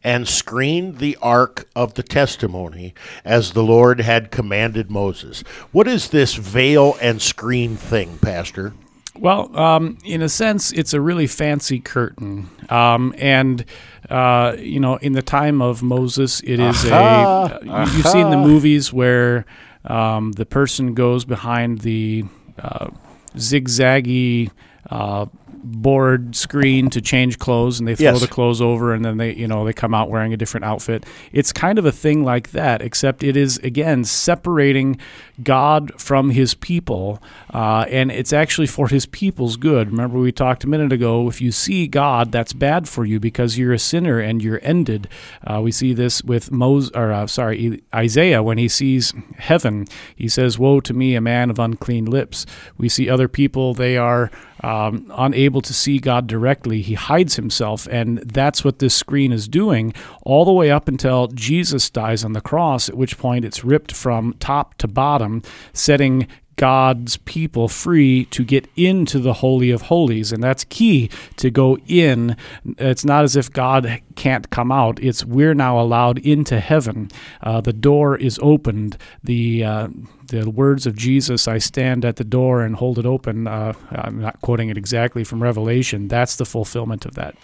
and 0.04 0.28
screened 0.28 0.98
the 0.98 1.18
ark 1.22 1.70
of 1.76 1.94
the 1.94 2.04
testimony 2.04 2.94
as 3.24 3.54
the 3.54 3.64
Lord 3.64 4.02
had 4.02 4.32
commanded 4.32 4.92
Moses. 4.92 5.42
What 5.72 5.88
is 5.88 6.10
this 6.10 6.36
veil 6.36 6.98
and 7.02 7.22
screen 7.22 7.78
thing, 7.78 8.18
Pastor? 8.18 8.74
Well, 9.18 9.56
um, 9.58 9.98
in 10.04 10.22
a 10.22 10.28
sense, 10.28 10.72
it's 10.72 10.94
a 10.94 11.00
really 11.00 11.28
fancy 11.28 11.80
curtain, 11.80 12.50
um, 12.70 13.14
and 13.18 13.64
uh, 14.10 14.56
you 14.58 14.80
know, 14.80 14.96
in 14.98 15.14
the 15.14 15.22
time 15.22 15.62
of 15.62 15.84
Moses, 15.84 16.42
it 16.42 16.60
is 16.60 16.84
Aha, 16.92 17.60
a. 17.62 17.70
uh, 17.72 17.90
You've 17.96 18.08
seen 18.08 18.32
the 18.32 18.38
movies 18.38 18.92
where 18.92 19.46
um, 19.86 20.32
the 20.34 20.46
person 20.46 20.94
goes 20.94 21.26
behind 21.26 21.80
the 21.82 22.24
uh, 22.60 22.88
zigzaggy. 23.36 24.52
Uh, 24.90 25.28
board 25.66 26.36
screen 26.36 26.90
to 26.90 27.00
change 27.00 27.40
clothes 27.40 27.80
and 27.80 27.88
they 27.88 27.96
throw 27.96 28.12
Yes. 28.12 28.20
the 28.20 28.28
clothes 28.28 28.60
over 28.60 28.94
and 28.94 29.06
then 29.06 29.16
they 29.16 29.34
you 29.34 29.48
know 29.48 29.64
they 29.64 29.72
come 29.72 29.94
out 29.94 30.10
wearing 30.10 30.34
a 30.34 30.38
different 30.38 30.66
outfit 30.66 31.06
it's 31.32 31.54
kind 31.54 31.80
of 31.80 31.86
a 31.86 31.92
thing 31.92 32.26
like 32.26 32.52
that 32.52 32.82
except 32.82 33.24
it 33.24 33.38
is 33.38 33.60
again 33.60 34.04
separating 34.04 35.00
god 35.42 35.92
from 36.00 36.30
his 36.30 36.54
people 36.54 37.22
uh, 37.54 37.86
and 37.90 38.12
it's 38.12 38.34
actually 38.34 38.68
for 38.68 38.88
his 38.88 39.06
people's 39.06 39.58
good. 39.58 39.90
Remember 39.90 40.20
we 40.20 40.32
talked 40.32 40.64
a 40.64 40.68
minute 40.68 40.92
ago 40.92 41.28
if 41.28 41.42
you 41.42 41.52
see 41.52 41.88
god 41.88 42.32
that's 42.32 42.54
bad 42.54 42.88
for 42.88 43.06
you 43.06 43.20
because 43.20 43.58
you're 43.58 43.74
a 43.74 43.80
sinner 43.80 44.20
and 44.20 44.44
you're 44.44 44.60
ended. 44.62 45.08
Uh, 45.46 45.62
we 45.62 45.72
see 45.72 45.94
this 45.94 46.24
with 46.24 46.52
Moses 46.52 46.92
or 46.94 47.12
uh, 47.12 47.28
sorry 47.28 47.82
isaiah 47.94 48.44
when 48.44 48.58
he 48.58 48.68
sees 48.68 49.14
heaven. 49.38 49.88
He 50.16 50.28
says 50.28 50.60
woe 50.60 50.80
to 50.82 50.94
me 50.94 51.16
a 51.16 51.22
man 51.22 51.50
of 51.50 51.60
unclean 51.60 52.06
lips. 52.06 52.46
We 52.78 52.90
see 52.90 53.10
other 53.10 53.28
people 53.28 53.74
they 53.74 53.98
are 53.98 54.30
um, 54.64 55.12
unable 55.16 55.62
to 55.62 55.74
see 55.74 56.00
God 56.00 56.26
directly. 56.26 56.82
He 56.82 56.94
hides 56.94 57.36
himself, 57.36 57.88
and 57.92 58.20
that's 58.20 58.64
what 58.64 58.80
this 58.80 58.96
screen 58.96 59.34
is 59.34 59.48
doing 59.48 59.94
all 60.22 60.46
the 60.46 60.54
way 60.54 60.72
up 60.72 60.88
until 60.88 61.28
Jesus 61.28 61.90
dies 61.90 62.24
on 62.24 62.34
the 62.34 62.42
cross, 62.42 62.88
at 62.88 62.96
which 62.96 63.18
point 63.18 63.44
it's 63.44 63.64
ripped 63.64 63.92
from 63.92 64.34
top 64.40 64.76
to 64.76 64.88
bottom, 64.88 65.33
setting 65.74 66.28
God's 66.56 67.18
people 67.18 67.68
free 67.68 68.26
to 68.26 68.44
get 68.44 68.68
into 68.76 69.20
the 69.20 69.34
Holy 69.34 69.72
of 69.72 69.84
Holies. 69.84 70.32
And 70.32 70.44
that's 70.44 70.64
key 70.66 71.10
to 71.38 71.50
go 71.50 71.78
in. 71.88 72.38
It's 72.78 73.04
not 73.04 73.24
as 73.24 73.36
if 73.36 73.52
God 73.52 74.02
can't 74.16 74.50
come 74.50 74.72
out, 74.72 75.00
it's 75.02 75.26
we're 75.26 75.56
now 75.56 75.80
allowed 75.80 76.20
into 76.20 76.60
heaven. 76.60 77.10
Uh, 77.42 77.62
the 77.62 77.74
door 77.74 78.16
is 78.16 78.40
opened. 78.42 78.98
The 79.24 79.64
uh, 79.64 79.88
the 80.28 80.50
words 80.50 80.86
of 80.88 80.96
Jesus, 80.96 81.48
I 81.48 81.58
stand 81.58 82.06
at 82.06 82.16
the 82.16 82.24
door 82.24 82.62
and 82.62 82.76
hold 82.76 82.98
it 82.98 83.06
open. 83.06 83.48
Uh, 83.48 83.74
I'm 83.92 84.20
not 84.20 84.42
quoting 84.42 84.70
it 84.70 84.78
exactly 84.78 85.24
from 85.24 85.44
Revelation. 85.44 86.08
That's 86.08 86.36
the 86.36 86.46
fulfillment 86.46 87.06
of 87.06 87.16
that. 87.16 87.36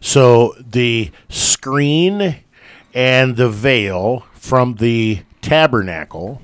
So 0.00 0.54
the 0.58 1.10
screen 1.28 2.36
and 2.92 3.36
the 3.36 3.48
veil 3.48 4.26
from 4.34 4.74
the 4.74 5.20
tabernacle 5.40 6.42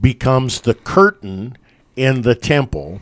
becomes 0.00 0.60
the 0.60 0.74
curtain 0.74 1.56
in 1.96 2.22
the 2.22 2.34
temple, 2.34 3.00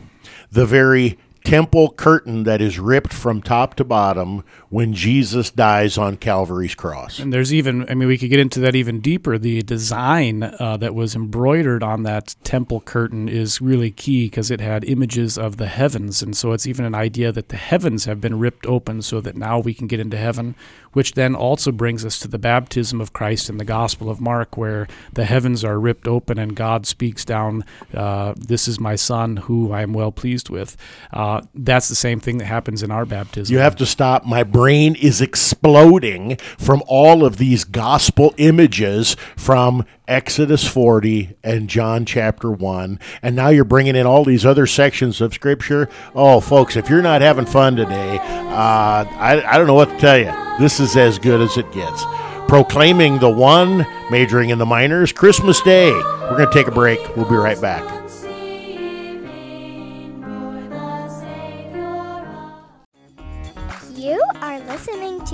the 0.51 0.65
very 0.65 1.17
temple 1.43 1.91
curtain 1.91 2.43
that 2.43 2.59
is 2.59 2.77
ripped 2.79 3.13
from 3.13 3.41
top 3.41 3.75
to 3.75 3.83
bottom 3.83 4.43
when 4.69 4.93
Jesus 4.93 5.49
dies 5.49 5.97
on 5.97 6.17
Calvary's 6.17 6.75
cross. 6.75 7.19
And 7.19 7.31
there's 7.31 7.53
even, 7.53 7.89
I 7.89 7.93
mean, 7.93 8.07
we 8.07 8.17
could 8.17 8.29
get 8.29 8.39
into 8.39 8.59
that 8.61 8.75
even 8.75 8.99
deeper. 8.99 9.37
The 9.37 9.61
design 9.61 10.43
uh, 10.43 10.77
that 10.77 10.93
was 10.93 11.15
embroidered 11.15 11.83
on 11.83 12.03
that 12.03 12.35
temple 12.43 12.81
curtain 12.81 13.29
is 13.29 13.61
really 13.61 13.91
key 13.91 14.25
because 14.25 14.51
it 14.51 14.59
had 14.59 14.83
images 14.83 15.37
of 15.37 15.57
the 15.57 15.67
heavens. 15.67 16.21
And 16.21 16.35
so 16.35 16.51
it's 16.51 16.67
even 16.67 16.83
an 16.83 16.95
idea 16.95 17.31
that 17.31 17.49
the 17.49 17.57
heavens 17.57 18.05
have 18.05 18.19
been 18.19 18.39
ripped 18.39 18.65
open 18.65 19.01
so 19.01 19.21
that 19.21 19.37
now 19.37 19.59
we 19.59 19.73
can 19.73 19.87
get 19.87 20.01
into 20.01 20.17
heaven, 20.17 20.55
which 20.91 21.13
then 21.13 21.33
also 21.33 21.71
brings 21.71 22.03
us 22.03 22.19
to 22.19 22.27
the 22.27 22.37
baptism 22.37 22.99
of 22.99 23.13
Christ 23.13 23.49
in 23.49 23.57
the 23.57 23.65
Gospel 23.65 24.09
of 24.09 24.19
Mark, 24.19 24.57
where 24.57 24.87
the 25.13 25.25
heavens 25.25 25.63
are 25.63 25.79
ripped 25.79 26.07
open 26.07 26.37
and 26.37 26.55
God 26.55 26.85
speaks 26.85 27.23
down, 27.23 27.63
uh, 27.93 28.33
This 28.35 28.67
is 28.67 28.79
my 28.79 28.95
Son 28.95 29.37
who 29.37 29.71
I 29.71 29.81
am 29.81 29.93
well 29.93 30.11
pleased 30.11 30.49
with. 30.49 30.75
Uh, 31.13 31.41
that's 31.53 31.87
the 31.87 31.95
same 31.95 32.19
thing 32.19 32.37
that 32.39 32.45
happens 32.45 32.83
in 32.83 32.91
our 32.91 33.05
baptism. 33.05 33.53
You 33.53 33.59
have 33.59 33.77
to 33.77 33.85
stop. 33.85 34.25
My 34.25 34.43
brain 34.57 34.95
is 34.95 35.21
exploding 35.21 36.35
from 36.57 36.81
all 36.87 37.23
of 37.23 37.37
these 37.37 37.63
gospel 37.63 38.33
images 38.37 39.15
from 39.35 39.85
Exodus 40.07 40.67
40 40.67 41.35
and 41.43 41.69
John 41.69 42.05
chapter 42.05 42.51
1. 42.51 42.99
And 43.21 43.35
now 43.35 43.49
you're 43.49 43.63
bringing 43.63 43.95
in 43.95 44.07
all 44.07 44.25
these 44.25 44.47
other 44.47 44.65
sections 44.65 45.21
of 45.21 45.31
Scripture. 45.31 45.87
Oh, 46.15 46.39
folks, 46.39 46.75
if 46.75 46.89
you're 46.89 47.03
not 47.03 47.21
having 47.21 47.45
fun 47.45 47.75
today, 47.75 48.17
uh, 48.17 49.05
I, 49.05 49.43
I 49.47 49.59
don't 49.59 49.67
know 49.67 49.75
what 49.75 49.89
to 49.89 49.97
tell 49.99 50.17
you. 50.17 50.33
This 50.59 50.79
is 50.79 50.97
as 50.97 51.19
good 51.19 51.39
as 51.39 51.55
it 51.57 51.71
gets. 51.71 52.03
Proclaiming 52.47 53.19
the 53.19 53.29
one, 53.29 53.85
majoring 54.09 54.49
in 54.49 54.57
the 54.57 54.65
minors, 54.65 55.11
Christmas 55.11 55.61
Day. 55.61 55.91
We're 55.91 56.37
going 56.37 56.49
to 56.49 56.53
take 56.53 56.67
a 56.67 56.71
break. 56.71 57.15
We'll 57.15 57.29
be 57.29 57.35
right 57.35 57.61
back. 57.61 57.96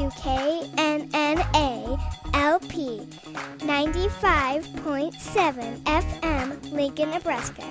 To 0.03 0.09
KNNA 0.19 1.95
LP 2.33 3.07
95.7 3.59 5.83
FM, 5.83 6.71
Lincoln, 6.73 7.11
Nebraska. 7.11 7.63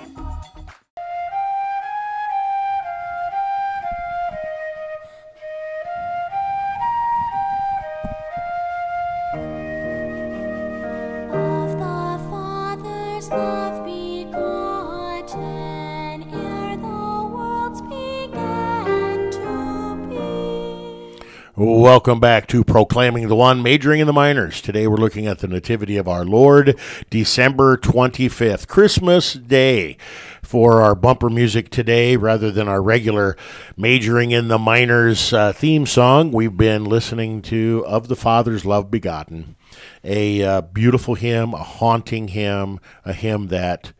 Welcome 21.55 22.19
back 22.19 22.47
to 22.47 22.63
Proclaiming 22.63 23.27
the 23.27 23.35
One, 23.35 23.61
majoring 23.61 23.99
in 23.99 24.07
the 24.07 24.11
minors. 24.11 24.59
Today 24.59 24.87
we're 24.87 24.95
looking 24.95 25.27
at 25.27 25.37
the 25.37 25.47
Nativity 25.47 25.97
of 25.97 26.07
our 26.07 26.25
Lord, 26.25 26.75
December 27.11 27.77
25th, 27.77 28.67
Christmas 28.67 29.35
Day. 29.35 29.95
For 30.41 30.81
our 30.81 30.95
bumper 30.95 31.29
music 31.29 31.69
today, 31.69 32.17
rather 32.17 32.49
than 32.49 32.67
our 32.67 32.81
regular 32.81 33.37
majoring 33.77 34.31
in 34.31 34.47
the 34.47 34.57
minors 34.57 35.31
uh, 35.31 35.53
theme 35.53 35.85
song, 35.85 36.31
we've 36.31 36.57
been 36.57 36.85
listening 36.85 37.43
to 37.43 37.83
Of 37.85 38.07
the 38.07 38.15
Father's 38.15 38.65
Love 38.65 38.89
Begotten, 38.89 39.55
a 40.03 40.41
uh, 40.41 40.61
beautiful 40.61 41.13
hymn, 41.13 41.53
a 41.53 41.61
haunting 41.61 42.29
hymn, 42.29 42.79
a 43.05 43.13
hymn 43.13 43.49
that 43.49 43.93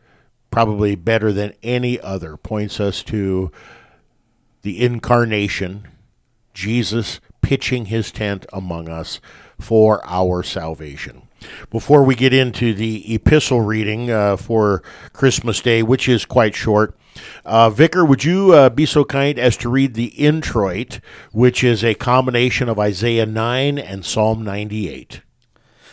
probably 0.50 0.96
better 0.96 1.32
than 1.32 1.54
any 1.62 2.00
other 2.00 2.36
points 2.36 2.80
us 2.80 3.04
to 3.04 3.52
the 4.62 4.84
incarnation, 4.84 5.86
Jesus 6.52 7.20
pitching 7.44 7.86
his 7.86 8.10
tent 8.10 8.46
among 8.54 8.88
us 8.88 9.20
for 9.60 10.00
our 10.06 10.42
salvation. 10.42 11.28
Before 11.70 12.02
we 12.02 12.14
get 12.14 12.32
into 12.32 12.72
the 12.72 13.14
epistle 13.14 13.60
reading 13.60 14.10
uh, 14.10 14.38
for 14.38 14.82
Christmas 15.12 15.60
Day, 15.60 15.82
which 15.82 16.08
is 16.08 16.24
quite 16.24 16.54
short, 16.54 16.96
uh, 17.44 17.68
Vicar, 17.68 18.02
would 18.02 18.24
you 18.24 18.54
uh, 18.54 18.70
be 18.70 18.86
so 18.86 19.04
kind 19.04 19.38
as 19.38 19.58
to 19.58 19.68
read 19.68 19.92
the 19.92 20.06
introit, 20.06 21.00
which 21.32 21.62
is 21.62 21.84
a 21.84 21.92
combination 21.94 22.70
of 22.70 22.78
Isaiah 22.78 23.26
9 23.26 23.78
and 23.78 24.06
Psalm 24.06 24.42
98? 24.42 25.20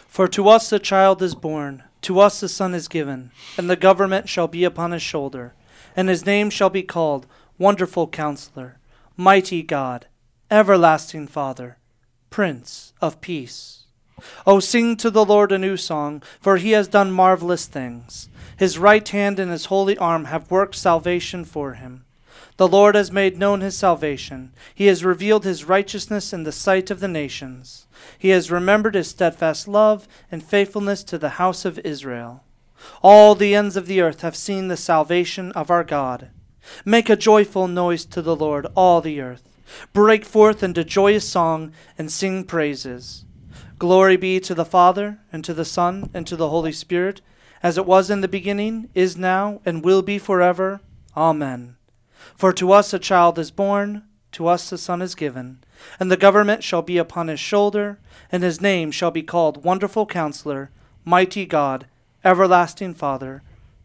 For 0.08 0.30
to 0.30 0.48
us 0.48 0.72
a 0.72 0.80
child 0.80 1.22
is 1.22 1.36
born, 1.36 1.84
to 2.04 2.22
us 2.22 2.42
a 2.42 2.48
son 2.48 2.74
is 2.74 2.88
given, 2.88 3.32
and 3.58 3.70
the 3.70 3.76
government 3.76 4.30
shall 4.30 4.48
be 4.48 4.64
upon 4.64 4.92
his 4.92 5.02
shoulder, 5.02 5.54
and 5.98 6.08
his 6.08 6.26
name 6.26 6.50
shall 6.50 6.70
be 6.70 6.84
called 6.84 7.28
Wonderful 7.58 8.08
Counselor, 8.08 8.78
Mighty 9.18 9.62
God, 9.62 10.08
Everlasting 10.52 11.28
Father, 11.28 11.78
Prince 12.30 12.92
of 13.00 13.22
Peace. 13.22 13.86
O 14.46 14.60
sing 14.60 14.98
to 14.98 15.10
the 15.10 15.24
Lord 15.24 15.50
a 15.54 15.58
new 15.58 15.78
song, 15.78 16.22
for 16.42 16.58
he 16.58 16.72
has 16.72 16.90
done 16.90 17.10
marvelous 17.10 17.68
things. 17.68 18.28
His 18.58 18.78
right 18.78 19.08
hand 19.08 19.40
and 19.40 19.50
his 19.50 19.68
holy 19.68 19.98
arm 19.98 20.26
have 20.26 20.52
worked 20.52 20.76
salvation 20.76 21.46
for 21.46 21.76
him. 21.76 22.04
The 22.58 22.68
Lord 22.68 22.96
has 22.96 23.14
made 23.14 23.40
known 23.40 23.62
his 23.62 23.78
salvation. 23.78 24.52
He 24.76 24.88
has 24.88 25.06
revealed 25.06 25.46
his 25.46 25.64
righteousness 25.64 26.34
in 26.34 26.44
the 26.44 26.52
sight 26.52 26.92
of 26.92 27.00
the 27.00 27.08
nations. 27.08 27.88
He 28.20 28.30
has 28.32 28.52
remembered 28.52 28.96
his 28.96 29.08
steadfast 29.08 29.70
love 29.70 30.06
and 30.30 30.44
faithfulness 30.44 31.02
to 31.06 31.18
the 31.18 31.40
house 31.40 31.64
of 31.64 31.80
Israel. 31.80 32.44
All 33.02 33.36
the 33.36 33.56
ends 33.56 33.78
of 33.78 33.88
the 33.88 34.02
earth 34.02 34.20
have 34.20 34.36
seen 34.36 34.68
the 34.68 34.76
salvation 34.76 35.54
of 35.54 35.72
our 35.72 35.86
God. 35.86 36.28
Make 36.84 37.10
a 37.10 37.16
joyful 37.16 37.70
noise 37.70 38.04
to 38.08 38.22
the 38.22 38.36
Lord, 38.36 38.68
all 38.76 39.00
the 39.00 39.22
earth. 39.22 39.51
Break 39.94 40.26
forth 40.26 40.64
into 40.64 40.84
joyous 40.84 41.28
song 41.28 41.72
and 41.98 42.12
sing 42.12 42.44
praises. 42.44 43.26
Glory 43.80 44.18
be 44.18 44.40
to 44.40 44.54
the 44.54 44.66
Father, 44.66 45.20
and 45.32 45.44
to 45.44 45.54
the 45.54 45.66
Son, 45.66 46.10
and 46.14 46.28
to 46.28 46.36
the 46.36 46.50
Holy 46.50 46.72
Spirit, 46.72 47.22
as 47.64 47.78
it 47.78 47.86
was 47.86 48.10
in 48.10 48.22
the 48.22 48.28
beginning, 48.28 48.90
is 48.94 49.18
now, 49.18 49.62
and 49.66 49.84
will 49.84 50.02
be 50.02 50.18
forever. 50.18 50.82
Amen. 51.16 51.76
For 52.36 52.54
to 52.54 52.72
us 52.72 52.94
a 52.94 53.00
child 53.00 53.38
is 53.40 53.52
born, 53.52 54.04
to 54.34 54.48
us 54.48 54.72
a 54.72 54.78
son 54.78 55.02
is 55.02 55.16
given, 55.16 55.64
and 56.00 56.10
the 56.10 56.18
government 56.18 56.64
shall 56.64 56.82
be 56.82 56.98
upon 56.98 57.28
his 57.28 57.40
shoulder, 57.40 58.00
and 58.32 58.44
his 58.44 58.62
name 58.62 58.92
shall 58.92 59.12
be 59.12 59.24
called 59.24 59.64
Wonderful 59.64 60.06
Counselor, 60.06 60.72
Mighty 61.04 61.46
God, 61.46 61.88
Everlasting 62.24 62.94
Father, 62.94 63.42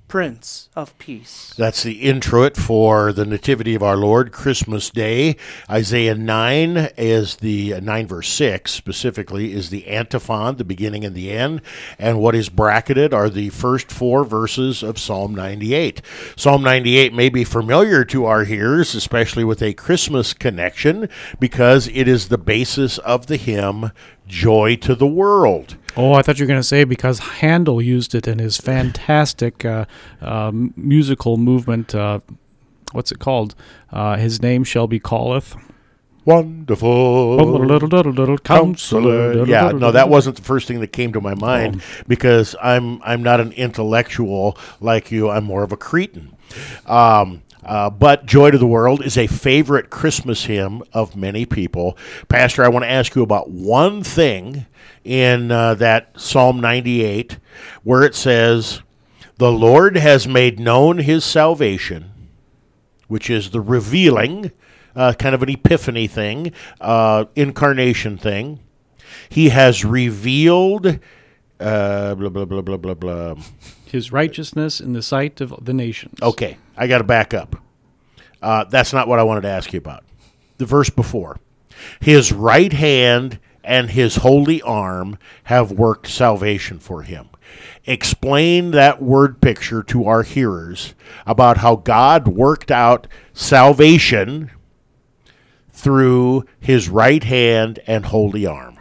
Prince 0.08 0.68
of 0.76 0.96
Peace. 0.98 1.52
That's 1.56 1.82
the 1.82 2.02
introit 2.02 2.56
for 2.56 3.12
the 3.12 3.24
Nativity 3.24 3.74
of 3.74 3.82
our 3.82 3.96
Lord, 3.96 4.30
Christmas 4.30 4.88
Day. 4.88 5.36
Isaiah 5.68 6.14
9 6.14 6.90
is 6.96 7.36
the, 7.36 7.74
uh, 7.74 7.80
9 7.80 8.06
verse 8.06 8.28
6 8.28 8.70
specifically, 8.70 9.52
is 9.52 9.70
the 9.70 9.88
antiphon, 9.88 10.56
the 10.56 10.64
beginning 10.64 11.04
and 11.04 11.16
the 11.16 11.32
end. 11.32 11.60
And 11.98 12.20
what 12.20 12.36
is 12.36 12.48
bracketed 12.48 13.12
are 13.12 13.28
the 13.28 13.48
first 13.48 13.90
four 13.90 14.24
verses 14.24 14.84
of 14.84 14.98
Psalm 14.98 15.34
98. 15.34 16.00
Psalm 16.36 16.62
98 16.62 17.12
may 17.12 17.28
be 17.28 17.42
familiar 17.42 18.04
to 18.04 18.26
our 18.26 18.44
hearers, 18.44 18.94
especially 18.94 19.42
with 19.42 19.60
a 19.60 19.74
Christmas 19.74 20.34
connection, 20.34 21.08
because 21.40 21.88
it 21.88 22.06
is 22.06 22.28
the 22.28 22.38
basis 22.38 22.98
of 22.98 23.26
the 23.26 23.36
hymn, 23.36 23.90
Joy 24.28 24.76
to 24.76 24.94
the 24.94 25.06
World. 25.06 25.76
Oh, 25.96 26.12
I 26.12 26.22
thought 26.22 26.38
you 26.38 26.44
were 26.44 26.48
going 26.48 26.60
to 26.60 26.66
say 26.66 26.84
because 26.84 27.18
Handel 27.18 27.80
used 27.80 28.14
it 28.14 28.28
in 28.28 28.38
his 28.38 28.58
fantastic 28.58 29.64
uh, 29.64 29.86
uh, 30.20 30.50
musical 30.52 31.38
movement. 31.38 31.94
Uh, 31.94 32.20
what's 32.92 33.10
it 33.10 33.18
called? 33.18 33.54
Uh, 33.90 34.16
his 34.16 34.42
name 34.42 34.62
shall 34.62 34.86
be 34.86 35.00
calleth. 35.00 35.56
Wonderful. 36.26 37.36
Counselor. 38.38 39.46
Yeah, 39.46 39.70
no, 39.70 39.92
that 39.92 40.08
wasn't 40.08 40.36
the 40.36 40.42
first 40.42 40.66
thing 40.66 40.80
that 40.80 40.88
came 40.88 41.12
to 41.12 41.20
my 41.20 41.34
mind 41.34 41.82
because 42.08 42.56
I'm 42.60 43.00
I'm 43.02 43.22
not 43.22 43.40
an 43.40 43.52
intellectual 43.52 44.58
like 44.80 45.12
you. 45.12 45.30
I'm 45.30 45.44
more 45.44 45.62
of 45.62 45.70
a 45.70 45.76
cretin. 45.76 46.36
Um, 46.84 47.42
uh, 47.66 47.90
but 47.90 48.24
Joy 48.24 48.50
to 48.50 48.58
the 48.58 48.66
World 48.66 49.04
is 49.04 49.18
a 49.18 49.26
favorite 49.26 49.90
Christmas 49.90 50.44
hymn 50.44 50.82
of 50.94 51.14
many 51.14 51.44
people. 51.44 51.98
Pastor, 52.28 52.64
I 52.64 52.68
want 52.68 52.84
to 52.84 52.90
ask 52.90 53.14
you 53.14 53.22
about 53.22 53.50
one 53.50 54.02
thing 54.02 54.64
in 55.04 55.52
uh, 55.52 55.74
that 55.74 56.18
Psalm 56.18 56.60
98 56.60 57.38
where 57.82 58.02
it 58.02 58.14
says, 58.14 58.80
The 59.36 59.52
Lord 59.52 59.96
has 59.96 60.26
made 60.26 60.58
known 60.58 60.98
his 60.98 61.24
salvation 61.24 62.12
which 63.08 63.30
is 63.30 63.50
the 63.50 63.60
revealing, 63.60 64.52
uh, 64.94 65.12
kind 65.18 65.34
of 65.34 65.42
an 65.42 65.50
epiphany 65.50 66.06
thing, 66.06 66.52
uh, 66.80 67.26
incarnation 67.34 68.16
thing. 68.16 68.60
He 69.28 69.50
has 69.50 69.84
revealed, 69.84 70.98
uh, 71.60 72.14
blah, 72.14 72.28
blah, 72.28 72.44
blah, 72.44 72.60
blah, 72.62 72.76
blah, 72.76 72.94
blah. 72.94 73.34
His 73.86 74.12
righteousness 74.12 74.80
in 74.80 74.92
the 74.92 75.02
sight 75.02 75.40
of 75.40 75.64
the 75.64 75.72
nations. 75.72 76.20
Okay, 76.20 76.56
I 76.76 76.86
got 76.86 76.98
to 76.98 77.04
back 77.04 77.34
up. 77.34 77.56
Uh, 78.42 78.64
that's 78.64 78.92
not 78.92 79.08
what 79.08 79.18
I 79.18 79.22
wanted 79.22 79.42
to 79.42 79.48
ask 79.48 79.72
you 79.72 79.78
about. 79.78 80.04
The 80.58 80.66
verse 80.66 80.90
before 80.90 81.38
His 82.00 82.32
right 82.32 82.72
hand 82.72 83.38
and 83.66 83.90
his 83.90 84.16
holy 84.16 84.62
arm 84.62 85.18
have 85.44 85.72
worked 85.72 86.06
salvation 86.06 86.78
for 86.78 87.02
him. 87.02 87.28
Explain 87.84 88.70
that 88.70 89.02
word 89.02 89.40
picture 89.40 89.82
to 89.82 90.06
our 90.06 90.22
hearers 90.22 90.94
about 91.26 91.58
how 91.58 91.76
God 91.76 92.28
worked 92.28 92.70
out 92.70 93.08
salvation 93.34 94.52
through 95.70 96.44
his 96.60 96.88
right 96.88 97.22
hand 97.22 97.80
and 97.86 98.06
holy 98.06 98.46
arm. 98.46 98.75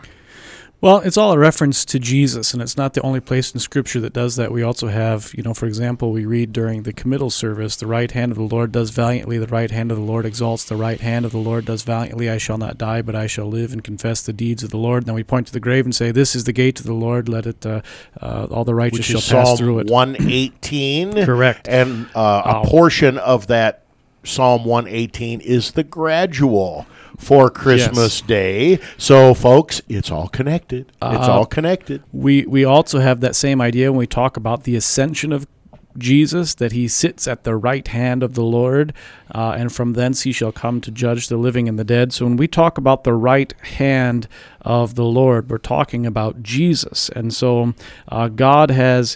Well, 0.85 0.99
it's 0.99 1.17
all 1.17 1.31
a 1.31 1.39
reference 1.39 1.83
to 1.85 1.97
Jesus, 1.97 2.53
and 2.53 2.61
it's 2.61 2.77
not 2.77 2.93
the 2.93 3.01
only 3.01 3.19
place 3.19 3.51
in 3.51 3.59
Scripture 3.59 3.99
that 4.01 4.13
does 4.13 4.35
that. 4.35 4.51
We 4.51 4.61
also 4.61 4.89
have, 4.89 5.33
you 5.33 5.41
know, 5.41 5.55
for 5.55 5.65
example, 5.65 6.11
we 6.11 6.27
read 6.27 6.53
during 6.53 6.83
the 6.83 6.93
committal 6.93 7.31
service, 7.31 7.75
the 7.75 7.87
right 7.87 8.11
hand 8.11 8.31
of 8.31 8.37
the 8.37 8.43
Lord 8.43 8.71
does 8.71 8.91
valiantly, 8.91 9.39
the 9.39 9.47
right 9.47 9.71
hand 9.71 9.89
of 9.89 9.97
the 9.97 10.03
Lord 10.03 10.27
exalts, 10.27 10.63
the 10.63 10.75
right 10.75 11.01
hand 11.01 11.25
of 11.25 11.31
the 11.31 11.39
Lord 11.39 11.65
does 11.65 11.81
valiantly. 11.81 12.29
I 12.29 12.37
shall 12.37 12.59
not 12.59 12.77
die, 12.77 13.01
but 13.01 13.15
I 13.15 13.25
shall 13.25 13.47
live 13.47 13.73
and 13.73 13.83
confess 13.83 14.21
the 14.21 14.31
deeds 14.31 14.61
of 14.61 14.69
the 14.69 14.77
Lord. 14.77 15.01
And 15.01 15.07
then 15.07 15.15
we 15.15 15.23
point 15.23 15.47
to 15.47 15.53
the 15.53 15.59
grave 15.59 15.85
and 15.85 15.95
say, 15.95 16.11
This 16.11 16.35
is 16.35 16.43
the 16.43 16.53
gate 16.53 16.79
of 16.79 16.85
the 16.85 16.93
Lord, 16.93 17.27
let 17.27 17.47
it, 17.47 17.65
uh, 17.65 17.81
uh, 18.21 18.45
all 18.51 18.63
the 18.63 18.75
righteous 18.75 18.99
Which 18.99 19.23
shall 19.23 19.39
pass 19.39 19.47
Psalm 19.47 19.57
through 19.57 19.79
it. 19.79 19.87
118. 19.87 21.13
Correct. 21.25 21.67
And 21.67 22.07
uh, 22.13 22.61
a 22.63 22.67
portion 22.67 23.17
of 23.17 23.47
that 23.47 23.85
Psalm 24.23 24.65
118 24.65 25.41
is 25.41 25.71
the 25.71 25.83
gradual 25.83 26.85
for 27.17 27.49
Christmas 27.49 28.21
Day. 28.21 28.79
So, 28.97 29.33
folks, 29.33 29.81
it's 29.87 30.11
all 30.11 30.27
connected. 30.27 30.91
It's 31.01 31.27
Uh, 31.27 31.31
all 31.31 31.45
connected. 31.45 32.03
we 32.11 32.45
we 32.45 32.63
also 32.65 32.99
have 32.99 33.21
that 33.21 33.35
same 33.35 33.61
idea 33.61 33.91
when 33.91 33.99
we 33.99 34.07
talk 34.07 34.37
about 34.37 34.63
the 34.63 34.75
ascension 34.75 35.31
of 35.31 35.47
Jesus, 35.97 36.53
that 36.55 36.73
he 36.73 36.89
sits 36.89 37.25
at 37.25 37.45
the 37.45 37.55
right 37.55 37.87
hand 37.87 38.21
of 38.21 38.33
the 38.33 38.43
Lord, 38.43 38.91
uh, 39.33 39.55
and 39.57 39.71
from 39.71 39.93
thence 39.93 40.23
he 40.23 40.33
shall 40.33 40.51
come 40.51 40.81
to 40.81 40.91
judge 40.91 41.29
the 41.29 41.37
living 41.37 41.69
and 41.69 41.79
the 41.79 41.85
dead. 41.85 42.11
So 42.11 42.25
when 42.25 42.35
we 42.35 42.49
talk 42.49 42.77
about 42.77 43.05
the 43.05 43.13
right 43.13 43.53
hand 43.61 44.27
of 44.59 44.95
the 44.95 45.05
Lord, 45.05 45.49
we're 45.49 45.57
talking 45.57 46.05
about 46.05 46.43
Jesus. 46.43 47.07
And 47.15 47.33
so 47.33 47.73
uh, 48.09 48.27
God 48.27 48.71
has 48.71 49.15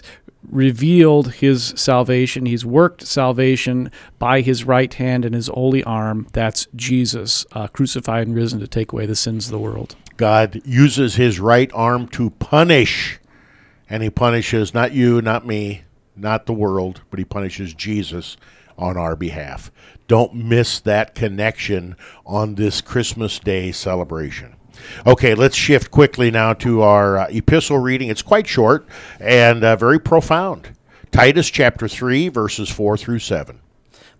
revealed 0.50 1.34
his 1.34 1.72
salvation. 1.76 2.46
He's 2.46 2.64
worked 2.64 3.06
salvation 3.06 3.90
by 4.18 4.40
his 4.40 4.64
right 4.64 4.92
hand 4.92 5.24
and 5.24 5.34
his 5.34 5.48
holy 5.48 5.82
arm. 5.84 6.26
That's 6.32 6.66
Jesus, 6.74 7.46
uh, 7.52 7.68
crucified 7.68 8.26
and 8.26 8.36
risen 8.36 8.60
to 8.60 8.68
take 8.68 8.92
away 8.92 9.06
the 9.06 9.16
sins 9.16 9.46
of 9.46 9.52
the 9.52 9.58
world. 9.58 9.96
God 10.16 10.60
uses 10.64 11.14
his 11.14 11.40
right 11.40 11.70
arm 11.72 12.08
to 12.08 12.30
punish, 12.30 13.18
and 13.88 14.02
he 14.02 14.10
punishes 14.10 14.74
not 14.74 14.92
you, 14.92 15.22
not 15.22 15.46
me, 15.46 15.82
not 16.14 16.46
the 16.46 16.52
world, 16.52 17.00
but 17.10 17.18
he 17.18 17.24
punishes 17.24 17.72
Jesus 17.72 18.36
on 18.76 18.96
our 18.96 19.16
behalf. 19.16 19.70
Don't 20.08 20.34
miss 20.34 20.80
that 20.80 21.14
connection 21.14 21.96
on 22.26 22.56
this 22.56 22.80
Christmas 22.80 23.38
Day 23.38 23.72
celebration. 23.72 24.56
Okay, 25.06 25.34
let's 25.34 25.56
shift 25.56 25.90
quickly 25.90 26.30
now 26.30 26.52
to 26.54 26.82
our 26.82 27.18
uh, 27.18 27.26
epistle 27.28 27.78
reading. 27.78 28.08
It's 28.08 28.22
quite 28.22 28.46
short 28.46 28.86
and 29.18 29.64
uh, 29.64 29.76
very 29.76 29.98
profound. 29.98 30.74
Titus 31.10 31.50
chapter 31.50 31.88
3, 31.88 32.28
verses 32.28 32.70
4 32.70 32.96
through 32.96 33.18
7. 33.18 33.60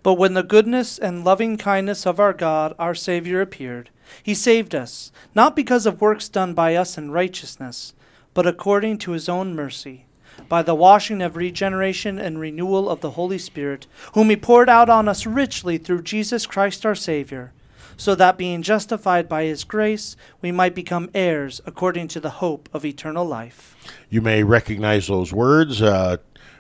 But 0.03 0.15
when 0.15 0.35
the 0.35 0.43
goodness 0.43 0.99
and 0.99 1.25
loving 1.25 1.57
kindness 1.57 2.07
of 2.07 2.19
our 2.19 2.33
God, 2.33 2.75
our 2.79 2.95
Savior, 2.95 3.41
appeared, 3.41 3.91
he 4.23 4.35
saved 4.35 4.75
us, 4.75 5.13
not 5.35 5.55
because 5.55 5.87
of 5.87 6.01
works 6.01 6.29
done 6.29 6.55
by 6.55 6.75
us 6.75 6.97
in 6.97 7.11
righteousness, 7.11 7.93
but 8.35 8.47
according 8.47 8.99
to 8.99 9.13
his 9.13 9.29
own 9.29 9.55
mercy, 9.55 10.07
by 10.49 10.63
the 10.63 10.75
washing 10.75 11.21
of 11.21 11.37
regeneration 11.37 12.19
and 12.19 12.41
renewal 12.41 12.89
of 12.89 13.01
the 13.01 13.13
Holy 13.13 13.39
Spirit, 13.39 13.87
whom 14.15 14.31
he 14.31 14.37
poured 14.37 14.69
out 14.69 14.89
on 14.89 15.09
us 15.09 15.27
richly 15.27 15.79
through 15.79 16.03
Jesus 16.03 16.47
Christ 16.47 16.87
our 16.87 16.95
Savior, 16.95 17.53
so 18.01 18.15
that 18.15 18.39
being 18.39 18.63
justified 18.63 19.29
by 19.29 19.45
his 19.45 19.63
grace, 19.63 20.17
we 20.41 20.51
might 20.51 20.75
become 20.75 21.11
heirs 21.13 21.61
according 21.67 22.09
to 22.09 22.19
the 22.19 22.31
hope 22.31 22.67
of 22.73 22.83
eternal 22.83 23.27
life. 23.27 23.77
You 24.09 24.23
may 24.23 24.43
recognize 24.43 25.07
those 25.07 25.35
words. 25.35 25.83
Uh, 25.83 26.17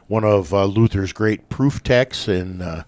one 0.06 0.22
of 0.22 0.52
uh, 0.52 0.66
Luther's 0.66 1.14
great 1.14 1.48
proof 1.48 1.82
texts 1.82 2.28
in 2.28 2.60
uh, 2.60 2.82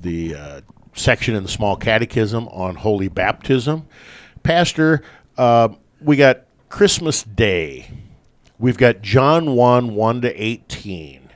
the 0.00 0.36
uh, 0.36 0.60
section 0.94 1.34
in 1.34 1.42
the 1.42 1.48
Small 1.48 1.74
Catechism 1.74 2.46
on 2.48 2.76
Holy 2.76 3.08
Baptism. 3.08 3.84
Pastor, 4.44 5.02
uh, 5.36 5.70
we 6.00 6.16
got 6.16 6.42
Christmas 6.68 7.24
Day. 7.24 7.90
We've 8.60 8.78
got 8.78 9.02
John 9.02 9.56
1 9.56 9.96
1 9.96 10.20
to 10.20 10.40
18. 10.40 11.30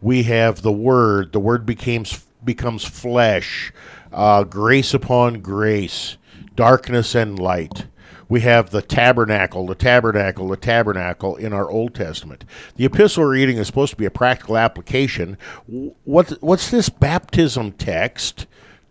We 0.00 0.22
have 0.22 0.62
the 0.62 0.70
Word. 0.70 1.32
The 1.32 1.40
Word 1.40 1.66
becomes, 1.66 2.24
becomes 2.44 2.84
flesh, 2.84 3.72
uh, 4.14 4.44
grace 4.44 4.94
upon 4.94 5.40
grace, 5.40 6.16
darkness 6.54 7.14
and 7.14 7.38
light. 7.38 7.86
We 8.28 8.40
have 8.40 8.70
the 8.70 8.80
tabernacle, 8.80 9.66
the 9.66 9.74
tabernacle, 9.74 10.48
the 10.48 10.56
tabernacle 10.56 11.36
in 11.36 11.52
our 11.52 11.70
Old 11.70 11.94
Testament. 11.94 12.44
The 12.76 12.86
epistle 12.86 13.24
reading 13.24 13.58
is 13.58 13.66
supposed 13.66 13.90
to 13.90 13.96
be 13.98 14.06
a 14.06 14.10
practical 14.10 14.56
application. 14.56 15.36
What, 15.66 16.30
what's 16.40 16.70
this 16.70 16.88
baptism 16.88 17.72
text 17.72 18.46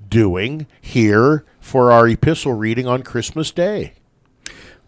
doing 0.07 0.67
here 0.79 1.45
for 1.59 1.91
our 1.91 2.07
epistle 2.07 2.53
reading 2.53 2.87
on 2.87 3.01
Christmas 3.01 3.49
Day? 3.51 3.93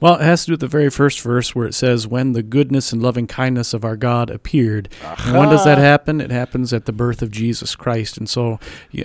Well, 0.01 0.15
it 0.15 0.21
has 0.21 0.41
to 0.41 0.47
do 0.47 0.53
with 0.53 0.59
the 0.59 0.67
very 0.67 0.89
first 0.89 1.21
verse 1.21 1.55
where 1.55 1.65
it 1.65 1.73
says, 1.73 2.05
When 2.05 2.33
the 2.33 2.43
goodness 2.43 2.91
and 2.91 3.01
loving 3.01 3.27
kindness 3.27 3.73
of 3.73 3.85
our 3.85 3.95
God 3.95 4.29
appeared. 4.29 4.89
When 5.31 5.49
does 5.49 5.63
that 5.63 5.77
happen? 5.77 6.19
It 6.19 6.31
happens 6.31 6.73
at 6.73 6.85
the 6.85 6.91
birth 6.91 7.21
of 7.21 7.31
Jesus 7.31 7.75
Christ. 7.75 8.17
And 8.17 8.27
so 8.29 8.59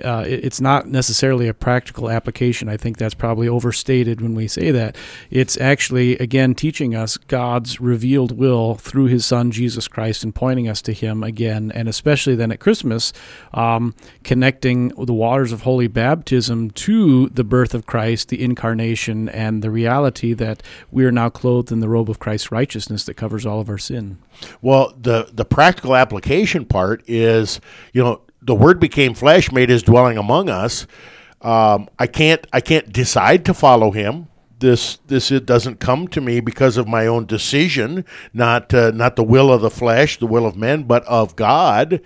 uh, 0.04 0.24
it- 0.26 0.44
it's 0.44 0.60
not 0.60 0.88
necessarily 0.88 1.46
a 1.46 1.54
practical 1.54 2.10
application. 2.10 2.68
I 2.68 2.76
think 2.76 2.96
that's 2.98 3.14
probably 3.14 3.46
overstated 3.48 4.20
when 4.20 4.34
we 4.34 4.48
say 4.48 4.72
that. 4.72 4.96
It's 5.30 5.58
actually, 5.60 6.18
again, 6.18 6.54
teaching 6.54 6.94
us 6.94 7.16
God's 7.16 7.80
revealed 7.80 8.36
will 8.36 8.74
through 8.74 9.06
his 9.06 9.24
Son, 9.24 9.52
Jesus 9.52 9.86
Christ, 9.86 10.24
and 10.24 10.34
pointing 10.34 10.68
us 10.68 10.82
to 10.82 10.92
him 10.92 11.22
again. 11.22 11.70
And 11.72 11.88
especially 11.88 12.34
then 12.34 12.50
at 12.50 12.58
Christmas, 12.58 13.12
um, 13.54 13.94
connecting 14.24 14.88
the 14.88 15.12
waters 15.14 15.52
of 15.52 15.62
holy 15.62 15.86
baptism 15.86 16.70
to 16.72 17.28
the 17.28 17.44
birth 17.44 17.74
of 17.74 17.86
Christ, 17.86 18.28
the 18.28 18.42
incarnation, 18.42 19.28
and 19.28 19.62
the 19.62 19.70
reality 19.70 20.32
that 20.34 20.62
we 20.90 21.04
are 21.04 21.12
now 21.12 21.28
clothed 21.28 21.72
in 21.72 21.80
the 21.80 21.88
robe 21.88 22.10
of 22.10 22.18
Christ's 22.18 22.52
righteousness 22.52 23.04
that 23.04 23.14
covers 23.14 23.46
all 23.46 23.60
of 23.60 23.68
our 23.68 23.78
sin. 23.78 24.18
Well, 24.60 24.94
the 25.00 25.30
the 25.32 25.44
practical 25.44 25.94
application 25.96 26.64
part 26.64 27.02
is, 27.06 27.60
you 27.92 28.02
know, 28.02 28.22
the 28.42 28.54
Word 28.54 28.80
became 28.80 29.14
flesh, 29.14 29.52
made 29.52 29.68
His 29.68 29.82
dwelling 29.82 30.18
among 30.18 30.48
us. 30.48 30.86
Um, 31.42 31.88
I 31.98 32.06
can't 32.06 32.46
I 32.52 32.60
can't 32.60 32.92
decide 32.92 33.44
to 33.46 33.54
follow 33.54 33.90
him. 33.92 34.28
This 34.58 34.98
this 35.06 35.30
it 35.30 35.46
doesn't 35.46 35.80
come 35.80 36.06
to 36.08 36.20
me 36.20 36.40
because 36.40 36.76
of 36.76 36.86
my 36.86 37.06
own 37.06 37.24
decision, 37.24 38.04
not 38.34 38.74
uh, 38.74 38.90
not 38.90 39.16
the 39.16 39.24
will 39.24 39.50
of 39.50 39.62
the 39.62 39.70
flesh, 39.70 40.18
the 40.18 40.26
will 40.26 40.46
of 40.46 40.56
men, 40.56 40.82
but 40.82 41.04
of 41.04 41.36
God. 41.36 42.02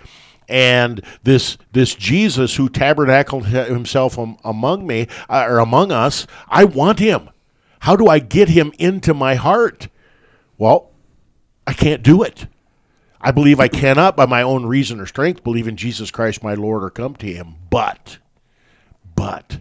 And 0.47 1.01
this 1.23 1.57
this 1.73 1.95
Jesus 1.95 2.55
who 2.55 2.69
tabernacled 2.69 3.47
himself 3.47 4.17
among 4.17 4.87
me 4.87 5.07
uh, 5.27 5.45
or 5.49 5.59
among 5.59 5.91
us, 5.91 6.27
I 6.47 6.63
want 6.63 6.99
him. 6.99 7.29
How 7.79 7.95
do 7.95 8.07
I 8.07 8.19
get 8.19 8.49
him 8.49 8.71
into 8.79 9.13
my 9.13 9.35
heart? 9.35 9.87
Well, 10.57 10.91
I 11.67 11.73
can't 11.73 12.03
do 12.03 12.23
it. 12.23 12.47
I 13.21 13.31
believe 13.31 13.59
I 13.59 13.67
cannot, 13.67 14.15
by 14.15 14.27
my 14.27 14.43
own 14.43 14.65
reason 14.65 14.99
or 14.99 15.07
strength, 15.07 15.43
believe 15.43 15.67
in 15.67 15.77
Jesus 15.77 16.11
Christ 16.11 16.43
my 16.43 16.53
Lord 16.53 16.83
or 16.83 16.91
come 16.91 17.15
to 17.15 17.25
him. 17.25 17.55
But, 17.69 18.19
but, 19.15 19.59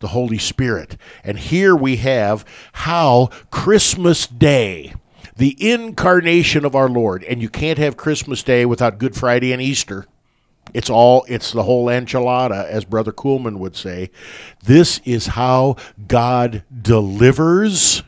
the 0.00 0.08
Holy 0.08 0.38
Spirit. 0.38 0.96
And 1.22 1.38
here 1.38 1.76
we 1.76 1.96
have 1.96 2.44
how 2.72 3.30
Christmas 3.50 4.26
Day, 4.26 4.94
the 5.36 5.56
incarnation 5.60 6.64
of 6.64 6.74
our 6.74 6.88
Lord, 6.88 7.22
and 7.24 7.40
you 7.40 7.48
can't 7.48 7.78
have 7.78 7.96
Christmas 7.96 8.42
Day 8.42 8.66
without 8.66 8.98
Good 8.98 9.14
Friday 9.14 9.52
and 9.52 9.62
Easter. 9.62 10.06
It's 10.74 10.90
all, 10.90 11.24
it's 11.28 11.52
the 11.52 11.62
whole 11.62 11.86
enchilada, 11.86 12.66
as 12.66 12.84
Brother 12.84 13.12
Kuhlman 13.12 13.58
would 13.58 13.76
say. 13.76 14.10
This 14.64 15.00
is 15.04 15.28
how 15.28 15.76
God 16.06 16.64
delivers 16.82 18.02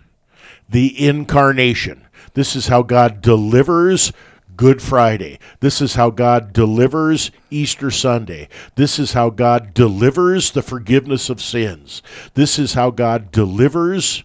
the 0.69 1.07
incarnation. 1.07 2.07
This 2.35 2.57
is 2.57 2.67
how 2.67 2.83
God 2.83 3.23
delivers 3.23 4.13
Good 4.57 4.81
Friday. 4.81 5.39
This 5.61 5.81
is 5.81 5.95
how 5.95 6.11
God 6.11 6.53
delivers 6.53 7.31
Easter 7.51 7.91
Sunday. 7.91 8.49
This 8.75 8.99
is 8.99 9.13
how 9.13 9.31
God 9.31 9.75
delivers 9.75 10.51
the 10.51 10.63
forgiveness 10.63 11.29
of 11.29 11.43
sins. 11.43 12.03
This 12.35 12.59
is 12.59 12.75
how 12.75 12.91
God 12.91 13.31
delivers 13.31 14.25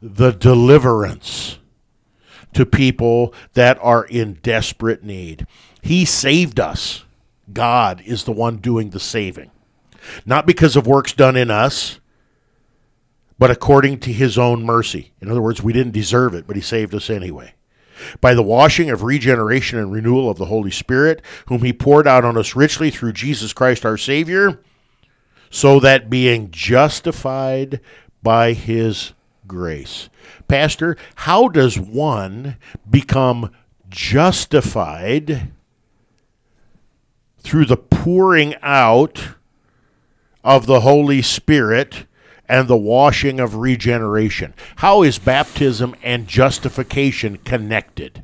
the 0.00 0.30
deliverance 0.30 1.58
to 2.54 2.64
people 2.64 3.34
that 3.54 3.78
are 3.82 4.04
in 4.04 4.34
desperate 4.42 5.04
need. 5.04 5.46
He 5.82 6.04
saved 6.04 6.58
us. 6.58 7.04
God 7.52 8.02
is 8.04 8.24
the 8.24 8.32
one 8.32 8.58
doing 8.58 8.90
the 8.90 9.00
saving. 9.00 9.50
Not 10.24 10.46
because 10.46 10.76
of 10.76 10.86
works 10.86 11.12
done 11.12 11.36
in 11.36 11.50
us, 11.50 12.00
but 13.38 13.50
according 13.50 14.00
to 14.00 14.12
his 14.12 14.36
own 14.36 14.64
mercy. 14.64 15.12
In 15.20 15.30
other 15.30 15.42
words, 15.42 15.62
we 15.62 15.72
didn't 15.72 15.92
deserve 15.92 16.34
it, 16.34 16.46
but 16.46 16.56
he 16.56 16.62
saved 16.62 16.94
us 16.94 17.08
anyway. 17.08 17.54
By 18.20 18.34
the 18.34 18.42
washing 18.42 18.90
of 18.90 19.02
regeneration 19.02 19.78
and 19.78 19.92
renewal 19.92 20.30
of 20.30 20.38
the 20.38 20.46
Holy 20.46 20.70
Spirit, 20.70 21.22
whom 21.46 21.62
he 21.62 21.72
poured 21.72 22.06
out 22.06 22.24
on 22.24 22.36
us 22.36 22.54
richly 22.54 22.90
through 22.90 23.12
Jesus 23.12 23.52
Christ 23.52 23.84
our 23.84 23.96
Savior, 23.96 24.60
so 25.50 25.80
that 25.80 26.10
being 26.10 26.50
justified 26.50 27.80
by 28.22 28.52
his 28.52 29.14
grace. 29.46 30.08
Pastor, 30.46 30.96
how 31.16 31.48
does 31.48 31.78
one 31.78 32.56
become 32.88 33.50
justified 33.88 35.50
through 37.48 37.64
the 37.64 37.78
pouring 37.78 38.54
out 38.60 39.28
of 40.44 40.66
the 40.66 40.80
Holy 40.80 41.22
Spirit 41.22 42.04
and 42.46 42.68
the 42.68 42.76
washing 42.76 43.40
of 43.40 43.54
regeneration? 43.54 44.52
How 44.76 45.02
is 45.02 45.18
baptism 45.18 45.96
and 46.02 46.28
justification 46.28 47.38
connected? 47.38 48.22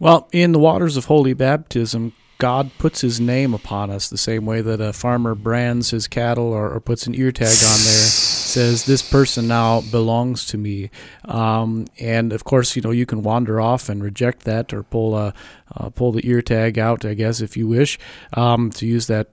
Well, 0.00 0.28
in 0.32 0.50
the 0.50 0.58
waters 0.58 0.96
of 0.96 1.04
holy 1.04 1.32
baptism, 1.32 2.12
God 2.38 2.70
puts 2.78 3.00
his 3.00 3.18
name 3.18 3.54
upon 3.54 3.90
us 3.90 4.08
the 4.08 4.18
same 4.18 4.44
way 4.44 4.60
that 4.60 4.80
a 4.80 4.92
farmer 4.92 5.34
brands 5.34 5.90
his 5.90 6.06
cattle 6.06 6.52
or, 6.52 6.70
or 6.70 6.80
puts 6.80 7.06
an 7.06 7.14
ear 7.14 7.32
tag 7.32 7.46
on 7.46 7.52
there, 7.52 8.06
says, 8.06 8.84
This 8.84 9.08
person 9.08 9.48
now 9.48 9.80
belongs 9.80 10.44
to 10.46 10.58
me. 10.58 10.90
Um, 11.24 11.86
and 11.98 12.32
of 12.32 12.44
course, 12.44 12.76
you 12.76 12.82
know, 12.82 12.90
you 12.90 13.06
can 13.06 13.22
wander 13.22 13.58
off 13.60 13.88
and 13.88 14.02
reject 14.02 14.44
that 14.44 14.74
or 14.74 14.82
pull, 14.82 15.16
a, 15.16 15.32
uh, 15.74 15.88
pull 15.90 16.12
the 16.12 16.28
ear 16.28 16.42
tag 16.42 16.78
out, 16.78 17.04
I 17.06 17.14
guess, 17.14 17.40
if 17.40 17.56
you 17.56 17.66
wish, 17.68 17.98
um, 18.34 18.70
to 18.72 18.86
use 18.86 19.06
that 19.06 19.30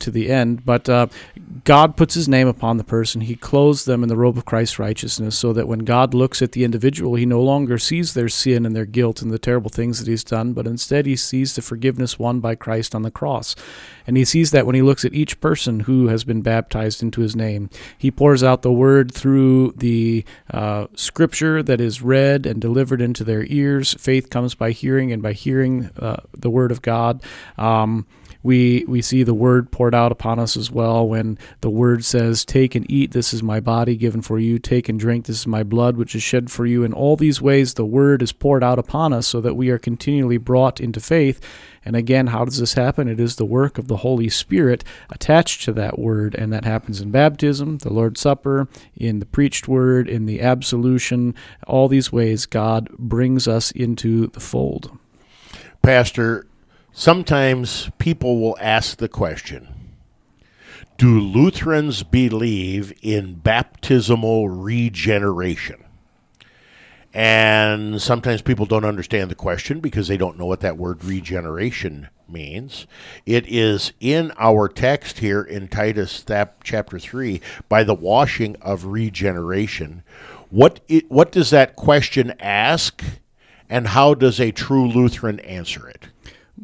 to 0.00 0.10
the 0.10 0.30
end. 0.30 0.64
But 0.64 0.88
uh, 0.88 1.06
God 1.64 1.96
puts 1.96 2.14
his 2.14 2.28
name 2.28 2.48
upon 2.48 2.76
the 2.76 2.84
person. 2.84 3.22
He 3.22 3.36
clothes 3.36 3.84
them 3.84 4.02
in 4.02 4.08
the 4.08 4.16
robe 4.16 4.36
of 4.36 4.44
Christ's 4.44 4.78
righteousness 4.78 5.38
so 5.38 5.52
that 5.52 5.68
when 5.68 5.80
God 5.80 6.14
looks 6.14 6.42
at 6.42 6.52
the 6.52 6.64
individual, 6.64 7.14
he 7.14 7.26
no 7.26 7.42
longer 7.42 7.78
sees 7.78 8.14
their 8.14 8.28
sin 8.28 8.66
and 8.66 8.74
their 8.74 8.84
guilt 8.84 9.22
and 9.22 9.30
the 9.30 9.38
terrible 9.38 9.70
things 9.70 9.98
that 9.98 10.08
he's 10.08 10.24
done, 10.24 10.52
but 10.52 10.66
instead 10.66 11.06
he 11.06 11.16
sees 11.16 11.54
the 11.54 11.62
forgiveness 11.62 12.18
won 12.18 12.40
by 12.40 12.54
Christ 12.54 12.94
on 12.94 13.02
the 13.02 13.10
cross. 13.10 13.56
And 14.06 14.16
he 14.16 14.24
sees 14.24 14.50
that 14.50 14.66
when 14.66 14.74
he 14.74 14.82
looks 14.82 15.04
at 15.04 15.14
each 15.14 15.40
person 15.40 15.80
who 15.80 16.08
has 16.08 16.24
been 16.24 16.42
baptized 16.42 17.02
into 17.02 17.22
his 17.22 17.34
name. 17.34 17.70
He 17.96 18.10
pours 18.10 18.42
out 18.42 18.62
the 18.62 18.72
word 18.72 19.12
through 19.12 19.72
the 19.72 20.24
uh, 20.50 20.88
scripture 20.94 21.62
that 21.62 21.80
is 21.80 22.02
read 22.02 22.46
and 22.46 22.60
delivered 22.60 23.00
into 23.00 23.24
their 23.24 23.44
ears. 23.46 23.94
Faith 23.94 24.30
comes 24.30 24.54
by 24.54 24.72
hearing, 24.72 25.12
and 25.12 25.22
by 25.22 25.32
hearing 25.32 25.90
uh, 25.98 26.16
the 26.32 26.50
word 26.50 26.70
of 26.70 26.82
God. 26.82 27.22
Um, 27.56 28.06
we 28.44 28.84
we 28.86 29.00
see 29.00 29.22
the 29.22 29.34
word 29.34 29.72
poured 29.72 29.94
out 29.94 30.12
upon 30.12 30.38
us 30.38 30.54
as 30.56 30.70
well 30.70 31.08
when 31.08 31.38
the 31.62 31.70
word 31.70 32.04
says 32.04 32.44
take 32.44 32.74
and 32.74 32.88
eat 32.90 33.10
this 33.10 33.32
is 33.32 33.42
my 33.42 33.58
body 33.58 33.96
given 33.96 34.20
for 34.20 34.38
you. 34.38 34.58
Take 34.58 34.88
and 34.88 35.00
drink 35.00 35.24
this 35.24 35.40
is 35.40 35.46
my 35.46 35.62
blood 35.62 35.96
which 35.96 36.14
is 36.14 36.22
shed 36.22 36.50
for 36.50 36.66
you. 36.66 36.84
In 36.84 36.92
all 36.92 37.16
these 37.16 37.40
ways 37.40 37.74
the 37.74 37.86
word 37.86 38.20
is 38.22 38.32
poured 38.32 38.62
out 38.62 38.78
upon 38.78 39.14
us 39.14 39.26
so 39.26 39.40
that 39.40 39.54
we 39.54 39.70
are 39.70 39.78
continually 39.78 40.36
brought 40.36 40.78
into 40.78 41.00
faith. 41.00 41.40
And 41.86 41.96
again 41.96 42.28
how 42.28 42.44
does 42.44 42.58
this 42.58 42.74
happen? 42.74 43.08
It 43.08 43.18
is 43.18 43.36
the 43.36 43.46
work 43.46 43.78
of 43.78 43.88
the 43.88 43.98
holy 43.98 44.28
spirit 44.28 44.84
attached 45.08 45.62
to 45.64 45.72
that 45.72 45.98
word. 45.98 46.34
And 46.34 46.52
that 46.52 46.66
happens 46.66 47.00
in 47.00 47.10
baptism 47.10 47.78
the 47.78 47.92
lord's 47.92 48.20
supper 48.20 48.68
in 48.94 49.20
the 49.20 49.26
preached 49.26 49.68
word 49.68 50.06
in 50.06 50.26
the 50.26 50.42
absolution. 50.42 51.34
All 51.66 51.88
these 51.88 52.12
ways 52.12 52.44
god 52.44 52.90
brings 52.98 53.48
us 53.48 53.70
into 53.70 54.26
the 54.26 54.40
fold. 54.40 54.98
Pastor, 55.80 56.46
sometimes 56.94 57.90
people 57.98 58.40
will 58.40 58.56
ask 58.60 58.96
the 58.96 59.08
question 59.08 59.68
Do 60.96 61.20
Lutherans 61.20 62.02
believe 62.02 62.94
in 63.02 63.34
baptismal 63.34 64.48
regeneration? 64.48 65.84
And 67.12 68.02
sometimes 68.02 68.42
people 68.42 68.66
don't 68.66 68.84
understand 68.84 69.30
the 69.30 69.36
question 69.36 69.78
because 69.78 70.08
they 70.08 70.16
don't 70.16 70.38
know 70.38 70.46
what 70.46 70.60
that 70.60 70.76
word 70.76 71.04
regeneration 71.04 72.08
means. 72.28 72.88
It 73.24 73.46
is 73.46 73.92
in 74.00 74.32
our 74.36 74.66
text 74.68 75.20
here 75.20 75.42
in 75.42 75.68
Titus 75.68 76.24
chapter 76.64 76.98
3 76.98 77.40
by 77.68 77.84
the 77.84 77.94
washing 77.94 78.56
of 78.56 78.86
regeneration. 78.86 80.02
What 80.50 80.80
it, 80.88 81.08
what 81.08 81.30
does 81.30 81.50
that 81.50 81.76
question 81.76 82.34
ask 82.40 83.04
and 83.68 83.88
how 83.88 84.14
does 84.14 84.40
a 84.40 84.50
true 84.50 84.88
Lutheran 84.88 85.38
answer 85.40 85.88
it? 85.88 86.08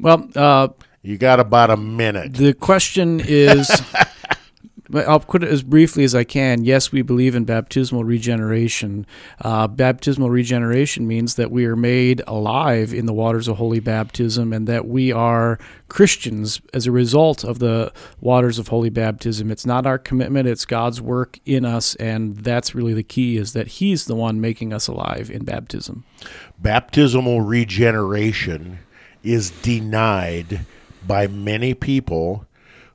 Well 0.00 0.28
uh, 0.34 0.68
You 1.02 1.18
got 1.18 1.40
about 1.40 1.70
a 1.70 1.76
minute. 1.76 2.34
The 2.34 2.54
question 2.54 3.20
is 3.20 3.70
I'll 4.92 5.20
put 5.20 5.44
it 5.44 5.50
as 5.50 5.62
briefly 5.62 6.04
as 6.04 6.14
I 6.14 6.24
can. 6.24 6.64
Yes, 6.64 6.90
we 6.90 7.02
believe 7.02 7.34
in 7.34 7.44
baptismal 7.44 8.04
regeneration. 8.04 9.06
Uh, 9.40 9.68
baptismal 9.68 10.30
regeneration 10.30 11.06
means 11.06 11.36
that 11.36 11.50
we 11.50 11.64
are 11.66 11.76
made 11.76 12.22
alive 12.26 12.92
in 12.92 13.06
the 13.06 13.12
waters 13.12 13.46
of 13.46 13.58
holy 13.58 13.80
baptism 13.80 14.52
and 14.52 14.66
that 14.66 14.88
we 14.88 15.12
are 15.12 15.58
Christians 15.88 16.60
as 16.74 16.86
a 16.86 16.92
result 16.92 17.44
of 17.44 17.60
the 17.60 17.92
waters 18.20 18.58
of 18.58 18.68
holy 18.68 18.90
baptism. 18.90 19.50
It's 19.50 19.66
not 19.66 19.86
our 19.86 19.98
commitment, 19.98 20.48
it's 20.48 20.64
God's 20.64 21.00
work 21.00 21.38
in 21.44 21.64
us, 21.64 21.94
and 21.96 22.38
that's 22.38 22.74
really 22.74 22.94
the 22.94 23.02
key 23.02 23.36
is 23.36 23.52
that 23.52 23.68
He's 23.68 24.06
the 24.06 24.16
one 24.16 24.40
making 24.40 24.72
us 24.72 24.88
alive 24.88 25.30
in 25.30 25.44
baptism. 25.44 26.04
Baptismal 26.58 27.42
regeneration 27.42 28.80
is 29.22 29.50
denied 29.50 30.66
by 31.06 31.26
many 31.26 31.74
people 31.74 32.46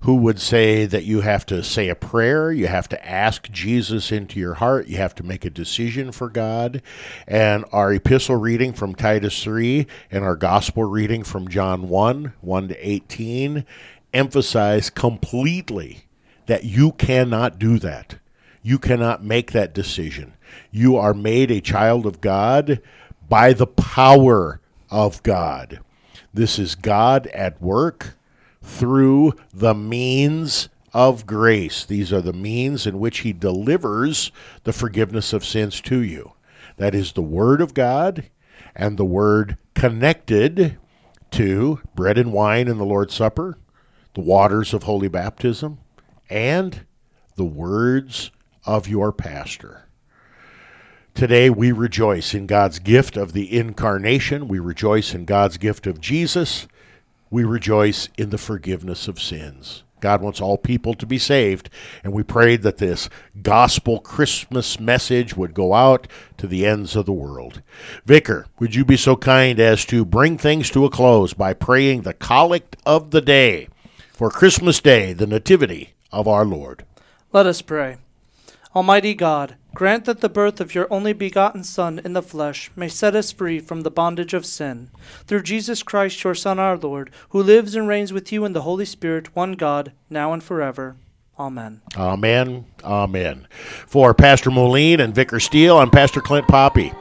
who 0.02 0.16
would 0.18 0.40
say 0.40 0.86
that 0.86 1.04
you 1.04 1.22
have 1.22 1.48
to 1.48 1.64
say 1.64 1.90
a 1.90 1.96
prayer, 1.96 2.52
you 2.52 2.68
have 2.68 2.88
to 2.88 3.08
ask 3.08 3.50
Jesus 3.50 4.12
into 4.12 4.40
your 4.40 4.54
heart, 4.54 4.88
you 4.88 4.98
have 4.98 5.16
to 5.16 5.24
make 5.24 5.44
a 5.44 5.50
decision 5.50 6.12
for 6.12 6.30
God. 6.30 6.84
And 7.28 7.66
our 7.72 7.92
epistle 7.92 8.36
reading 8.36 8.74
from 8.74 8.94
Titus 8.94 9.44
3 9.44 9.88
and 10.12 10.24
our 10.24 10.36
gospel 10.36 10.84
reading 10.84 11.24
from 11.24 11.48
John 11.48 11.90
1 11.90 12.34
1 12.40 12.68
to 12.68 12.88
18 12.88 13.66
emphasize 14.14 14.92
completely 14.92 16.06
that 16.46 16.64
you 16.64 16.92
cannot 16.92 17.58
do 17.58 17.80
that. 17.80 18.20
You 18.62 18.78
cannot 18.78 19.24
make 19.24 19.54
that 19.54 19.74
decision. 19.74 20.34
You 20.70 20.98
are 20.98 21.16
made 21.16 21.50
a 21.50 21.62
child 21.62 22.06
of 22.06 22.22
God 22.22 22.80
by 23.28 23.54
the 23.54 23.68
power 23.68 24.62
of 24.92 25.24
God. 25.24 25.80
This 26.36 26.60
is 26.60 26.76
God 26.76 27.28
at 27.28 27.62
work 27.62 28.18
through 28.62 29.36
the 29.54 29.74
means 29.74 30.68
of 30.94 31.26
grace. 31.26 31.86
These 31.86 32.12
are 32.12 32.20
the 32.20 32.34
means 32.34 32.86
in 32.86 33.00
which 33.00 33.20
He 33.20 33.32
delivers 33.32 34.34
the 34.66 34.74
forgiveness 34.74 35.32
of 35.32 35.46
sins 35.46 35.80
to 35.82 36.04
you. 36.04 36.34
That 36.76 36.94
is 36.94 37.14
the 37.14 37.22
Word 37.22 37.62
of 37.62 37.74
God 37.74 38.26
and 38.76 38.98
the 38.98 39.06
Word 39.06 39.58
connected 39.76 40.78
to 41.32 41.80
bread 41.96 42.18
and 42.18 42.34
wine 42.34 42.68
in 42.68 42.80
the 42.80 42.84
Lord's 42.84 43.14
Supper, 43.14 43.58
the 44.14 44.20
waters 44.20 44.74
of 44.74 44.84
holy 44.84 45.08
baptism, 45.08 45.80
and 46.30 46.86
the 47.38 47.46
words 47.46 48.32
of 48.66 48.90
your 48.90 49.14
pastor. 49.14 49.85
Today 51.16 51.50
we 51.50 51.72
rejoice 51.72 52.34
in 52.34 52.46
God's 52.46 52.78
gift 52.78 53.16
of 53.16 53.32
the 53.32 53.58
incarnation. 53.58 54.50
We 54.50 54.60
rejoice 54.60 55.14
in 55.14 55.24
God's 55.24 55.56
gift 55.56 55.88
of 55.88 56.02
Jesus. 56.02 56.68
We 57.30 57.46
rejoice 57.46 58.10
in 58.18 58.32
the 58.32 58.38
forgiveness 58.38 59.08
of 59.08 59.22
sins. 59.22 59.86
God 60.02 60.22
wants 60.22 60.42
all 60.42 60.58
people 60.58 60.94
to 60.96 61.06
be 61.06 61.18
saved, 61.18 61.70
and 62.04 62.12
we 62.12 62.22
prayed 62.22 62.64
that 62.64 62.80
this 62.80 63.10
gospel 63.42 64.02
Christmas 64.02 64.78
message 64.78 65.38
would 65.38 65.54
go 65.54 65.74
out 65.74 66.10
to 66.36 66.48
the 66.48 66.66
ends 66.66 66.98
of 66.98 67.06
the 67.06 67.14
world. 67.14 67.62
Vicar, 68.06 68.48
would 68.60 68.76
you 68.76 68.84
be 68.84 68.98
so 68.98 69.16
kind 69.16 69.58
as 69.58 69.86
to 69.86 70.04
bring 70.04 70.38
things 70.38 70.70
to 70.72 70.84
a 70.84 70.90
close 70.90 71.34
by 71.34 71.54
praying 71.54 72.02
the 72.02 72.14
collect 72.14 72.76
of 72.86 73.12
the 73.12 73.22
day 73.22 73.70
for 74.12 74.30
Christmas 74.30 74.82
Day, 74.82 75.14
the 75.14 75.28
Nativity 75.28 75.94
of 76.12 76.28
our 76.28 76.44
Lord? 76.44 76.84
Let 77.32 77.46
us 77.46 77.62
pray. 77.62 78.00
Almighty 78.76 79.14
God, 79.14 79.56
grant 79.76 80.06
that 80.06 80.22
the 80.22 80.30
birth 80.30 80.62
of 80.62 80.74
your 80.74 80.88
only 80.90 81.12
begotten 81.12 81.64
Son 81.64 82.00
in 82.04 82.14
the 82.14 82.24
flesh 82.24 82.72
may 82.76 82.88
set 82.88 83.14
us 83.14 83.32
free 83.32 83.60
from 83.60 83.82
the 83.82 83.92
bondage 83.92 84.34
of 84.34 84.46
sin. 84.46 84.90
Through 85.28 85.44
Jesus 85.44 85.84
Christ, 85.84 86.24
your 86.24 86.34
Son, 86.34 86.58
our 86.58 86.78
Lord, 86.78 87.12
who 87.30 87.44
lives 87.44 87.76
and 87.76 87.88
reigns 87.88 88.14
with 88.14 88.32
you 88.32 88.46
in 88.46 88.54
the 88.54 88.62
Holy 88.62 88.86
Spirit, 88.86 89.36
one 89.36 89.52
God, 89.52 89.92
now 90.10 90.32
and 90.32 90.42
forever. 90.42 90.96
Amen. 91.38 91.82
Amen. 91.98 92.66
Amen. 92.86 93.48
For 93.86 94.14
Pastor 94.14 94.50
Moline 94.50 95.02
and 95.02 95.14
Vicar 95.14 95.42
Steele, 95.42 95.78
I'm 95.78 95.92
Pastor 95.92 96.22
Clint 96.22 96.48
Poppe. 96.48 96.94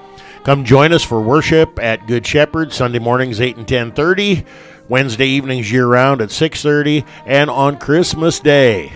Come 0.42 0.64
join 0.64 0.92
us 0.92 1.04
for 1.04 1.22
worship 1.22 1.78
at 1.80 2.08
Good 2.08 2.26
Shepherd 2.26 2.72
Sunday 2.72 2.98
mornings 2.98 3.40
8 3.40 3.56
and 3.56 3.66
10:30, 3.66 4.44
Wednesday 4.88 5.28
evenings 5.28 5.70
year 5.70 5.86
round 5.86 6.20
at 6.20 6.30
6:30, 6.30 7.04
and 7.24 7.48
on 7.48 7.78
Christmas 7.78 8.40
Day 8.40 8.92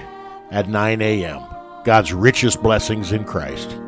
at 0.51 0.69
9 0.69 1.01
a.m. 1.01 1.48
God's 1.89 2.13
richest 2.13 2.63
blessings 2.63 3.13
in 3.13 3.25
Christ. 3.25 3.81